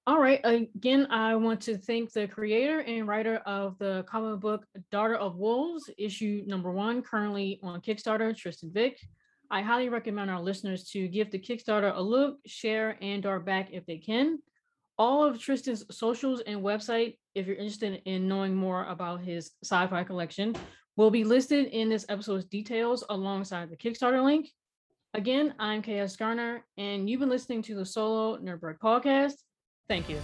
All 0.05 0.21
right. 0.21 0.41
Again, 0.43 1.07
I 1.11 1.37
want 1.37 1.61
to 1.63 1.79
thank 1.79 2.13
the 2.13 2.27
creator 2.27 2.81
and 2.81 3.07
writer 3.07 3.37
of 3.47 3.79
the 3.79 4.05
comic 4.09 4.41
book 4.41 4.67
Daughter 4.91 5.15
of 5.15 5.37
Wolves, 5.37 5.89
issue 5.97 6.43
number 6.45 6.73
one, 6.73 7.03
currently 7.03 7.61
on 7.63 7.81
Kickstarter, 7.81 8.37
Tristan 8.37 8.73
Vick. 8.73 8.99
I 9.49 9.63
highly 9.63 9.89
recommend 9.89 10.29
our 10.29 10.41
listeners 10.41 10.89
to 10.91 11.07
give 11.07 11.31
the 11.31 11.39
Kickstarter 11.39 11.97
a 11.97 12.03
look, 12.03 12.39
share, 12.47 12.99
and 13.01 13.25
or 13.25 13.39
back 13.39 13.69
if 13.71 13.87
they 13.87 13.99
can. 13.99 14.41
All 14.99 15.23
of 15.23 15.39
Tristan's 15.39 15.85
socials 15.97 16.43
and 16.49 16.63
website, 16.63 17.17
if 17.37 17.47
you're 17.47 17.55
interested 17.55 18.03
in 18.05 18.27
knowing 18.27 18.57
more 18.57 18.85
about 18.87 19.21
his 19.21 19.53
sci-fi 19.63 20.03
collection, 20.03 20.57
will 20.97 21.13
be 21.13 21.23
listed 21.23 21.67
in 21.67 21.89
this 21.89 22.07
episode's 22.09 22.47
details 22.47 23.05
alongside 23.09 23.71
the 23.71 23.77
Kickstarter 23.77 24.25
link. 24.25 24.51
Again, 25.15 25.55
I'm 25.61 25.81
KS 25.81 26.17
Garner, 26.17 26.65
and 26.77 27.09
you've 27.09 27.21
been 27.21 27.29
listening 27.29 27.63
to 27.63 27.77
the 27.77 27.87
Solo 27.87 28.39
Nerdberg 28.39 28.79
podcast. 28.79 29.35
Thank 29.93 30.09
you. 30.09 30.17